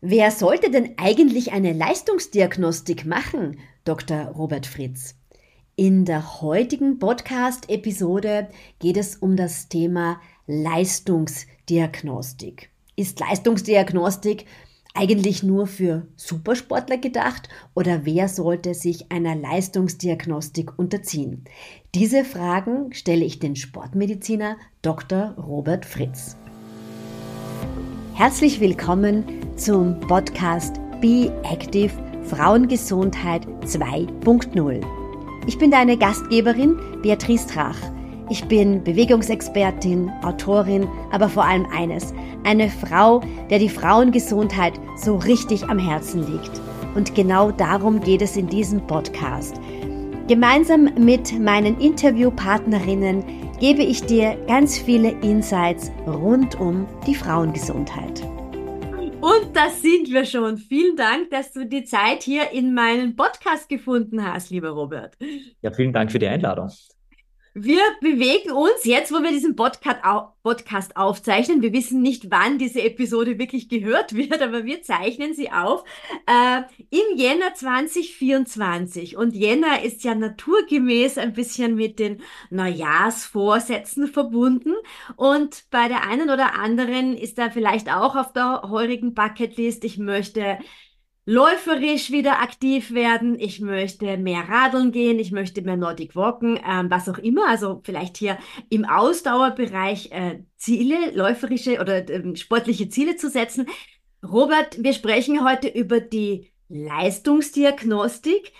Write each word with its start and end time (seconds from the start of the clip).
Wer 0.00 0.30
sollte 0.30 0.70
denn 0.70 0.94
eigentlich 0.96 1.50
eine 1.50 1.72
Leistungsdiagnostik 1.72 3.04
machen, 3.04 3.58
Dr. 3.84 4.26
Robert 4.26 4.66
Fritz? 4.66 5.16
In 5.74 6.04
der 6.04 6.40
heutigen 6.40 7.00
Podcast-Episode 7.00 8.46
geht 8.78 8.96
es 8.96 9.16
um 9.16 9.34
das 9.34 9.68
Thema 9.68 10.20
Leistungsdiagnostik. 10.46 12.70
Ist 12.94 13.18
Leistungsdiagnostik 13.18 14.46
eigentlich 14.94 15.42
nur 15.42 15.66
für 15.66 16.06
Supersportler 16.14 16.98
gedacht 16.98 17.48
oder 17.74 18.04
wer 18.04 18.28
sollte 18.28 18.74
sich 18.74 19.10
einer 19.10 19.34
Leistungsdiagnostik 19.34 20.78
unterziehen? 20.78 21.42
Diese 21.96 22.24
Fragen 22.24 22.92
stelle 22.92 23.24
ich 23.24 23.40
den 23.40 23.56
Sportmediziner 23.56 24.58
Dr. 24.80 25.34
Robert 25.36 25.84
Fritz. 25.84 26.36
Herzlich 28.18 28.58
willkommen 28.58 29.24
zum 29.54 30.00
Podcast 30.00 30.80
Be 31.00 31.32
Active 31.44 31.92
Frauengesundheit 32.24 33.46
2.0. 33.64 34.84
Ich 35.46 35.56
bin 35.56 35.70
deine 35.70 35.96
Gastgeberin 35.96 36.80
Beatrice 37.00 37.46
Trach. 37.46 37.76
Ich 38.28 38.44
bin 38.46 38.82
Bewegungsexpertin, 38.82 40.10
Autorin, 40.24 40.88
aber 41.12 41.28
vor 41.28 41.44
allem 41.44 41.66
eines, 41.66 42.12
eine 42.42 42.68
Frau, 42.70 43.22
der 43.50 43.60
die 43.60 43.68
Frauengesundheit 43.68 44.72
so 44.96 45.14
richtig 45.14 45.68
am 45.68 45.78
Herzen 45.78 46.26
liegt. 46.28 46.60
Und 46.96 47.14
genau 47.14 47.52
darum 47.52 48.00
geht 48.00 48.22
es 48.22 48.36
in 48.36 48.48
diesem 48.48 48.84
Podcast. 48.84 49.60
Gemeinsam 50.26 50.90
mit 50.98 51.38
meinen 51.38 51.78
Interviewpartnerinnen 51.78 53.22
gebe 53.60 53.82
ich 53.82 54.02
dir 54.02 54.36
ganz 54.46 54.78
viele 54.78 55.10
Insights 55.20 55.90
rund 56.06 56.58
um 56.60 56.86
die 57.06 57.14
Frauengesundheit. 57.14 58.22
Und 59.20 59.50
das 59.54 59.82
sind 59.82 60.10
wir 60.12 60.24
schon. 60.24 60.58
Vielen 60.58 60.96
Dank, 60.96 61.30
dass 61.30 61.52
du 61.52 61.66
die 61.66 61.84
Zeit 61.84 62.22
hier 62.22 62.52
in 62.52 62.72
meinen 62.72 63.16
Podcast 63.16 63.68
gefunden 63.68 64.24
hast, 64.24 64.50
lieber 64.50 64.70
Robert. 64.70 65.16
Ja, 65.60 65.72
vielen 65.72 65.92
Dank 65.92 66.12
für 66.12 66.20
die 66.20 66.28
Einladung. 66.28 66.70
Wir 67.54 67.80
bewegen 68.00 68.52
uns 68.52 68.84
jetzt, 68.84 69.12
wo 69.12 69.22
wir 69.22 69.30
diesen 69.30 69.56
Podcast 69.56 70.96
aufzeichnen. 70.96 71.62
Wir 71.62 71.72
wissen 71.72 72.02
nicht, 72.02 72.30
wann 72.30 72.58
diese 72.58 72.82
Episode 72.82 73.38
wirklich 73.38 73.68
gehört 73.68 74.14
wird, 74.14 74.42
aber 74.42 74.64
wir 74.64 74.82
zeichnen 74.82 75.34
sie 75.34 75.50
auf 75.50 75.84
äh, 76.26 76.62
im 76.90 77.18
Jänner 77.18 77.54
2024. 77.54 79.16
Und 79.16 79.34
Jänner 79.34 79.82
ist 79.82 80.04
ja 80.04 80.14
naturgemäß 80.14 81.18
ein 81.18 81.32
bisschen 81.32 81.74
mit 81.74 81.98
den 81.98 82.20
Neujahrsvorsätzen 82.50 84.08
verbunden. 84.08 84.74
Und 85.16 85.64
bei 85.70 85.88
der 85.88 86.06
einen 86.06 86.30
oder 86.30 86.58
anderen 86.58 87.16
ist 87.16 87.38
da 87.38 87.50
vielleicht 87.50 87.90
auch 87.90 88.14
auf 88.14 88.32
der 88.32 88.62
heurigen 88.68 89.14
Bucketlist, 89.14 89.84
ich 89.84 89.98
möchte 89.98 90.58
läuferisch 91.28 92.10
wieder 92.10 92.40
aktiv 92.40 92.94
werden, 92.94 93.38
ich 93.38 93.60
möchte 93.60 94.16
mehr 94.16 94.48
radeln 94.48 94.92
gehen, 94.92 95.18
ich 95.18 95.30
möchte 95.30 95.60
mehr 95.60 95.76
Nordic 95.76 96.16
walken, 96.16 96.58
ähm, 96.66 96.90
was 96.90 97.06
auch 97.06 97.18
immer. 97.18 97.46
Also 97.50 97.82
vielleicht 97.84 98.16
hier 98.16 98.38
im 98.70 98.86
Ausdauerbereich 98.86 100.10
äh, 100.10 100.38
Ziele, 100.56 101.10
läuferische 101.12 101.82
oder 101.82 102.08
äh, 102.08 102.34
sportliche 102.34 102.88
Ziele 102.88 103.16
zu 103.16 103.28
setzen. 103.28 103.66
Robert, 104.26 104.82
wir 104.82 104.94
sprechen 104.94 105.46
heute 105.46 105.68
über 105.68 106.00
die 106.00 106.50
Leistungsdiagnostik. 106.70 108.52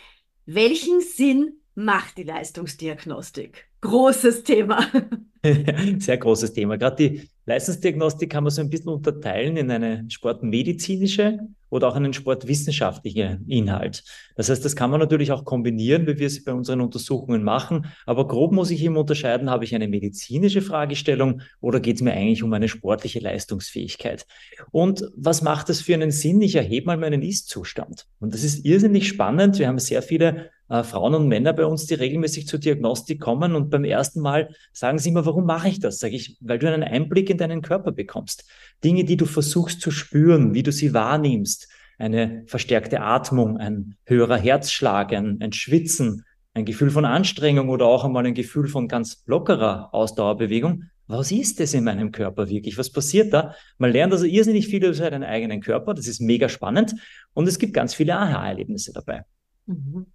Welchen 0.45 1.01
Sinn 1.01 1.55
macht 1.75 2.19
die 2.19 2.25
Leistungsdiagnostik? 2.25 3.67
Großes 3.81 4.43
Thema. 4.43 4.87
Sehr 6.01 6.19
großes 6.19 6.53
Thema. 6.53 6.77
Gerade 6.77 6.97
die 6.97 7.29
Leistungsdiagnostik 7.49 8.29
kann 8.31 8.45
man 8.45 8.51
so 8.51 8.61
ein 8.61 8.69
bisschen 8.69 8.91
unterteilen 8.91 9.57
in 9.57 9.71
eine 9.71 10.05
sportmedizinische 10.11 11.39
oder 11.71 11.89
auch 11.89 11.97
einen 11.97 12.13
sportwissenschaftlichen 12.13 13.47
Inhalt. 13.49 14.05
Das 14.37 14.51
heißt, 14.51 14.63
das 14.63 14.77
kann 14.77 14.91
man 14.91 15.01
natürlich 15.01 15.33
auch 15.33 15.47
kombinieren, 15.47 16.07
wie 16.07 16.19
wir 16.19 16.27
es 16.27 16.45
bei 16.45 16.53
unseren 16.53 16.83
Untersuchungen 16.83 17.43
machen. 17.43 17.87
Aber 18.05 18.27
grob 18.27 18.53
muss 18.53 18.71
ich 18.71 18.83
immer 18.83 19.01
unterscheiden, 19.01 19.49
habe 19.49 19.65
ich 19.65 19.75
eine 19.75 19.89
medizinische 19.89 20.61
Fragestellung 20.61 21.41
oder 21.61 21.81
geht 21.81 21.97
es 21.97 22.03
mir 22.03 22.13
eigentlich 22.13 22.43
um 22.43 22.53
eine 22.53 22.69
sportliche 22.69 23.21
Leistungsfähigkeit? 23.21 24.27
Und 24.71 25.11
was 25.17 25.41
macht 25.41 25.71
das 25.71 25.81
für 25.81 25.95
einen 25.95 26.11
Sinn? 26.11 26.43
Ich 26.43 26.55
erhebe 26.55 26.87
mal 26.87 26.99
meinen 26.99 27.23
Ist-Zustand. 27.23 28.07
Und 28.21 28.35
das 28.35 28.45
ist 28.45 28.67
irrsinnig 28.67 29.09
spannend. 29.09 29.59
Wir 29.59 29.69
haben 29.69 29.79
sehr 29.79 30.03
viele 30.03 30.51
äh, 30.69 30.83
Frauen 30.83 31.15
und 31.15 31.29
Männer 31.29 31.53
bei 31.53 31.65
uns, 31.65 31.87
die 31.87 31.95
regelmäßig 31.95 32.47
zur 32.47 32.59
Diagnostik 32.59 33.21
kommen 33.21 33.55
und 33.55 33.71
beim 33.71 33.85
ersten 33.85 34.21
Mal 34.21 34.51
sagen 34.73 34.99
sie 34.99 35.11
immer, 35.11 35.25
warum 35.27 35.47
mache 35.47 35.69
ich 35.69 35.81
das? 35.81 35.99
Sage 35.99 36.17
ich, 36.17 36.37
weil 36.41 36.59
du 36.59 36.73
einen 36.73 36.83
Einblick 36.83 37.31
in 37.31 37.38
deinen 37.39 37.63
Körper 37.63 37.93
bekommst. 37.93 38.45
Dinge, 38.85 39.05
die 39.05 39.17
du 39.17 39.25
versuchst 39.25 39.81
zu 39.81 39.91
spüren, 39.91 40.55
wie 40.55 40.63
du 40.63 40.73
sie 40.73 40.93
wahrnimmst. 40.93 41.69
Eine 41.99 42.45
verstärkte 42.47 43.01
Atmung, 43.01 43.57
ein 43.57 43.97
höherer 44.05 44.37
Herzschlag, 44.37 45.13
ein, 45.13 45.39
ein 45.41 45.53
Schwitzen, 45.53 46.25
ein 46.55 46.65
Gefühl 46.65 46.91
von 46.91 47.05
Anstrengung 47.05 47.69
oder 47.69 47.87
auch 47.87 48.05
einmal 48.05 48.27
ein 48.27 48.35
Gefühl 48.35 48.69
von 48.69 48.89
ganz 48.89 49.23
lockerer 49.27 49.93
Ausdauerbewegung. 49.93 50.85
Was 51.07 51.33
ist 51.33 51.59
das 51.59 51.73
in 51.73 51.85
meinem 51.85 52.13
Körper 52.13 52.49
wirklich? 52.51 52.77
Was 52.77 52.91
passiert 52.91 53.33
da? 53.33 53.55
Man 53.79 53.93
lernt 53.93 54.13
also 54.13 54.27
irrsinnig 54.27 54.69
viel 54.69 54.85
über 54.85 54.93
seinen 54.93 55.25
eigenen 55.25 55.63
Körper. 55.63 55.95
Das 55.95 56.07
ist 56.07 56.21
mega 56.21 56.51
spannend. 56.51 56.95
Und 57.33 57.49
es 57.49 57.59
gibt 57.59 57.73
ganz 57.73 57.95
viele 57.95 58.15
Aha-Erlebnisse 58.17 58.93
dabei. 58.93 59.25
Mhm. 59.67 60.07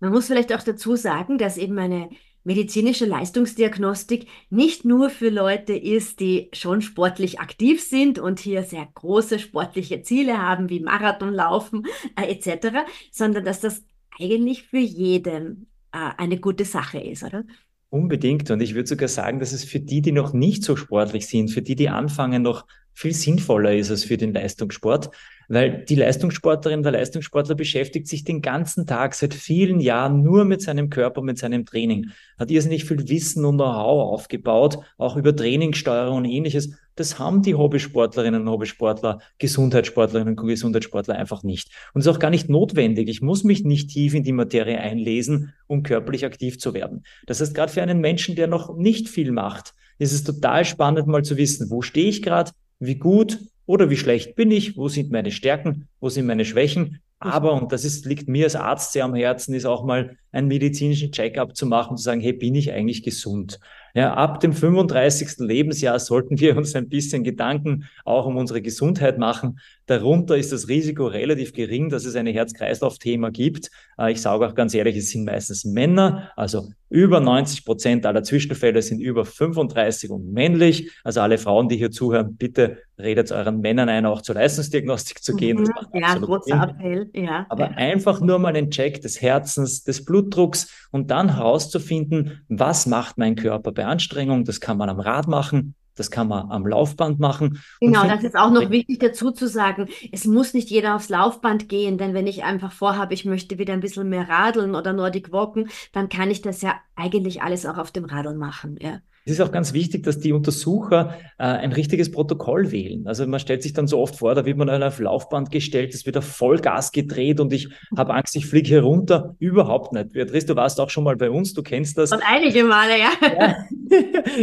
Man 0.00 0.12
muss 0.12 0.26
vielleicht 0.26 0.52
auch 0.52 0.62
dazu 0.62 0.96
sagen, 0.96 1.38
dass 1.38 1.56
eben 1.56 1.78
eine 1.78 2.10
medizinische 2.44 3.06
Leistungsdiagnostik 3.06 4.26
nicht 4.50 4.84
nur 4.84 5.10
für 5.10 5.30
Leute 5.30 5.74
ist, 5.74 6.20
die 6.20 6.50
schon 6.52 6.82
sportlich 6.82 7.40
aktiv 7.40 7.82
sind 7.82 8.18
und 8.18 8.38
hier 8.38 8.62
sehr 8.62 8.86
große 8.94 9.38
sportliche 9.38 10.02
Ziele 10.02 10.40
haben, 10.40 10.68
wie 10.68 10.80
Marathonlaufen 10.80 11.86
äh, 12.16 12.30
etc., 12.30 12.78
sondern 13.10 13.44
dass 13.44 13.60
das 13.60 13.82
eigentlich 14.20 14.64
für 14.64 14.78
jeden 14.78 15.66
äh, 15.92 16.10
eine 16.16 16.38
gute 16.38 16.64
Sache 16.64 16.98
ist, 16.98 17.24
oder? 17.24 17.44
Unbedingt. 17.88 18.50
Und 18.50 18.60
ich 18.60 18.74
würde 18.74 18.88
sogar 18.88 19.08
sagen, 19.08 19.38
dass 19.38 19.52
es 19.52 19.64
für 19.64 19.80
die, 19.80 20.02
die 20.02 20.12
noch 20.12 20.32
nicht 20.32 20.64
so 20.64 20.76
sportlich 20.76 21.26
sind, 21.26 21.50
für 21.50 21.62
die, 21.62 21.76
die 21.76 21.88
anfangen, 21.88 22.42
noch 22.42 22.66
viel 22.92 23.14
sinnvoller 23.14 23.74
ist 23.74 23.90
als 23.90 24.04
für 24.04 24.16
den 24.16 24.32
Leistungssport, 24.32 25.10
weil 25.48 25.84
die 25.84 25.94
Leistungssportlerin, 25.94 26.82
der 26.82 26.92
Leistungssportler 26.92 27.54
beschäftigt 27.54 28.08
sich 28.08 28.24
den 28.24 28.42
ganzen 28.42 28.86
Tag 28.86 29.14
seit 29.14 29.34
vielen 29.34 29.80
Jahren 29.80 30.22
nur 30.22 30.44
mit 30.44 30.62
seinem 30.62 30.90
Körper, 30.90 31.22
mit 31.22 31.38
seinem 31.38 31.66
Training, 31.66 32.10
hat 32.38 32.50
irrsinnig 32.50 32.84
viel 32.84 33.08
Wissen 33.08 33.44
und 33.44 33.56
Know-how 33.56 34.12
aufgebaut, 34.12 34.78
auch 34.98 35.16
über 35.16 35.34
Trainingssteuerung 35.34 36.18
und 36.18 36.24
ähnliches. 36.24 36.76
Das 36.96 37.18
haben 37.18 37.42
die 37.42 37.54
Hobbysportlerinnen 37.54 38.42
und 38.42 38.50
Hobbysportler, 38.50 39.18
Gesundheitssportlerinnen 39.38 40.38
und 40.38 40.46
Gesundheitssportler 40.46 41.16
einfach 41.16 41.42
nicht. 41.42 41.70
Und 41.92 42.00
es 42.00 42.06
ist 42.06 42.14
auch 42.14 42.20
gar 42.20 42.30
nicht 42.30 42.48
notwendig. 42.48 43.08
Ich 43.08 43.20
muss 43.20 43.42
mich 43.42 43.64
nicht 43.64 43.90
tief 43.90 44.14
in 44.14 44.22
die 44.22 44.32
Materie 44.32 44.78
einlesen, 44.78 45.52
um 45.66 45.82
körperlich 45.82 46.24
aktiv 46.24 46.58
zu 46.58 46.72
werden. 46.72 47.04
Das 47.26 47.40
heißt, 47.40 47.54
gerade 47.54 47.72
für 47.72 47.82
einen 47.82 48.00
Menschen, 48.00 48.36
der 48.36 48.46
noch 48.46 48.76
nicht 48.76 49.08
viel 49.08 49.32
macht, 49.32 49.74
ist 49.98 50.12
es 50.12 50.24
total 50.24 50.64
spannend, 50.64 51.06
mal 51.06 51.24
zu 51.24 51.36
wissen, 51.36 51.70
wo 51.70 51.82
stehe 51.82 52.08
ich 52.08 52.22
gerade, 52.22 52.52
wie 52.78 52.96
gut 52.96 53.38
oder 53.66 53.90
wie 53.90 53.96
schlecht 53.96 54.34
bin 54.34 54.50
ich, 54.50 54.76
wo 54.76 54.88
sind 54.88 55.10
meine 55.10 55.30
Stärken, 55.30 55.88
wo 56.00 56.08
sind 56.08 56.26
meine 56.26 56.44
Schwächen. 56.44 57.00
Aber, 57.18 57.54
und 57.54 57.72
das 57.72 57.84
ist, 57.84 58.04
liegt 58.04 58.28
mir 58.28 58.44
als 58.44 58.56
Arzt 58.56 58.92
sehr 58.92 59.04
am 59.04 59.14
Herzen, 59.14 59.54
ist 59.54 59.64
auch 59.64 59.84
mal 59.84 60.18
einen 60.32 60.48
medizinischen 60.48 61.12
Check-up 61.12 61.56
zu 61.56 61.66
machen, 61.66 61.96
zu 61.96 62.02
sagen, 62.02 62.20
hey, 62.20 62.34
bin 62.34 62.54
ich 62.54 62.72
eigentlich 62.72 63.02
gesund? 63.02 63.60
Ja, 63.96 64.14
ab 64.14 64.40
dem 64.40 64.52
35. 64.52 65.38
Lebensjahr 65.38 66.00
sollten 66.00 66.40
wir 66.40 66.56
uns 66.56 66.74
ein 66.74 66.88
bisschen 66.88 67.22
Gedanken 67.22 67.84
auch 68.04 68.26
um 68.26 68.36
unsere 68.36 68.60
Gesundheit 68.60 69.18
machen. 69.18 69.60
Darunter 69.86 70.36
ist 70.36 70.50
das 70.50 70.66
Risiko 70.66 71.06
relativ 71.06 71.52
gering, 71.52 71.90
dass 71.90 72.04
es 72.04 72.16
eine 72.16 72.32
Herz-Kreislauf-Thema 72.32 73.30
gibt. 73.30 73.70
Äh, 73.96 74.10
ich 74.10 74.20
sage 74.20 74.48
auch 74.48 74.56
ganz 74.56 74.74
ehrlich, 74.74 74.96
es 74.96 75.10
sind 75.10 75.24
meistens 75.24 75.64
Männer, 75.64 76.32
also 76.34 76.70
über 76.94 77.20
90 77.20 77.64
Prozent 77.64 78.06
aller 78.06 78.22
Zwischenfälle 78.22 78.80
sind 78.80 79.00
über 79.00 79.24
35 79.24 80.10
und 80.10 80.32
männlich. 80.32 80.90
Also 81.02 81.20
alle 81.20 81.38
Frauen, 81.38 81.68
die 81.68 81.76
hier 81.76 81.90
zuhören, 81.90 82.36
bitte 82.36 82.78
redet 82.98 83.32
euren 83.32 83.60
Männern 83.60 83.88
ein, 83.88 84.06
auch 84.06 84.22
zur 84.22 84.36
Leistungsdiagnostik 84.36 85.22
zu 85.22 85.34
gehen. 85.34 85.58
Mhm, 85.58 86.00
ja, 86.00 86.14
großer 86.16 86.62
Appell, 86.62 87.10
ja. 87.12 87.46
Aber 87.48 87.70
einfach 87.70 88.20
nur 88.20 88.38
mal 88.38 88.54
einen 88.54 88.70
Check 88.70 89.00
des 89.00 89.20
Herzens, 89.20 89.82
des 89.82 90.04
Blutdrucks 90.04 90.88
und 90.92 91.10
dann 91.10 91.34
herauszufinden, 91.34 92.44
was 92.48 92.86
macht 92.86 93.18
mein 93.18 93.34
Körper 93.34 93.72
bei 93.72 93.83
Anstrengung. 93.86 94.44
Das 94.44 94.60
kann 94.60 94.76
man 94.76 94.88
am 94.88 95.00
Rad 95.00 95.28
machen, 95.28 95.74
das 95.94 96.10
kann 96.10 96.28
man 96.28 96.50
am 96.50 96.66
Laufband 96.66 97.20
machen. 97.20 97.62
Genau, 97.80 98.04
das 98.04 98.24
ist 98.24 98.36
auch 98.36 98.50
noch 98.50 98.70
wichtig 98.70 98.98
dazu 98.98 99.30
zu 99.30 99.48
sagen. 99.48 99.88
Es 100.10 100.24
muss 100.24 100.54
nicht 100.54 100.70
jeder 100.70 100.96
aufs 100.96 101.08
Laufband 101.08 101.68
gehen, 101.68 101.98
denn 101.98 102.14
wenn 102.14 102.26
ich 102.26 102.42
einfach 102.42 102.72
vorhabe, 102.72 103.14
ich 103.14 103.24
möchte 103.24 103.58
wieder 103.58 103.74
ein 103.74 103.80
bisschen 103.80 104.08
mehr 104.08 104.28
radeln 104.28 104.74
oder 104.74 104.92
Nordic 104.92 105.32
walken, 105.32 105.68
dann 105.92 106.08
kann 106.08 106.30
ich 106.30 106.42
das 106.42 106.62
ja 106.62 106.74
eigentlich 106.96 107.42
alles 107.42 107.64
auch 107.64 107.78
auf 107.78 107.92
dem 107.92 108.04
Radl 108.04 108.34
machen. 108.34 108.76
Ja. 108.80 108.98
Es 109.26 109.32
ist 109.32 109.40
auch 109.40 109.52
ganz 109.52 109.72
wichtig, 109.72 110.02
dass 110.02 110.18
die 110.18 110.34
Untersucher 110.34 111.16
äh, 111.38 111.44
ein 111.44 111.72
richtiges 111.72 112.10
Protokoll 112.10 112.70
wählen. 112.72 113.06
Also 113.06 113.26
man 113.26 113.40
stellt 113.40 113.62
sich 113.62 113.72
dann 113.72 113.86
so 113.86 113.98
oft 113.98 114.16
vor, 114.16 114.34
da 114.34 114.44
wird 114.44 114.58
man 114.58 114.82
auf 114.82 114.98
Laufband 114.98 115.50
gestellt, 115.50 115.94
es 115.94 116.04
wird 116.04 116.18
auf 116.18 116.26
Vollgas 116.26 116.92
gedreht 116.92 117.40
und 117.40 117.50
ich 117.54 117.70
habe 117.96 118.12
Angst, 118.12 118.36
ich 118.36 118.46
fliege 118.46 118.68
herunter. 118.68 119.34
Überhaupt 119.38 119.94
nicht. 119.94 120.12
Beatrice, 120.12 120.46
du 120.46 120.56
warst 120.56 120.78
auch 120.78 120.90
schon 120.90 121.04
mal 121.04 121.16
bei 121.16 121.30
uns, 121.30 121.54
du 121.54 121.62
kennst 121.62 121.96
das. 121.96 122.12
Und 122.12 122.22
einige 122.26 122.64
Male, 122.64 122.98
ja. 122.98 123.12
ja. 123.22 123.56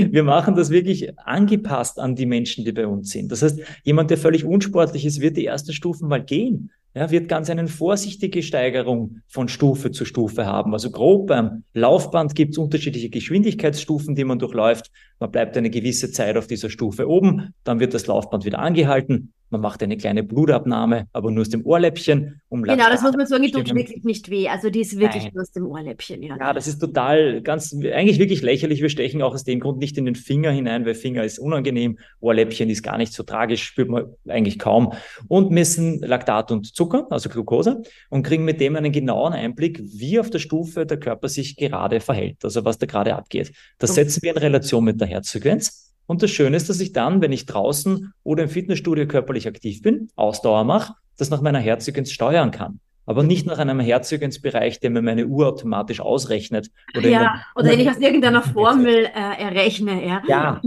Wir 0.09 0.23
machen 0.23 0.55
das 0.55 0.71
wirklich 0.71 1.15
angepasst 1.19 1.99
an 1.99 2.15
die 2.15 2.25
Menschen, 2.25 2.65
die 2.65 2.71
bei 2.71 2.87
uns 2.87 3.11
sind. 3.11 3.31
Das 3.31 3.43
heißt, 3.43 3.59
jemand, 3.83 4.09
der 4.09 4.17
völlig 4.17 4.45
unsportlich 4.45 5.05
ist, 5.05 5.21
wird 5.21 5.37
die 5.37 5.45
ersten 5.45 5.73
Stufen 5.73 6.07
mal 6.07 6.23
gehen 6.23 6.71
ja, 6.93 7.09
wird 7.09 7.29
ganz 7.29 7.49
eine 7.49 7.67
vorsichtige 7.67 8.43
Steigerung 8.43 9.21
von 9.27 9.47
Stufe 9.47 9.91
zu 9.91 10.05
Stufe 10.05 10.45
haben. 10.45 10.73
Also 10.73 10.91
grob 10.91 11.27
beim 11.27 11.63
Laufband 11.73 12.35
gibt 12.35 12.51
es 12.51 12.57
unterschiedliche 12.57 13.09
Geschwindigkeitsstufen, 13.09 14.15
die 14.15 14.25
man 14.25 14.39
durchläuft. 14.39 14.91
Man 15.19 15.31
bleibt 15.31 15.55
eine 15.57 15.69
gewisse 15.69 16.11
Zeit 16.11 16.38
auf 16.38 16.47
dieser 16.47 16.69
Stufe 16.69 17.07
oben, 17.07 17.53
dann 17.63 17.79
wird 17.79 17.93
das 17.93 18.07
Laufband 18.07 18.45
wieder 18.45 18.59
angehalten, 18.59 19.33
man 19.51 19.62
macht 19.62 19.83
eine 19.83 19.98
kleine 19.98 20.24
Blutabnahme, 20.24 21.07
aber 21.12 21.30
nur 21.30 21.42
aus 21.42 21.50
dem 21.50 21.65
Ohrläppchen. 21.65 22.42
Um 22.48 22.63
genau, 22.63 22.89
das 22.89 23.01
muss 23.01 23.15
man 23.15 23.27
sagen, 23.27 23.44
die 23.44 23.51
tut 23.51 23.75
wirklich 23.75 24.03
nicht 24.03 24.30
weh. 24.30 24.48
Also 24.48 24.69
die 24.69 24.80
ist 24.80 24.98
wirklich 24.98 25.24
Nein. 25.24 25.31
nur 25.33 25.42
aus 25.42 25.51
dem 25.51 25.65
Ohrläppchen. 25.68 26.24
Ja. 26.24 26.38
ja, 26.38 26.53
das 26.53 26.68
ist 26.68 26.80
total, 26.80 27.42
ganz, 27.42 27.74
eigentlich 27.74 28.18
wirklich 28.18 28.42
lächerlich. 28.42 28.81
Wir 28.81 28.89
stechen 28.89 29.21
auch 29.21 29.33
aus 29.33 29.44
dem 29.44 29.59
Grund 29.59 29.80
nicht 29.80 29.98
in 29.98 30.06
den 30.06 30.15
Finger 30.15 30.51
hinein, 30.51 30.86
weil 30.86 30.95
Finger 30.95 31.24
ist 31.25 31.38
unangenehm. 31.38 32.00
Ohrläppchen 32.21 32.69
ist 32.69 32.81
gar 32.81 32.98
nicht 32.98 33.12
so 33.13 33.24
tragisch, 33.24 33.63
spürt 33.63 33.89
man 33.89 34.06
eigentlich 34.27 34.57
kaum. 34.57 34.94
Und 35.27 35.51
messen 35.51 36.00
Laktat 36.00 36.51
und 36.51 36.74
Zucker, 36.74 37.07
also 37.09 37.30
Glucose, 37.30 37.81
und 38.09 38.24
kriegen 38.24 38.45
mit 38.45 38.62
dem 38.62 38.77
einen 38.77 38.94
genauen 38.94 39.33
Einblick, 39.33 39.81
wie 39.83 40.19
auf 40.19 40.30
der 40.30 40.39
Stufe 40.39 40.86
der 40.86 40.98
Körper 40.98 41.27
sich 41.27 41.57
gerade 41.57 42.00
verhält, 42.00 42.38
also 42.44 42.63
was 42.63 42.77
da 42.77 42.86
gerade 42.86 43.15
abgeht. 43.15 43.51
Das 43.80 43.95
setzen 43.95 44.21
wir 44.24 44.31
in 44.31 44.38
Relation 44.38 44.83
mit 44.86 45.00
der 45.01 45.09
Herzfrequenz. 45.09 45.90
Und 46.11 46.21
das 46.21 46.29
Schöne 46.29 46.57
ist, 46.57 46.67
dass 46.67 46.81
ich 46.81 46.91
dann, 46.91 47.21
wenn 47.21 47.31
ich 47.31 47.45
draußen 47.45 48.11
oder 48.23 48.43
im 48.43 48.49
Fitnessstudio 48.49 49.07
körperlich 49.07 49.47
aktiv 49.47 49.81
bin, 49.81 50.09
Ausdauer 50.17 50.65
mache, 50.65 50.95
das 51.17 51.29
nach 51.29 51.39
meiner 51.39 51.59
Herzfrequenz 51.59 52.11
steuern 52.11 52.51
kann. 52.51 52.81
Aber 53.05 53.23
nicht 53.23 53.45
nach 53.47 53.59
einem 53.59 53.79
Herzfrequenzbereich, 53.79 54.81
der 54.81 54.89
mir 54.89 55.01
meine 55.01 55.25
Uhr 55.27 55.47
automatisch 55.47 56.01
ausrechnet. 56.01 56.69
Oder 56.97 57.07
ja, 57.07 57.41
oder 57.55 57.69
wenn 57.69 57.79
ich 57.79 57.89
aus 57.89 57.99
irgendeiner 57.99 58.41
Formel 58.41 59.05
äh, 59.05 59.41
errechne. 59.41 60.05
Ja. 60.05 60.21
ja, 60.27 60.61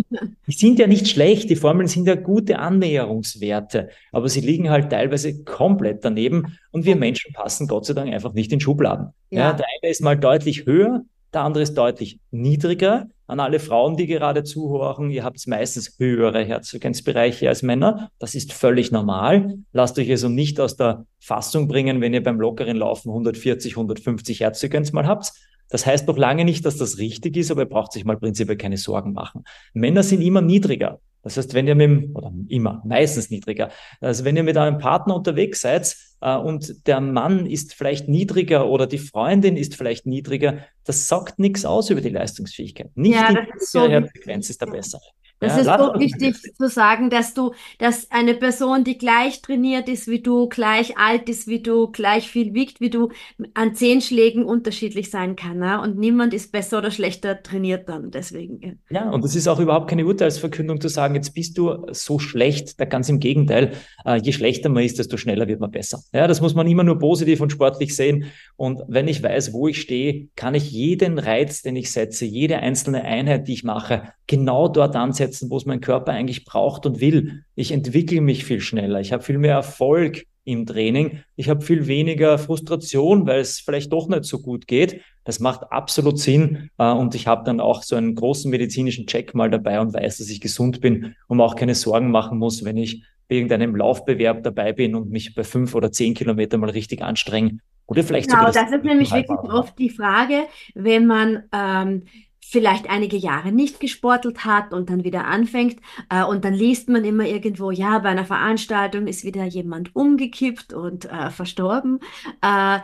die 0.47 0.53
sind 0.53 0.79
ja 0.79 0.87
nicht 0.87 1.09
schlecht. 1.09 1.51
Die 1.51 1.57
Formeln 1.57 1.89
sind 1.89 2.09
ja 2.09 2.15
gute 2.15 2.59
Annäherungswerte. 2.59 3.91
Aber 4.13 4.31
sie 4.31 4.41
liegen 4.41 4.71
halt 4.71 4.89
teilweise 4.89 5.45
komplett 5.45 6.07
daneben. 6.07 6.57
Und 6.71 6.87
wir 6.87 6.97
Menschen 6.97 7.35
passen 7.35 7.69
Gott 7.69 7.85
sei 7.85 7.93
Dank 7.93 8.11
einfach 8.15 8.33
nicht 8.33 8.51
in 8.51 8.61
Schubladen. 8.61 9.09
Ja. 9.29 9.41
ja 9.41 9.53
der 9.53 9.67
eine 9.67 9.91
ist 9.91 10.01
mal 10.01 10.17
deutlich 10.17 10.65
höher, 10.65 11.03
der 11.35 11.43
andere 11.43 11.65
ist 11.65 11.75
deutlich 11.75 12.19
niedriger. 12.31 13.09
An 13.27 13.41
alle 13.41 13.59
Frauen, 13.59 13.97
die 13.97 14.07
gerade 14.07 14.45
zuhören, 14.45 15.11
ihr 15.11 15.25
habt 15.25 15.47
meistens 15.47 15.95
höhere 15.99 16.45
Herzfrequenzbereiche 16.45 17.49
als 17.49 17.63
Männer. 17.63 18.11
Das 18.19 18.35
ist 18.35 18.53
völlig 18.53 18.93
normal. 18.93 19.55
Lasst 19.73 19.99
euch 19.99 20.11
also 20.11 20.29
nicht 20.29 20.61
aus 20.61 20.77
der 20.77 21.07
Fassung 21.21 21.67
bringen, 21.67 22.03
wenn 22.03 22.13
ihr 22.13 22.23
beim 22.23 22.39
lockeren 22.39 22.77
Laufen 22.77 23.09
140, 23.09 23.73
150 23.73 24.41
Herzfrequenz 24.41 24.93
mal 24.93 25.07
habt. 25.07 25.33
Das 25.71 25.87
heißt 25.87 26.07
noch 26.07 26.19
lange 26.19 26.45
nicht, 26.45 26.67
dass 26.67 26.77
das 26.77 26.99
richtig 26.99 27.37
ist, 27.39 27.51
aber 27.51 27.63
ihr 27.63 27.69
braucht 27.69 27.93
sich 27.93 28.05
mal 28.05 28.19
prinzipiell 28.19 28.59
keine 28.59 28.77
Sorgen 28.77 29.15
machen. 29.15 29.45
Männer 29.73 30.03
sind 30.03 30.21
immer 30.21 30.43
niedriger. 30.43 31.01
Das 31.25 31.37
heißt, 31.37 31.55
wenn 31.55 31.67
ihr 31.67 31.75
mit 31.75 31.89
dem, 31.89 32.15
oder 32.15 32.33
immer, 32.49 32.83
meistens 32.85 33.31
niedriger, 33.31 33.71
also 34.01 34.25
wenn 34.25 34.37
ihr 34.37 34.43
mit 34.43 34.57
einem 34.57 34.79
Partner 34.79 35.17
unterwegs 35.17 35.63
seid 35.63 35.97
äh, 36.21 36.37
und 36.37 36.87
der 36.87 37.01
Mann 37.01 37.47
ist 37.47 37.75
vielleicht 37.75 38.09
niedriger 38.09 38.69
oder 38.69 38.87
die 38.87 38.99
Freundin 38.99 39.57
ist 39.57 39.75
vielleicht 39.75 40.07
niedriger, 40.07 40.59
das 40.85 41.09
sagt 41.09 41.39
nichts 41.39 41.65
aus 41.65 41.91
über 41.91 42.03
die 42.03 42.11
Leistungsfähigkeit. 42.11 42.91
Nicht 42.95 43.15
ja, 43.15 43.33
die 43.33 43.47
so 43.59 43.81
Frequenz 43.81 44.51
ist 44.51 44.61
der 44.61 44.67
bessere. 44.67 45.03
Das 45.45 45.65
ja, 45.65 45.75
ist 45.75 45.81
so 45.81 46.01
wichtig 46.01 46.37
zu 46.57 46.69
sagen, 46.69 47.11
dass 47.11 47.35
du, 47.35 47.53
dass 47.79 48.11
eine 48.11 48.35
Person, 48.35 48.85
die 48.85 48.99
gleich 48.99 49.43
trainiert 49.43 49.89
ist 49.89 50.09
wie 50.09 50.21
du, 50.21 50.49
gleich 50.49 50.97
alt 50.99 51.29
ist 51.29 51.47
wie 51.47 51.63
du, 51.63 51.89
gleich 51.89 52.29
viel 52.29 52.55
wiegt 52.55 52.81
wie 52.81 52.91
du, 52.91 53.11
an 53.55 53.75
zehn 53.75 54.01
Schlägen 54.01 54.45
unterschiedlich 54.45 55.11
sein 55.11 55.37
kann. 55.37 55.63
Ja? 55.63 55.83
Und 55.83 55.99
niemand 55.99 56.35
ist 56.35 56.53
besser 56.53 56.79
oder 56.79 56.91
schlechter 56.91 57.43
trainiert 57.43 57.89
dann 57.89 58.11
deswegen. 58.11 58.81
Ja, 58.91 59.11
und 59.11 59.25
das 59.25 59.37
ist 59.37 59.49
auch 59.49 59.61
überhaupt 59.61 59.89
keine 59.89 60.07
Urteilsverkündung 60.07 60.81
zu 60.81 60.89
sagen, 60.89 61.15
jetzt 61.15 61.35
bist 61.35 61.59
du 61.59 61.87
so 61.91 62.19
schlecht. 62.19 62.81
Da 62.81 62.85
ganz 62.85 63.09
im 63.09 63.21
Gegenteil, 63.21 63.73
äh, 64.05 64.17
je 64.17 64.33
schlechter 64.33 64.69
man 64.69 64.85
ist, 64.85 64.99
desto 64.99 65.17
schneller 65.17 65.49
wird 65.49 65.61
man 65.61 65.71
besser. 65.71 66.01
Ja, 66.13 66.27
das 66.27 66.41
muss 66.41 66.55
man 66.55 66.67
immer 66.67 66.85
nur 66.85 66.99
positiv 66.99 67.41
und 67.41 67.51
sportlich 67.51 67.95
sehen. 67.97 68.27
Und 68.57 68.83
wenn 68.89 69.09
ich 69.09 69.23
weiß, 69.23 69.53
wo 69.53 69.69
ich 69.69 69.81
stehe, 69.81 70.29
kann 70.37 70.55
ich 70.55 70.71
jeden 70.71 71.19
Reiz, 71.19 71.63
den 71.63 71.77
ich 71.77 71.93
setze, 71.93 72.25
jede 72.25 72.59
einzelne 72.59 73.05
Einheit, 73.05 73.49
die 73.49 73.55
ich 73.55 73.65
mache, 73.65 74.09
genau 74.27 74.69
dort 74.69 74.97
ansetzen, 74.97 75.34
wo 75.49 75.57
es 75.57 75.67
mein 75.67 75.81
Körper 75.81 76.13
eigentlich 76.13 76.45
braucht 76.45 76.87
und 76.87 77.01
will. 77.01 77.45
Ich 77.55 77.73
entwickle 77.73 78.21
mich 78.21 78.45
viel 78.45 78.61
schneller. 78.61 79.01
Ich 79.01 79.13
habe 79.13 79.23
viel 79.23 79.39
mehr 79.39 79.55
Erfolg 79.55 80.25
im 80.45 80.67
Training. 80.67 81.21
Ich 81.37 81.49
habe 81.49 81.63
viel 81.63 81.87
weniger 81.87 82.39
Frustration, 82.39 83.27
weil 83.27 83.41
es 83.41 83.61
vielleicht 83.61 83.93
doch 83.93 84.09
nicht 84.09 84.25
so 84.25 84.41
gut 84.41 84.67
geht. 84.67 85.01
Das 85.25 85.41
macht 85.41 85.73
absolut 85.73 86.19
Sinn. 86.19 86.71
Äh, 86.79 86.91
und 86.91 87.15
ich 87.15 87.27
habe 87.27 87.45
dann 87.45 87.61
auch 87.61 87.83
so 87.83 87.97
einen 87.97 88.15
großen 88.15 88.51
medizinischen 88.51 89.07
Check 89.07 89.35
mal 89.35 89.51
dabei 89.51 89.81
und 89.81 89.95
weiß, 89.95 90.19
dass 90.19 90.29
ich 90.29 90.41
gesund 90.41 90.81
bin 90.81 91.15
und 91.29 91.41
auch 91.41 91.57
keine 91.57 91.75
Sorgen 91.75 92.11
machen 92.11 92.39
muss, 92.39 92.65
wenn 92.65 92.77
ich 92.77 93.03
bei 93.29 93.37
irgendeinem 93.37 93.75
Laufbewerb 93.75 94.43
dabei 94.43 94.73
bin 94.73 94.95
und 94.95 95.11
mich 95.11 95.35
bei 95.35 95.45
fünf 95.45 95.75
oder 95.75 95.91
zehn 95.91 96.15
Kilometern 96.15 96.61
mal 96.61 96.71
richtig 96.71 97.03
anstrenge. 97.03 97.59
Oder 97.87 98.03
vielleicht 98.03 98.31
genau, 98.31 98.47
das, 98.47 98.55
das 98.55 98.73
ist 98.73 98.85
nämlich 98.85 99.13
wirklich 99.13 99.39
oft 99.39 99.79
die 99.79 99.91
Frage, 99.91 100.45
wenn 100.75 101.07
man 101.07 101.45
ähm, 101.53 102.05
vielleicht 102.47 102.89
einige 102.91 103.17
Jahre 103.17 103.53
nicht 103.53 103.81
gesportelt 103.81 104.45
hat 104.45 104.73
und 104.73 104.91
dann 104.91 105.03
wieder 105.03 105.27
anfängt 105.27 105.81
äh, 106.11 106.25
und 106.25 106.45
dann 106.45 106.55
liest 106.55 106.89
man 106.89 107.05
immer 107.05 107.27
irgendwo, 107.27 107.71
ja, 107.71 107.99
bei 107.99 108.11
einer 108.11 108.25
Veranstaltung 108.25 109.07
ist 109.07 109.25
wieder 109.25 109.45
jemand 109.45 109.97
umgekippt 109.97 110.73
und 110.73 111.07
äh, 111.07 111.31
verstorben. 111.31 112.01
Äh, 112.43 112.79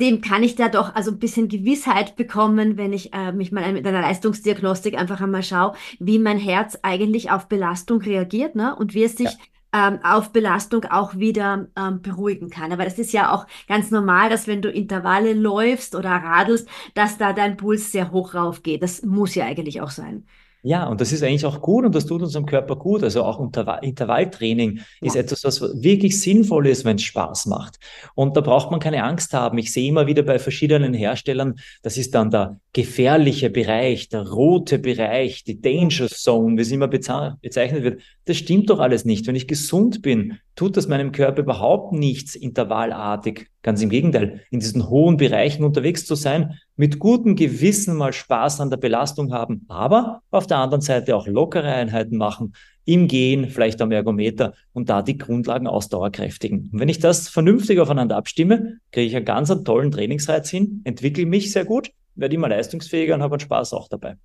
dem 0.00 0.22
kann 0.22 0.42
ich 0.42 0.54
da 0.54 0.68
doch 0.68 0.94
also 0.94 1.10
ein 1.10 1.18
bisschen 1.18 1.48
Gewissheit 1.48 2.16
bekommen, 2.16 2.76
wenn 2.76 2.92
ich 2.92 3.12
äh, 3.12 3.32
mich 3.32 3.52
mal 3.52 3.70
mit 3.72 3.86
einer 3.86 4.00
Leistungsdiagnostik 4.00 4.96
einfach 4.98 5.20
einmal 5.20 5.42
schaue, 5.42 5.74
wie 5.98 6.18
mein 6.18 6.38
Herz 6.38 6.78
eigentlich 6.82 7.30
auf 7.30 7.48
Belastung 7.48 8.00
reagiert 8.00 8.54
ne? 8.54 8.74
und 8.76 8.94
wie 8.94 9.04
es 9.04 9.16
sich 9.16 9.30
ja 9.30 9.36
ähm, 9.72 10.00
auf 10.02 10.32
Belastung 10.32 10.84
auch 10.86 11.14
wieder 11.16 11.68
ähm, 11.76 12.02
beruhigen 12.02 12.50
kann. 12.50 12.72
Aber 12.72 12.84
das 12.84 12.98
ist 12.98 13.12
ja 13.12 13.32
auch 13.32 13.46
ganz 13.68 13.90
normal, 13.90 14.30
dass 14.30 14.46
wenn 14.46 14.62
du 14.62 14.70
Intervalle 14.70 15.32
läufst 15.32 15.94
oder 15.94 16.10
radelst, 16.10 16.68
dass 16.94 17.18
da 17.18 17.32
dein 17.32 17.56
Puls 17.56 17.92
sehr 17.92 18.10
hoch 18.10 18.34
rauf 18.34 18.62
geht. 18.62 18.82
Das 18.82 19.02
muss 19.02 19.34
ja 19.34 19.46
eigentlich 19.46 19.80
auch 19.80 19.90
sein. 19.90 20.26
Ja, 20.62 20.86
und 20.86 21.00
das 21.00 21.12
ist 21.12 21.22
eigentlich 21.22 21.46
auch 21.46 21.60
gut 21.60 21.84
und 21.84 21.94
das 21.94 22.06
tut 22.06 22.22
unserem 22.22 22.46
Körper 22.46 22.76
gut. 22.76 23.02
Also 23.02 23.22
auch 23.22 23.40
Intervalltraining 23.82 24.76
ja. 24.76 24.82
ist 25.00 25.16
etwas, 25.16 25.44
was 25.44 25.60
wirklich 25.82 26.20
sinnvoll 26.20 26.66
ist, 26.66 26.84
wenn 26.84 26.96
es 26.96 27.02
Spaß 27.02 27.46
macht. 27.46 27.78
Und 28.14 28.36
da 28.36 28.40
braucht 28.40 28.70
man 28.70 28.80
keine 28.80 29.04
Angst 29.04 29.32
haben. 29.32 29.58
Ich 29.58 29.72
sehe 29.72 29.88
immer 29.88 30.06
wieder 30.06 30.22
bei 30.22 30.38
verschiedenen 30.38 30.92
Herstellern, 30.92 31.56
das 31.82 31.96
ist 31.96 32.14
dann 32.14 32.30
der 32.30 32.60
gefährliche 32.72 33.50
Bereich, 33.50 34.08
der 34.08 34.28
rote 34.28 34.78
Bereich, 34.78 35.44
die 35.44 35.60
Danger 35.60 36.08
Zone, 36.08 36.56
wie 36.56 36.62
es 36.62 36.70
immer 36.70 36.88
bezeichnet 36.88 37.82
wird. 37.82 38.02
Das 38.26 38.36
stimmt 38.36 38.70
doch 38.70 38.78
alles 38.78 39.04
nicht. 39.04 39.26
Wenn 39.26 39.36
ich 39.36 39.48
gesund 39.48 40.02
bin, 40.02 40.38
tut 40.60 40.76
das 40.76 40.88
meinem 40.88 41.10
Körper 41.10 41.40
überhaupt 41.40 41.94
nichts 41.94 42.34
intervallartig. 42.34 43.48
Ganz 43.62 43.80
im 43.80 43.88
Gegenteil, 43.88 44.42
in 44.50 44.60
diesen 44.60 44.90
hohen 44.90 45.16
Bereichen 45.16 45.64
unterwegs 45.64 46.04
zu 46.04 46.14
sein, 46.14 46.58
mit 46.76 46.98
gutem 46.98 47.34
Gewissen 47.34 47.96
mal 47.96 48.12
Spaß 48.12 48.60
an 48.60 48.68
der 48.68 48.76
Belastung 48.76 49.32
haben, 49.32 49.64
aber 49.68 50.20
auf 50.30 50.46
der 50.46 50.58
anderen 50.58 50.82
Seite 50.82 51.16
auch 51.16 51.26
lockere 51.26 51.72
Einheiten 51.72 52.18
machen, 52.18 52.52
im 52.84 53.08
Gehen, 53.08 53.48
vielleicht 53.48 53.80
am 53.80 53.90
Ergometer 53.90 54.52
und 54.74 54.90
da 54.90 55.00
die 55.00 55.16
Grundlagen 55.16 55.66
ausdauerkräftigen. 55.66 56.68
Und 56.70 56.78
wenn 56.78 56.90
ich 56.90 56.98
das 56.98 57.30
vernünftig 57.30 57.78
aufeinander 57.78 58.18
abstimme, 58.18 58.80
kriege 58.92 59.06
ich 59.06 59.16
einen 59.16 59.24
ganz 59.24 59.48
tollen 59.64 59.90
Trainingsreiz 59.90 60.50
hin, 60.50 60.82
entwickle 60.84 61.24
mich 61.24 61.52
sehr 61.52 61.64
gut, 61.64 61.90
werde 62.16 62.34
immer 62.34 62.50
leistungsfähiger 62.50 63.14
und 63.14 63.22
habe 63.22 63.36
einen 63.36 63.40
Spaß 63.40 63.72
auch 63.72 63.88
dabei. 63.88 64.16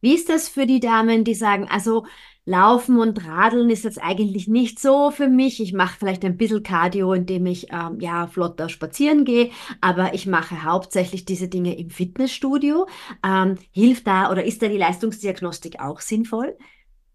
Wie 0.00 0.14
ist 0.14 0.28
das 0.28 0.48
für 0.48 0.66
die 0.66 0.80
Damen, 0.80 1.24
die 1.24 1.34
sagen, 1.34 1.68
also 1.68 2.04
Laufen 2.48 2.98
und 2.98 3.26
Radeln 3.26 3.68
ist 3.68 3.84
jetzt 3.84 4.02
eigentlich 4.02 4.48
nicht 4.48 4.80
so 4.80 5.10
für 5.10 5.28
mich. 5.28 5.60
Ich 5.60 5.74
mache 5.74 5.98
vielleicht 5.98 6.24
ein 6.24 6.38
bisschen 6.38 6.62
Cardio, 6.62 7.12
indem 7.12 7.44
ich 7.44 7.66
ähm, 7.70 8.00
ja 8.00 8.26
flotter 8.26 8.70
spazieren 8.70 9.26
gehe, 9.26 9.50
aber 9.82 10.14
ich 10.14 10.26
mache 10.26 10.64
hauptsächlich 10.64 11.26
diese 11.26 11.48
Dinge 11.48 11.76
im 11.78 11.90
Fitnessstudio. 11.90 12.86
Ähm, 13.22 13.58
hilft 13.70 14.06
da 14.06 14.30
oder 14.30 14.44
ist 14.44 14.62
da 14.62 14.68
die 14.68 14.78
Leistungsdiagnostik 14.78 15.80
auch 15.80 16.00
sinnvoll? 16.00 16.56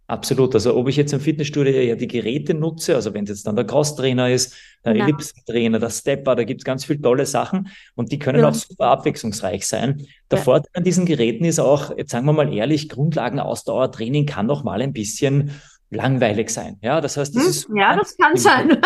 Absolut. 0.08 0.54
Also 0.54 0.76
ob 0.76 0.90
ich 0.90 0.98
jetzt 0.98 1.14
im 1.14 1.22
Fitnessstudio 1.22 1.72
ja 1.74 1.96
die 1.96 2.08
Geräte 2.08 2.54
nutze, 2.54 2.94
also 2.94 3.14
wenn 3.14 3.24
es 3.24 3.30
jetzt 3.30 3.48
dann 3.48 3.56
der 3.56 3.66
Crosstrainer 3.66 4.30
ist, 4.30 4.54
der 4.84 4.96
ja. 4.96 5.06
Ellipsentrainer, 5.06 5.80
der 5.80 5.90
Stepper, 5.90 6.36
da 6.36 6.44
gibt 6.44 6.62
es 6.62 6.66
ganz 6.66 6.84
viele 6.84 7.02
tolle 7.02 7.26
Sachen 7.26 7.70
und 7.96 8.12
die 8.12 8.20
können 8.20 8.40
ja. 8.40 8.50
auch 8.50 8.54
super 8.54 8.88
abwechslungsreich 8.88 9.66
sein. 9.66 10.06
Der 10.30 10.40
ja. 10.40 10.44
Vorteil 10.44 10.72
an 10.74 10.84
diesen 10.84 11.06
Geräten 11.06 11.46
ist 11.46 11.60
auch, 11.60 11.98
jetzt 11.98 12.12
sagen 12.12 12.26
wir 12.26 12.34
mal 12.34 12.54
ehrlich, 12.54 12.90
Grundlagenausdauertraining 12.90 14.26
kann 14.26 14.46
noch 14.46 14.66
mal 14.66 14.82
ein 14.82 14.92
bisschen 14.92 15.52
langweilig 15.96 16.50
sein. 16.50 16.78
Ja, 16.82 17.02
das 17.02 17.18
heißt, 17.18 17.36
das 17.36 17.44
hm, 17.44 17.50
ist. 17.50 17.68
Ja, 17.76 17.96
das 17.96 18.18
kann 18.18 18.38
sein. 18.38 18.78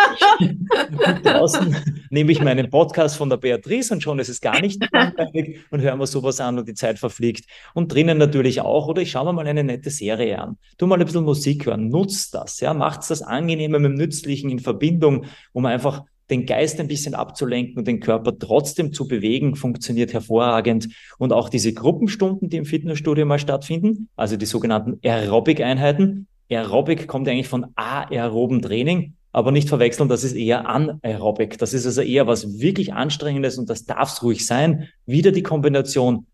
draußen 1.24 1.76
nehme 2.10 2.32
ich 2.32 2.42
meinen 2.42 2.70
Podcast 2.70 3.18
von 3.18 3.30
der 3.30 3.38
Beatrice 3.38 3.94
und 3.94 4.02
schon 4.02 4.20
ist 4.20 4.30
es 4.30 4.42
gar 4.42 4.60
nicht 4.62 4.82
langweilig 4.92 5.60
und 5.72 5.82
hören 5.82 6.00
wir 6.00 6.08
sowas 6.08 6.40
an 6.40 6.58
und 6.60 6.68
die 6.68 6.74
Zeit 6.74 7.00
verfliegt. 7.00 7.46
Und 7.74 7.94
drinnen 7.94 8.18
natürlich 8.18 8.62
auch. 8.62 8.88
Oder 8.88 9.02
ich 9.02 9.12
schaue 9.12 9.26
mir 9.26 9.34
mal 9.34 9.48
eine 9.48 9.64
nette 9.64 9.90
Serie 9.90 10.40
an. 10.40 10.58
Tu 10.78 10.88
mal 10.88 11.00
ein 11.00 11.06
bisschen 11.06 11.24
Musik 11.24 11.66
hören. 11.66 11.90
Nutzt 11.90 12.34
das. 12.34 12.60
Ja, 12.60 12.74
macht 12.74 13.10
das 13.10 13.22
angenehmer 13.22 13.80
mit 13.80 13.92
dem 13.92 13.98
Nützlichen 13.98 14.50
in 14.50 14.60
Verbindung, 14.60 15.26
um 15.54 15.66
einfach 15.66 16.04
den 16.30 16.46
Geist 16.46 16.80
ein 16.80 16.88
bisschen 16.88 17.16
abzulenken 17.16 17.78
und 17.78 17.88
den 17.88 18.00
Körper 18.00 18.38
trotzdem 18.38 18.92
zu 18.92 19.08
bewegen, 19.08 19.56
funktioniert 19.56 20.14
hervorragend. 20.14 20.90
Und 21.18 21.32
auch 21.32 21.50
diese 21.50 21.74
Gruppenstunden, 21.74 22.50
die 22.50 22.58
im 22.58 22.66
Fitnessstudio 22.66 23.26
mal 23.26 23.40
stattfinden, 23.40 24.10
also 24.16 24.36
die 24.36 24.46
sogenannten 24.46 25.00
Aerobic-Einheiten, 25.04 26.28
Aerobic 26.50 27.08
kommt 27.08 27.28
eigentlich 27.28 27.48
von 27.48 27.68
aeroben 27.76 28.62
Training, 28.62 29.14
aber 29.32 29.52
nicht 29.52 29.70
verwechseln, 29.70 30.10
das 30.10 30.24
ist 30.24 30.34
eher 30.34 30.68
anaerobic. 30.68 31.58
Das 31.58 31.74
ist 31.74 31.86
also 31.86 32.02
eher 32.02 32.28
was 32.28 32.60
wirklich 32.60 32.94
Anstrengendes 32.94 33.58
und 33.58 33.70
das 33.70 33.86
darf 33.86 34.14
es 34.14 34.24
ruhig 34.24 34.46
sein. 34.46 34.90
Wieder 35.06 35.32
die 35.32 35.44
Kombination 35.44 36.26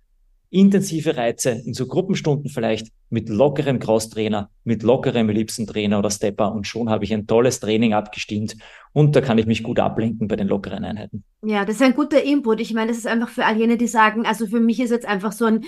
intensive 0.54 1.18
Reize 1.18 1.50
in 1.66 1.74
so 1.74 1.88
Gruppenstunden 1.88 2.48
vielleicht 2.48 2.90
mit 3.10 3.28
lockerem 3.28 3.80
Crosstrainer, 3.80 4.52
mit 4.64 4.84
lockerem 4.84 5.28
Ellipsentrainer 5.30 5.98
oder 5.98 6.12
Stepper 6.12 6.54
und 6.54 6.68
schon 6.68 6.92
habe 6.92 7.04
ich 7.06 7.14
ein 7.14 7.26
tolles 7.26 7.60
Training 7.60 7.94
abgestimmt 7.94 8.56
und 8.94 9.16
da 9.16 9.22
kann 9.22 9.40
ich 9.40 9.48
mich 9.48 9.64
gut 9.64 9.80
ablenken 9.80 10.28
bei 10.28 10.36
den 10.36 10.48
lockeren 10.48 10.86
Einheiten. 10.86 11.24
Ja, 11.44 11.66
das 11.66 11.78
ist 11.78 11.82
ein 11.82 11.96
guter 11.96 12.24
Input. 12.24 12.62
Ich 12.62 12.72
meine, 12.74 12.90
das 12.90 13.00
ist 13.00 13.08
einfach 13.08 13.30
für 13.30 13.46
all 13.46 13.58
jene, 13.58 13.78
die 13.78 13.88
sagen, 13.88 14.28
also 14.28 14.46
für 14.46 14.60
mich 14.60 14.80
ist 14.80 14.92
jetzt 14.92 15.08
einfach 15.08 15.32
so 15.32 15.46
ein 15.46 15.62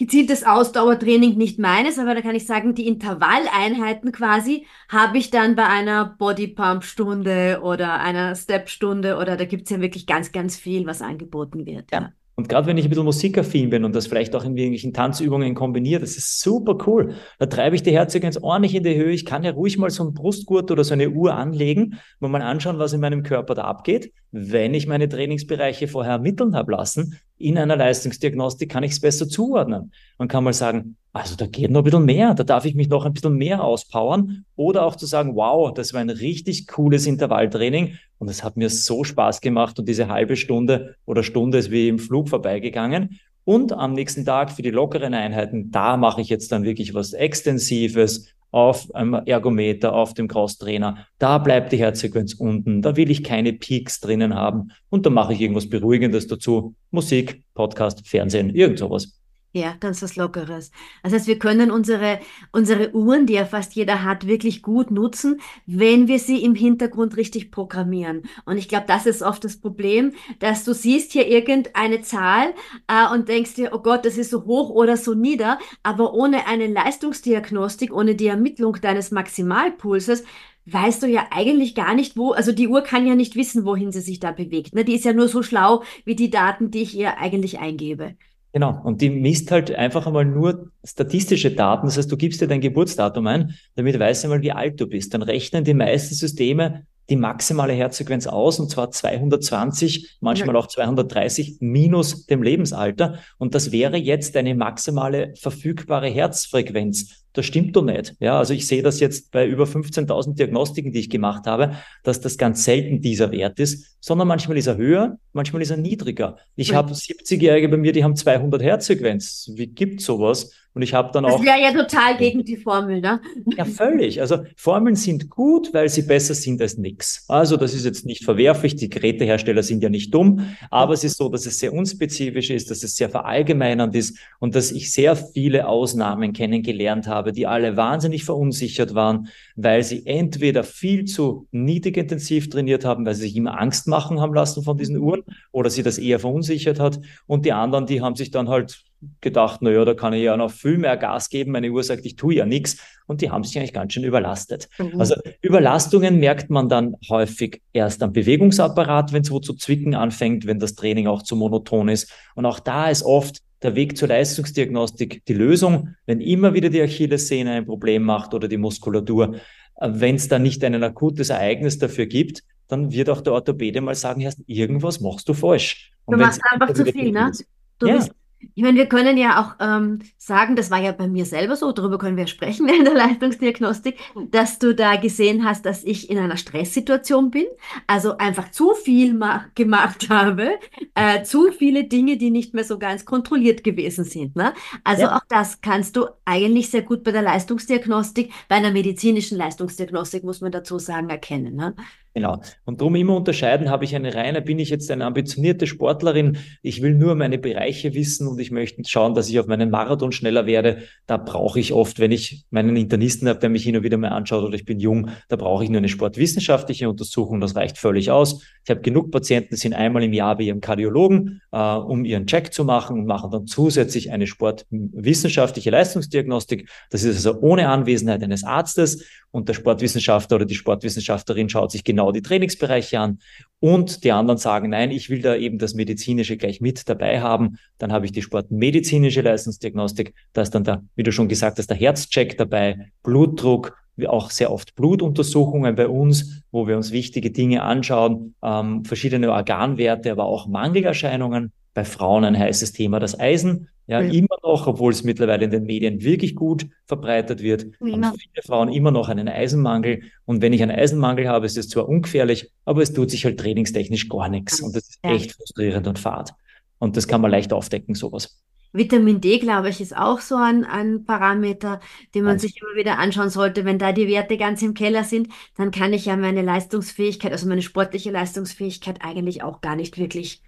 gezieltes 0.00 0.44
Ausdauertraining 0.44 1.36
nicht 1.36 1.58
meines, 1.58 1.98
aber 1.98 2.14
da 2.14 2.22
kann 2.22 2.34
ich 2.34 2.46
sagen, 2.46 2.74
die 2.74 2.88
Intervalleinheiten 2.88 4.12
quasi 4.12 4.64
habe 4.88 5.18
ich 5.18 5.30
dann 5.30 5.56
bei 5.56 5.66
einer 5.66 6.16
Bodypump-Stunde 6.18 7.60
oder 7.62 8.00
einer 8.00 8.34
Step-Stunde 8.34 9.18
oder 9.18 9.36
da 9.36 9.44
gibt 9.44 9.64
es 9.64 9.70
ja 9.70 9.82
wirklich 9.82 10.06
ganz, 10.06 10.32
ganz 10.32 10.56
viel, 10.56 10.86
was 10.86 11.02
angeboten 11.02 11.66
wird. 11.66 11.92
Ja. 11.92 12.12
Und 12.34 12.48
gerade 12.48 12.66
wenn 12.66 12.78
ich 12.78 12.86
ein 12.86 12.88
bisschen 12.88 13.04
musikaffin 13.04 13.68
bin 13.68 13.84
und 13.84 13.94
das 13.94 14.06
vielleicht 14.06 14.34
auch 14.34 14.44
in 14.44 14.56
irgendwelchen 14.56 14.94
Tanzübungen 14.94 15.54
kombiniere, 15.54 16.00
das 16.00 16.16
ist 16.16 16.40
super 16.40 16.78
cool. 16.86 17.16
Da 17.38 17.44
treibe 17.44 17.76
ich 17.76 17.82
die 17.82 17.92
Herzfrequenz 17.92 18.38
ordentlich 18.38 18.74
in 18.74 18.82
die 18.82 18.96
Höhe. 18.96 19.12
Ich 19.12 19.26
kann 19.26 19.42
ja 19.42 19.50
ruhig 19.50 19.76
mal 19.76 19.90
so 19.90 20.02
einen 20.02 20.14
Brustgurt 20.14 20.70
oder 20.70 20.82
so 20.82 20.94
eine 20.94 21.10
Uhr 21.10 21.34
anlegen 21.34 21.98
und 22.20 22.30
mal 22.30 22.40
anschauen, 22.40 22.78
was 22.78 22.94
in 22.94 23.02
meinem 23.02 23.22
Körper 23.22 23.54
da 23.54 23.64
abgeht. 23.64 24.14
Wenn 24.32 24.74
ich 24.74 24.86
meine 24.86 25.08
Trainingsbereiche 25.08 25.88
vorher 25.88 26.12
ermitteln 26.12 26.54
habe 26.54 26.72
lassen, 26.72 27.18
in 27.36 27.58
einer 27.58 27.76
Leistungsdiagnostik 27.76 28.70
kann 28.70 28.84
ich 28.84 28.92
es 28.92 29.00
besser 29.00 29.28
zuordnen. 29.28 29.92
Man 30.18 30.28
kann 30.28 30.44
mal 30.44 30.52
sagen, 30.52 30.96
also 31.12 31.34
da 31.34 31.46
geht 31.46 31.70
noch 31.70 31.80
ein 31.80 31.84
bisschen 31.84 32.04
mehr, 32.04 32.34
da 32.34 32.44
darf 32.44 32.64
ich 32.64 32.74
mich 32.76 32.88
noch 32.88 33.04
ein 33.04 33.12
bisschen 33.12 33.34
mehr 33.34 33.64
auspowern. 33.64 34.44
Oder 34.54 34.84
auch 34.84 34.94
zu 34.94 35.06
sagen, 35.06 35.34
wow, 35.34 35.72
das 35.74 35.92
war 35.92 36.00
ein 36.00 36.10
richtig 36.10 36.68
cooles 36.68 37.06
Intervalltraining 37.06 37.98
und 38.18 38.28
es 38.28 38.44
hat 38.44 38.56
mir 38.56 38.70
so 38.70 39.02
Spaß 39.02 39.40
gemacht 39.40 39.78
und 39.78 39.88
diese 39.88 40.08
halbe 40.08 40.36
Stunde 40.36 40.94
oder 41.06 41.22
Stunde 41.24 41.58
ist 41.58 41.70
wie 41.70 41.88
im 41.88 41.98
Flug 41.98 42.28
vorbeigegangen. 42.28 43.18
Und 43.44 43.72
am 43.72 43.94
nächsten 43.94 44.24
Tag 44.24 44.52
für 44.52 44.62
die 44.62 44.70
lockeren 44.70 45.14
Einheiten, 45.14 45.72
da 45.72 45.96
mache 45.96 46.20
ich 46.20 46.28
jetzt 46.28 46.52
dann 46.52 46.62
wirklich 46.62 46.94
was 46.94 47.14
Extensives 47.14 48.28
auf 48.50 48.92
einem 48.94 49.14
Ergometer, 49.14 49.94
auf 49.94 50.14
dem 50.14 50.28
Crosstrainer. 50.28 51.06
Da 51.18 51.38
bleibt 51.38 51.72
die 51.72 51.78
Herzsequenz 51.78 52.34
unten. 52.34 52.82
Da 52.82 52.96
will 52.96 53.10
ich 53.10 53.22
keine 53.22 53.52
Peaks 53.52 54.00
drinnen 54.00 54.34
haben. 54.34 54.72
Und 54.88 55.06
da 55.06 55.10
mache 55.10 55.32
ich 55.32 55.40
irgendwas 55.40 55.68
Beruhigendes 55.68 56.26
dazu. 56.26 56.74
Musik, 56.90 57.44
Podcast, 57.54 58.06
Fernsehen, 58.08 58.50
irgend 58.50 58.78
sowas. 58.78 59.19
Ja, 59.52 59.74
ganz 59.80 60.00
was 60.00 60.14
Lockeres. 60.14 60.70
Das 61.02 61.12
heißt, 61.12 61.26
wir 61.26 61.40
können 61.40 61.72
unsere, 61.72 62.20
unsere 62.52 62.94
Uhren, 62.94 63.26
die 63.26 63.32
ja 63.32 63.44
fast 63.44 63.74
jeder 63.74 64.04
hat, 64.04 64.28
wirklich 64.28 64.62
gut 64.62 64.92
nutzen, 64.92 65.40
wenn 65.66 66.06
wir 66.06 66.20
sie 66.20 66.44
im 66.44 66.54
Hintergrund 66.54 67.16
richtig 67.16 67.50
programmieren. 67.50 68.22
Und 68.44 68.58
ich 68.58 68.68
glaube, 68.68 68.84
das 68.86 69.06
ist 69.06 69.22
oft 69.22 69.42
das 69.42 69.56
Problem, 69.56 70.12
dass 70.38 70.62
du 70.62 70.72
siehst 70.72 71.10
hier 71.10 71.26
irgendeine 71.26 72.00
Zahl 72.02 72.54
äh, 72.86 73.12
und 73.12 73.28
denkst 73.28 73.54
dir, 73.54 73.70
oh 73.72 73.80
Gott, 73.80 74.04
das 74.04 74.18
ist 74.18 74.30
so 74.30 74.44
hoch 74.44 74.70
oder 74.70 74.96
so 74.96 75.14
nieder, 75.14 75.58
aber 75.82 76.14
ohne 76.14 76.46
eine 76.46 76.68
Leistungsdiagnostik, 76.68 77.92
ohne 77.92 78.14
die 78.14 78.28
Ermittlung 78.28 78.76
deines 78.80 79.10
Maximalpulses, 79.10 80.22
weißt 80.66 81.02
du 81.02 81.08
ja 81.08 81.26
eigentlich 81.32 81.74
gar 81.74 81.94
nicht, 81.94 82.16
wo, 82.16 82.30
also 82.30 82.52
die 82.52 82.68
Uhr 82.68 82.82
kann 82.82 83.04
ja 83.04 83.16
nicht 83.16 83.34
wissen, 83.34 83.64
wohin 83.64 83.90
sie 83.90 84.00
sich 84.00 84.20
da 84.20 84.30
bewegt. 84.30 84.76
Ne? 84.76 84.84
Die 84.84 84.94
ist 84.94 85.04
ja 85.04 85.12
nur 85.12 85.26
so 85.26 85.42
schlau 85.42 85.82
wie 86.04 86.14
die 86.14 86.30
Daten, 86.30 86.70
die 86.70 86.82
ich 86.82 86.96
ihr 86.96 87.18
eigentlich 87.18 87.58
eingebe. 87.58 88.14
Genau, 88.52 88.80
und 88.82 89.00
die 89.00 89.10
misst 89.10 89.50
halt 89.52 89.72
einfach 89.72 90.06
einmal 90.06 90.24
nur 90.24 90.72
statistische 90.84 91.52
Daten. 91.52 91.86
Das 91.86 91.96
heißt, 91.96 92.10
du 92.10 92.16
gibst 92.16 92.40
dir 92.40 92.48
dein 92.48 92.60
Geburtsdatum 92.60 93.26
ein, 93.28 93.54
damit 93.76 93.98
weiß 93.98 94.24
einmal, 94.24 94.42
wie 94.42 94.52
alt 94.52 94.80
du 94.80 94.88
bist. 94.88 95.14
Dann 95.14 95.22
rechnen 95.22 95.62
die 95.62 95.74
meisten 95.74 96.14
Systeme 96.14 96.86
die 97.10 97.16
maximale 97.16 97.72
Herzfrequenz 97.72 98.28
aus, 98.28 98.60
und 98.60 98.70
zwar 98.70 98.92
220, 98.92 100.18
manchmal 100.20 100.54
auch 100.56 100.68
230 100.68 101.56
minus 101.58 102.26
dem 102.26 102.42
Lebensalter. 102.42 103.18
Und 103.36 103.54
das 103.56 103.72
wäre 103.72 103.96
jetzt 103.96 104.36
eine 104.36 104.54
maximale 104.54 105.34
verfügbare 105.36 106.06
Herzfrequenz. 106.06 107.19
Das 107.32 107.46
stimmt 107.46 107.76
doch 107.76 107.84
nicht. 107.84 108.16
Ja, 108.18 108.38
also 108.38 108.54
ich 108.54 108.66
sehe 108.66 108.82
das 108.82 108.98
jetzt 108.98 109.30
bei 109.30 109.46
über 109.46 109.64
15.000 109.64 110.34
Diagnostiken, 110.34 110.92
die 110.92 111.00
ich 111.00 111.10
gemacht 111.10 111.46
habe, 111.46 111.76
dass 112.02 112.20
das 112.20 112.38
ganz 112.38 112.64
selten 112.64 113.00
dieser 113.00 113.30
Wert 113.30 113.60
ist, 113.60 113.96
sondern 114.00 114.26
manchmal 114.26 114.56
ist 114.56 114.66
er 114.66 114.76
höher, 114.76 115.18
manchmal 115.32 115.62
ist 115.62 115.70
er 115.70 115.76
niedriger. 115.76 116.38
Ich 116.56 116.72
mhm. 116.72 116.76
habe 116.76 116.92
70-Jährige 116.92 117.68
bei 117.68 117.76
mir, 117.76 117.92
die 117.92 118.02
haben 118.02 118.16
200 118.16 118.62
Herzfrequenz. 118.62 119.52
Wie 119.54 119.68
gibt 119.68 120.00
sowas? 120.00 120.50
Und 120.72 120.82
ich 120.82 120.94
habe 120.94 121.10
dann 121.12 121.24
auch. 121.24 121.38
Das 121.38 121.42
wäre 121.42 121.60
ja 121.60 121.72
total 121.72 122.16
gegen 122.16 122.44
die 122.44 122.56
Formel, 122.56 123.00
ne? 123.00 123.20
Ja, 123.56 123.64
völlig. 123.64 124.20
Also 124.20 124.44
Formeln 124.54 124.94
sind 124.94 125.28
gut, 125.28 125.74
weil 125.74 125.88
sie 125.88 126.02
besser 126.02 126.34
sind 126.34 126.62
als 126.62 126.78
nix. 126.78 127.24
Also 127.26 127.56
das 127.56 127.74
ist 127.74 127.84
jetzt 127.84 128.06
nicht 128.06 128.24
verwerflich. 128.24 128.76
Die 128.76 128.88
Gerätehersteller 128.88 129.64
sind 129.64 129.82
ja 129.82 129.88
nicht 129.88 130.14
dumm, 130.14 130.46
aber 130.70 130.94
es 130.94 131.02
ist 131.02 131.16
so, 131.16 131.28
dass 131.28 131.44
es 131.44 131.58
sehr 131.58 131.72
unspezifisch 131.72 132.50
ist, 132.50 132.70
dass 132.70 132.84
es 132.84 132.94
sehr 132.94 133.10
verallgemeinernd 133.10 133.96
ist 133.96 134.16
und 134.38 134.54
dass 134.54 134.70
ich 134.70 134.92
sehr 134.92 135.16
viele 135.16 135.66
Ausnahmen 135.66 136.32
kennengelernt 136.32 137.08
habe, 137.08 137.29
die 137.32 137.46
alle 137.46 137.76
wahnsinnig 137.76 138.24
verunsichert 138.24 138.94
waren, 138.94 139.28
weil 139.56 139.82
sie 139.82 140.06
entweder 140.06 140.64
viel 140.64 141.04
zu 141.04 141.46
niedrig 141.50 141.96
intensiv 141.96 142.48
trainiert 142.48 142.84
haben, 142.84 143.06
weil 143.06 143.14
sie 143.14 143.22
sich 143.22 143.36
immer 143.36 143.60
Angst 143.60 143.86
machen 143.86 144.20
haben 144.20 144.34
lassen 144.34 144.62
von 144.62 144.76
diesen 144.76 144.98
Uhren 144.98 145.22
oder 145.52 145.70
sie 145.70 145.82
das 145.82 145.98
eher 145.98 146.18
verunsichert 146.18 146.80
hat. 146.80 147.00
Und 147.26 147.44
die 147.44 147.52
anderen, 147.52 147.86
die 147.86 148.00
haben 148.00 148.16
sich 148.16 148.30
dann 148.30 148.48
halt 148.48 148.84
gedacht, 149.20 149.62
naja, 149.62 149.84
da 149.84 149.94
kann 149.94 150.12
ich 150.12 150.22
ja 150.22 150.36
noch 150.36 150.50
viel 150.50 150.76
mehr 150.76 150.96
Gas 150.96 151.30
geben. 151.30 151.52
Meine 151.52 151.70
Uhr 151.70 151.82
sagt, 151.82 152.04
ich 152.04 152.16
tue 152.16 152.34
ja 152.34 152.46
nichts. 152.46 152.76
Und 153.06 153.22
die 153.22 153.30
haben 153.30 153.44
sich 153.44 153.58
eigentlich 153.58 153.72
ganz 153.72 153.92
schön 153.92 154.04
überlastet. 154.04 154.68
Mhm. 154.78 155.00
Also 155.00 155.14
Überlastungen 155.42 156.20
merkt 156.20 156.50
man 156.50 156.68
dann 156.68 156.94
häufig 157.08 157.62
erst 157.72 158.02
am 158.02 158.12
Bewegungsapparat, 158.12 159.12
wenn 159.12 159.22
es 159.22 159.30
wo 159.30 159.40
zu 159.40 159.54
zwicken 159.54 159.94
anfängt, 159.94 160.46
wenn 160.46 160.58
das 160.58 160.74
Training 160.74 161.06
auch 161.06 161.22
zu 161.22 161.34
monoton 161.34 161.88
ist. 161.88 162.12
Und 162.34 162.46
auch 162.46 162.60
da 162.60 162.90
ist 162.90 163.02
oft 163.02 163.40
der 163.62 163.74
Weg 163.74 163.96
zur 163.96 164.08
Leistungsdiagnostik 164.08 165.24
die 165.26 165.34
Lösung, 165.34 165.94
wenn 166.06 166.20
immer 166.20 166.54
wieder 166.54 166.70
die 166.70 166.82
Achillessehne 166.82 167.52
ein 167.52 167.66
Problem 167.66 168.02
macht 168.02 168.34
oder 168.34 168.48
die 168.48 168.56
Muskulatur. 168.56 169.36
Wenn 169.80 170.16
es 170.16 170.28
da 170.28 170.38
nicht 170.38 170.62
ein 170.64 170.82
akutes 170.82 171.30
Ereignis 171.30 171.78
dafür 171.78 172.06
gibt, 172.06 172.42
dann 172.68 172.92
wird 172.92 173.10
auch 173.10 173.20
der 173.20 173.32
Orthopäde 173.32 173.80
mal 173.80 173.94
sagen, 173.94 174.26
irgendwas 174.46 175.00
machst 175.00 175.28
du 175.28 175.34
falsch. 175.34 175.92
Und 176.04 176.18
du 176.18 176.24
machst 176.24 176.40
einfach 176.50 176.72
zu 176.72 176.84
viel, 176.84 177.12
ne? 177.12 177.32
Du 177.78 177.88
ja. 177.88 177.96
bist 177.96 178.12
ich 178.54 178.62
meine, 178.62 178.78
wir 178.78 178.86
können 178.86 179.16
ja 179.16 179.42
auch 179.42 179.54
ähm, 179.60 180.00
sagen, 180.16 180.56
das 180.56 180.70
war 180.70 180.80
ja 180.80 180.92
bei 180.92 181.08
mir 181.08 181.24
selber 181.24 181.56
so, 181.56 181.72
darüber 181.72 181.98
können 181.98 182.16
wir 182.16 182.26
sprechen 182.26 182.68
in 182.74 182.84
der 182.84 182.94
Leistungsdiagnostik, 182.94 183.98
dass 184.30 184.58
du 184.58 184.74
da 184.74 184.96
gesehen 184.96 185.44
hast, 185.44 185.66
dass 185.66 185.84
ich 185.84 186.10
in 186.10 186.18
einer 186.18 186.36
Stresssituation 186.36 187.30
bin, 187.30 187.46
also 187.86 188.16
einfach 188.16 188.50
zu 188.50 188.74
viel 188.74 189.18
gemacht 189.54 190.08
habe, 190.08 190.58
äh, 190.94 191.22
zu 191.22 191.52
viele 191.52 191.84
Dinge, 191.84 192.16
die 192.16 192.30
nicht 192.30 192.54
mehr 192.54 192.64
so 192.64 192.78
ganz 192.78 193.04
kontrolliert 193.04 193.64
gewesen 193.64 194.04
sind. 194.04 194.36
Ne? 194.36 194.54
Also 194.84 195.02
ja. 195.02 195.16
auch 195.16 195.24
das 195.28 195.60
kannst 195.60 195.96
du 195.96 196.06
eigentlich 196.24 196.70
sehr 196.70 196.82
gut 196.82 197.04
bei 197.04 197.12
der 197.12 197.22
Leistungsdiagnostik, 197.22 198.32
bei 198.48 198.56
einer 198.56 198.72
medizinischen 198.72 199.36
Leistungsdiagnostik 199.36 200.24
muss 200.24 200.40
man 200.40 200.52
dazu 200.52 200.78
sagen, 200.78 201.10
erkennen. 201.10 201.56
Ne? 201.56 201.74
Genau. 202.12 202.40
Und 202.64 202.80
darum 202.80 202.96
immer 202.96 203.14
unterscheiden, 203.14 203.70
habe 203.70 203.84
ich 203.84 203.94
eine 203.94 204.12
reine, 204.12 204.42
bin 204.42 204.58
ich 204.58 204.68
jetzt 204.68 204.90
eine 204.90 205.04
ambitionierte 205.04 205.68
Sportlerin, 205.68 206.38
ich 206.60 206.82
will 206.82 206.94
nur 206.94 207.14
meine 207.14 207.38
Bereiche 207.38 207.94
wissen 207.94 208.26
und 208.26 208.40
ich 208.40 208.50
möchte 208.50 208.82
schauen, 208.84 209.14
dass 209.14 209.28
ich 209.28 209.38
auf 209.38 209.46
meinen 209.46 209.70
Marathon 209.70 210.10
schneller 210.10 210.44
werde. 210.44 210.78
Da 211.06 211.18
brauche 211.18 211.60
ich 211.60 211.72
oft, 211.72 212.00
wenn 212.00 212.10
ich 212.10 212.46
meinen 212.50 212.76
Internisten 212.76 213.28
habe, 213.28 213.38
der 213.38 213.48
mich 213.48 213.62
hin 213.62 213.76
und 213.76 213.84
wieder 213.84 213.96
mal 213.96 214.08
anschaut 214.08 214.42
oder 214.42 214.54
ich 214.54 214.64
bin 214.64 214.80
jung, 214.80 215.10
da 215.28 215.36
brauche 215.36 215.62
ich 215.62 215.70
nur 215.70 215.78
eine 215.78 215.88
sportwissenschaftliche 215.88 216.88
Untersuchung, 216.88 217.40
das 217.40 217.54
reicht 217.54 217.78
völlig 217.78 218.10
aus. 218.10 218.42
Ich 218.64 218.70
habe 218.70 218.80
genug 218.80 219.12
Patienten, 219.12 219.54
die 219.54 219.60
sind 219.60 219.74
einmal 219.74 220.02
im 220.02 220.12
Jahr 220.12 220.36
bei 220.36 220.44
ihrem 220.44 220.60
Kardiologen, 220.60 221.40
äh, 221.52 221.58
um 221.58 222.04
ihren 222.04 222.26
Check 222.26 222.52
zu 222.52 222.64
machen 222.64 222.98
und 222.98 223.06
machen 223.06 223.30
dann 223.30 223.46
zusätzlich 223.46 224.10
eine 224.10 224.26
sportwissenschaftliche 224.26 225.70
Leistungsdiagnostik. 225.70 226.68
Das 226.90 227.04
ist 227.04 227.24
also 227.24 227.40
ohne 227.40 227.68
Anwesenheit 227.68 228.22
eines 228.24 228.42
Arztes 228.42 229.04
und 229.30 229.48
der 229.48 229.54
Sportwissenschaftler 229.54 230.36
oder 230.36 230.44
die 230.44 230.54
Sportwissenschaftlerin 230.54 231.48
schaut 231.48 231.70
sich 231.70 231.84
genau 231.84 231.99
die 232.10 232.22
Trainingsbereiche 232.22 232.98
an 232.98 233.18
und 233.60 234.04
die 234.04 234.12
anderen 234.12 234.38
sagen, 234.38 234.70
nein, 234.70 234.90
ich 234.90 235.10
will 235.10 235.20
da 235.20 235.36
eben 235.36 235.58
das 235.58 235.74
Medizinische 235.74 236.36
gleich 236.36 236.60
mit 236.60 236.88
dabei 236.88 237.20
haben. 237.20 237.58
Dann 237.78 237.92
habe 237.92 238.06
ich 238.06 238.12
die 238.12 238.22
sportmedizinische 238.22 239.20
Leistungsdiagnostik. 239.20 240.14
Da 240.32 240.42
ist 240.42 240.54
dann 240.54 240.64
der, 240.64 240.82
wie 240.96 241.02
du 241.02 241.12
schon 241.12 241.28
gesagt 241.28 241.58
hast, 241.58 241.68
der 241.68 241.76
Herzcheck 241.76 242.38
dabei, 242.38 242.90
Blutdruck, 243.02 243.76
auch 244.06 244.30
sehr 244.30 244.50
oft 244.50 244.74
Blutuntersuchungen 244.76 245.74
bei 245.74 245.86
uns, 245.86 246.42
wo 246.50 246.66
wir 246.66 246.76
uns 246.76 246.90
wichtige 246.90 247.30
Dinge 247.30 247.62
anschauen, 247.62 248.34
ähm, 248.42 248.82
verschiedene 248.84 249.30
Organwerte, 249.30 250.10
aber 250.10 250.24
auch 250.24 250.46
Mangelerscheinungen. 250.48 251.52
Bei 251.74 251.84
Frauen 251.84 252.24
ein 252.24 252.38
heißes 252.38 252.72
Thema 252.72 252.98
das 252.98 253.18
Eisen. 253.18 253.68
Ja, 253.86 254.00
ja, 254.00 254.12
immer 254.12 254.36
noch, 254.44 254.68
obwohl 254.68 254.92
es 254.92 255.02
mittlerweile 255.02 255.44
in 255.44 255.50
den 255.50 255.64
Medien 255.64 256.00
wirklich 256.00 256.36
gut 256.36 256.66
verbreitet 256.86 257.42
wird, 257.42 257.66
immer. 257.80 258.08
haben 258.08 258.18
viele 258.18 258.42
Frauen 258.44 258.68
immer 258.72 258.92
noch 258.92 259.08
einen 259.08 259.28
Eisenmangel. 259.28 260.02
Und 260.26 260.42
wenn 260.42 260.52
ich 260.52 260.62
einen 260.62 260.70
Eisenmangel 260.70 261.28
habe, 261.28 261.46
ist 261.46 261.58
es 261.58 261.68
zwar 261.68 261.88
ungefährlich, 261.88 262.52
aber 262.64 262.82
es 262.82 262.92
tut 262.92 263.10
sich 263.10 263.24
halt 263.24 263.40
trainingstechnisch 263.40 264.08
gar 264.08 264.28
nichts. 264.28 264.60
Und 264.60 264.76
das 264.76 264.88
ist 264.88 265.00
ja. 265.02 265.12
echt 265.12 265.32
frustrierend 265.32 265.88
und 265.88 265.98
fad. 265.98 266.32
Und 266.78 266.96
das 266.96 267.08
kann 267.08 267.20
man 267.20 267.32
leicht 267.32 267.52
aufdecken, 267.52 267.94
sowas. 267.96 268.40
Vitamin 268.72 269.20
D, 269.20 269.38
glaube 269.38 269.68
ich, 269.68 269.80
ist 269.80 269.96
auch 269.96 270.20
so 270.20 270.36
ein, 270.36 270.64
ein 270.64 271.04
Parameter, 271.04 271.80
den 272.14 272.22
man 272.22 272.34
also. 272.34 272.46
sich 272.46 272.60
immer 272.62 272.76
wieder 272.76 272.98
anschauen 272.98 273.28
sollte. 273.28 273.64
Wenn 273.64 273.78
da 273.78 273.92
die 273.92 274.06
Werte 274.06 274.36
ganz 274.36 274.62
im 274.62 274.74
Keller 274.74 275.02
sind, 275.02 275.28
dann 275.56 275.72
kann 275.72 275.92
ich 275.92 276.04
ja 276.06 276.16
meine 276.16 276.42
Leistungsfähigkeit, 276.42 277.32
also 277.32 277.48
meine 277.48 277.62
sportliche 277.62 278.12
Leistungsfähigkeit 278.12 278.98
eigentlich 279.02 279.42
auch 279.42 279.60
gar 279.60 279.74
nicht 279.74 279.98
wirklich 279.98 280.42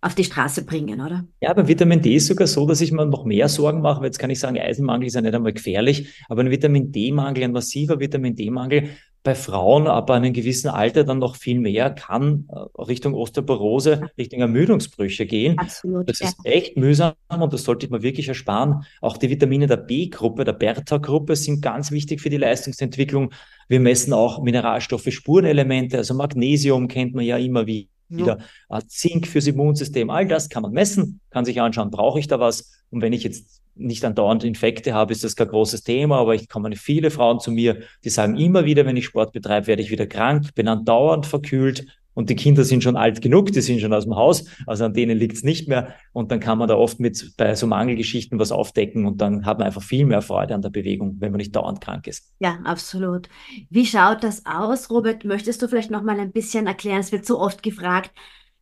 auf 0.00 0.14
die 0.14 0.24
Straße 0.24 0.64
bringen, 0.64 1.00
oder? 1.00 1.26
Ja, 1.40 1.52
beim 1.52 1.66
Vitamin 1.66 2.00
D 2.00 2.14
ist 2.14 2.28
sogar 2.28 2.46
so, 2.46 2.66
dass 2.66 2.80
ich 2.80 2.92
mir 2.92 3.06
noch 3.06 3.24
mehr 3.24 3.48
Sorgen 3.48 3.80
mache. 3.80 4.04
Jetzt 4.04 4.18
kann 4.18 4.30
ich 4.30 4.38
sagen, 4.38 4.58
Eisenmangel 4.58 5.08
ist 5.08 5.14
ja 5.14 5.20
nicht 5.20 5.34
einmal 5.34 5.52
gefährlich, 5.52 6.22
aber 6.28 6.42
ein 6.42 6.50
Vitamin 6.50 6.92
D-Mangel, 6.92 7.44
ein 7.44 7.52
massiver 7.52 7.98
Vitamin 7.98 8.36
D-Mangel 8.36 8.90
bei 9.24 9.34
Frauen 9.34 9.88
ab 9.88 10.10
einem 10.10 10.32
gewissen 10.32 10.68
Alter 10.68 11.04
dann 11.04 11.18
noch 11.18 11.36
viel 11.36 11.58
mehr 11.58 11.90
kann 11.90 12.48
äh, 12.48 12.80
Richtung 12.80 13.14
Osteoporose, 13.14 14.10
Richtung 14.16 14.40
Ermüdungsbrüche 14.40 15.26
gehen. 15.26 15.58
Absolut. 15.58 16.08
Das 16.08 16.20
ja. 16.20 16.28
ist 16.28 16.38
echt 16.44 16.76
mühsam 16.76 17.14
und 17.28 17.52
das 17.52 17.64
sollte 17.64 17.90
man 17.90 18.02
wirklich 18.02 18.28
ersparen. 18.28 18.84
Auch 19.00 19.16
die 19.16 19.28
Vitamine 19.28 19.66
der 19.66 19.78
B-Gruppe, 19.78 20.44
der 20.44 20.52
Bertha-Gruppe 20.52 21.36
sind 21.36 21.60
ganz 21.60 21.90
wichtig 21.90 22.20
für 22.20 22.30
die 22.30 22.36
Leistungsentwicklung. 22.36 23.32
Wir 23.68 23.80
messen 23.80 24.12
auch 24.12 24.42
Mineralstoffe, 24.42 25.08
Spurenelemente, 25.10 25.98
also 25.98 26.14
Magnesium 26.14 26.88
kennt 26.88 27.14
man 27.14 27.24
ja 27.24 27.36
immer 27.36 27.66
wieder 27.66 27.90
wieder 28.08 28.38
ja. 28.70 28.80
Zink 28.86 29.26
fürs 29.26 29.46
Immunsystem. 29.46 30.10
All 30.10 30.26
das 30.26 30.48
kann 30.48 30.62
man 30.62 30.72
messen, 30.72 31.20
kann 31.30 31.44
sich 31.44 31.60
anschauen, 31.60 31.90
brauche 31.90 32.18
ich 32.18 32.26
da 32.26 32.40
was? 32.40 32.72
Und 32.90 33.02
wenn 33.02 33.12
ich 33.12 33.22
jetzt 33.22 33.62
nicht 33.74 34.04
andauernd 34.04 34.44
Infekte 34.44 34.92
habe, 34.94 35.12
ist 35.12 35.24
das 35.24 35.36
kein 35.36 35.48
großes 35.48 35.84
Thema, 35.84 36.18
aber 36.18 36.34
ich 36.34 36.48
kommen 36.48 36.74
viele 36.74 37.10
Frauen 37.10 37.38
zu 37.38 37.50
mir, 37.50 37.82
die 38.04 38.10
sagen 38.10 38.36
immer 38.36 38.64
wieder, 38.64 38.86
wenn 38.86 38.96
ich 38.96 39.06
Sport 39.06 39.32
betreibe, 39.32 39.68
werde 39.68 39.82
ich 39.82 39.90
wieder 39.90 40.06
krank, 40.06 40.54
bin 40.54 40.68
andauernd 40.68 41.26
verkühlt, 41.26 41.86
und 42.18 42.30
die 42.30 42.34
Kinder 42.34 42.64
sind 42.64 42.82
schon 42.82 42.96
alt 42.96 43.22
genug, 43.22 43.52
die 43.52 43.60
sind 43.60 43.80
schon 43.80 43.92
aus 43.92 44.02
dem 44.02 44.16
Haus, 44.16 44.44
also 44.66 44.84
an 44.84 44.92
denen 44.92 45.16
liegt 45.16 45.36
es 45.36 45.44
nicht 45.44 45.68
mehr. 45.68 45.94
Und 46.12 46.32
dann 46.32 46.40
kann 46.40 46.58
man 46.58 46.66
da 46.66 46.74
oft 46.74 46.98
mit 46.98 47.34
bei 47.36 47.54
so 47.54 47.68
Mangelgeschichten 47.68 48.40
was 48.40 48.50
aufdecken 48.50 49.06
und 49.06 49.20
dann 49.20 49.46
hat 49.46 49.58
man 49.58 49.68
einfach 49.68 49.84
viel 49.84 50.04
mehr 50.04 50.20
Freude 50.20 50.56
an 50.56 50.60
der 50.60 50.70
Bewegung, 50.70 51.14
wenn 51.20 51.30
man 51.30 51.38
nicht 51.38 51.54
dauernd 51.54 51.80
krank 51.80 52.08
ist. 52.08 52.32
Ja, 52.40 52.58
absolut. 52.64 53.28
Wie 53.70 53.86
schaut 53.86 54.24
das 54.24 54.44
aus, 54.46 54.90
Robert? 54.90 55.24
Möchtest 55.24 55.62
du 55.62 55.68
vielleicht 55.68 55.92
noch 55.92 56.02
mal 56.02 56.18
ein 56.18 56.32
bisschen 56.32 56.66
erklären? 56.66 56.98
Es 56.98 57.12
wird 57.12 57.24
so 57.24 57.38
oft 57.38 57.62
gefragt, 57.62 58.10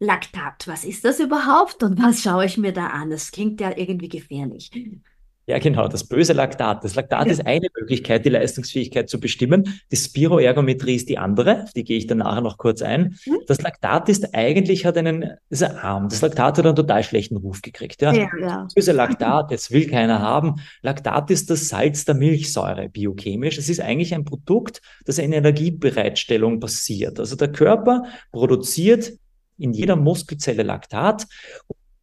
Laktat, 0.01 0.69
was 0.69 0.85
ist 0.85 1.07
das 1.07 1.19
überhaupt 1.19 1.83
und 1.83 1.99
was 1.99 2.21
schaue 2.21 2.45
ich 2.45 2.59
mir 2.59 2.75
da 2.75 2.89
an? 2.89 3.09
Das 3.09 3.31
klingt 3.31 3.63
ja 3.63 3.75
irgendwie 3.75 4.11
gefährlich. 4.11 4.71
Ja, 5.49 5.61
genau, 5.61 5.87
das 5.87 6.03
böse 6.03 6.33
Laktat. 6.33 6.83
Das 6.83 6.97
Laktat 6.97 7.27
ja. 7.27 7.33
ist 7.33 7.47
eine 7.47 7.69
Möglichkeit, 7.79 8.25
die 8.25 8.31
Leistungsfähigkeit 8.31 9.09
zu 9.09 9.21
bestimmen. 9.21 9.81
Die 9.93 9.97
Spiroergometrie 9.97 10.97
ist 10.97 11.09
die 11.09 11.19
andere, 11.19 11.63
auf 11.63 11.73
die 11.73 11.85
gehe 11.85 11.97
ich 11.99 12.09
dann 12.09 12.19
nachher 12.19 12.41
noch 12.41 12.59
kurz 12.59 12.83
ein. 12.83 13.17
Mhm. 13.27 13.39
Das 13.47 13.63
Laktat 13.63 14.09
ist 14.09 14.35
eigentlich, 14.35 14.85
hat 14.85 14.97
einen, 14.97 15.37
ist 15.49 15.63
ein 15.63 15.77
arm. 15.77 16.09
Das 16.09 16.21
Laktat 16.21 16.59
hat 16.59 16.67
einen 16.67 16.75
total 16.75 17.05
schlechten 17.05 17.37
Ruf 17.37 17.63
gekriegt. 17.63 18.03
Ja? 18.03 18.13
ja, 18.13 18.29
ja. 18.41 18.63
Das 18.65 18.75
böse 18.75 18.91
Laktat, 18.91 19.53
jetzt 19.53 19.71
will 19.71 19.89
keiner 19.89 20.21
haben. 20.21 20.57
Laktat 20.83 21.31
ist 21.31 21.49
das 21.49 21.69
Salz 21.69 22.05
der 22.05 22.17
Milchsäure, 22.17 22.89
biochemisch. 22.89 23.57
Es 23.57 23.69
ist 23.69 23.81
eigentlich 23.81 24.15
ein 24.15 24.25
Produkt, 24.25 24.83
das 25.05 25.19
in 25.19 25.33
Energiebereitstellung 25.33 26.59
passiert. 26.59 27.21
Also 27.21 27.37
der 27.37 27.53
Körper 27.53 28.03
produziert 28.33 29.13
in 29.59 29.73
jeder 29.73 29.97
Muskelzelle 29.97 30.65
Laktat 30.65 31.27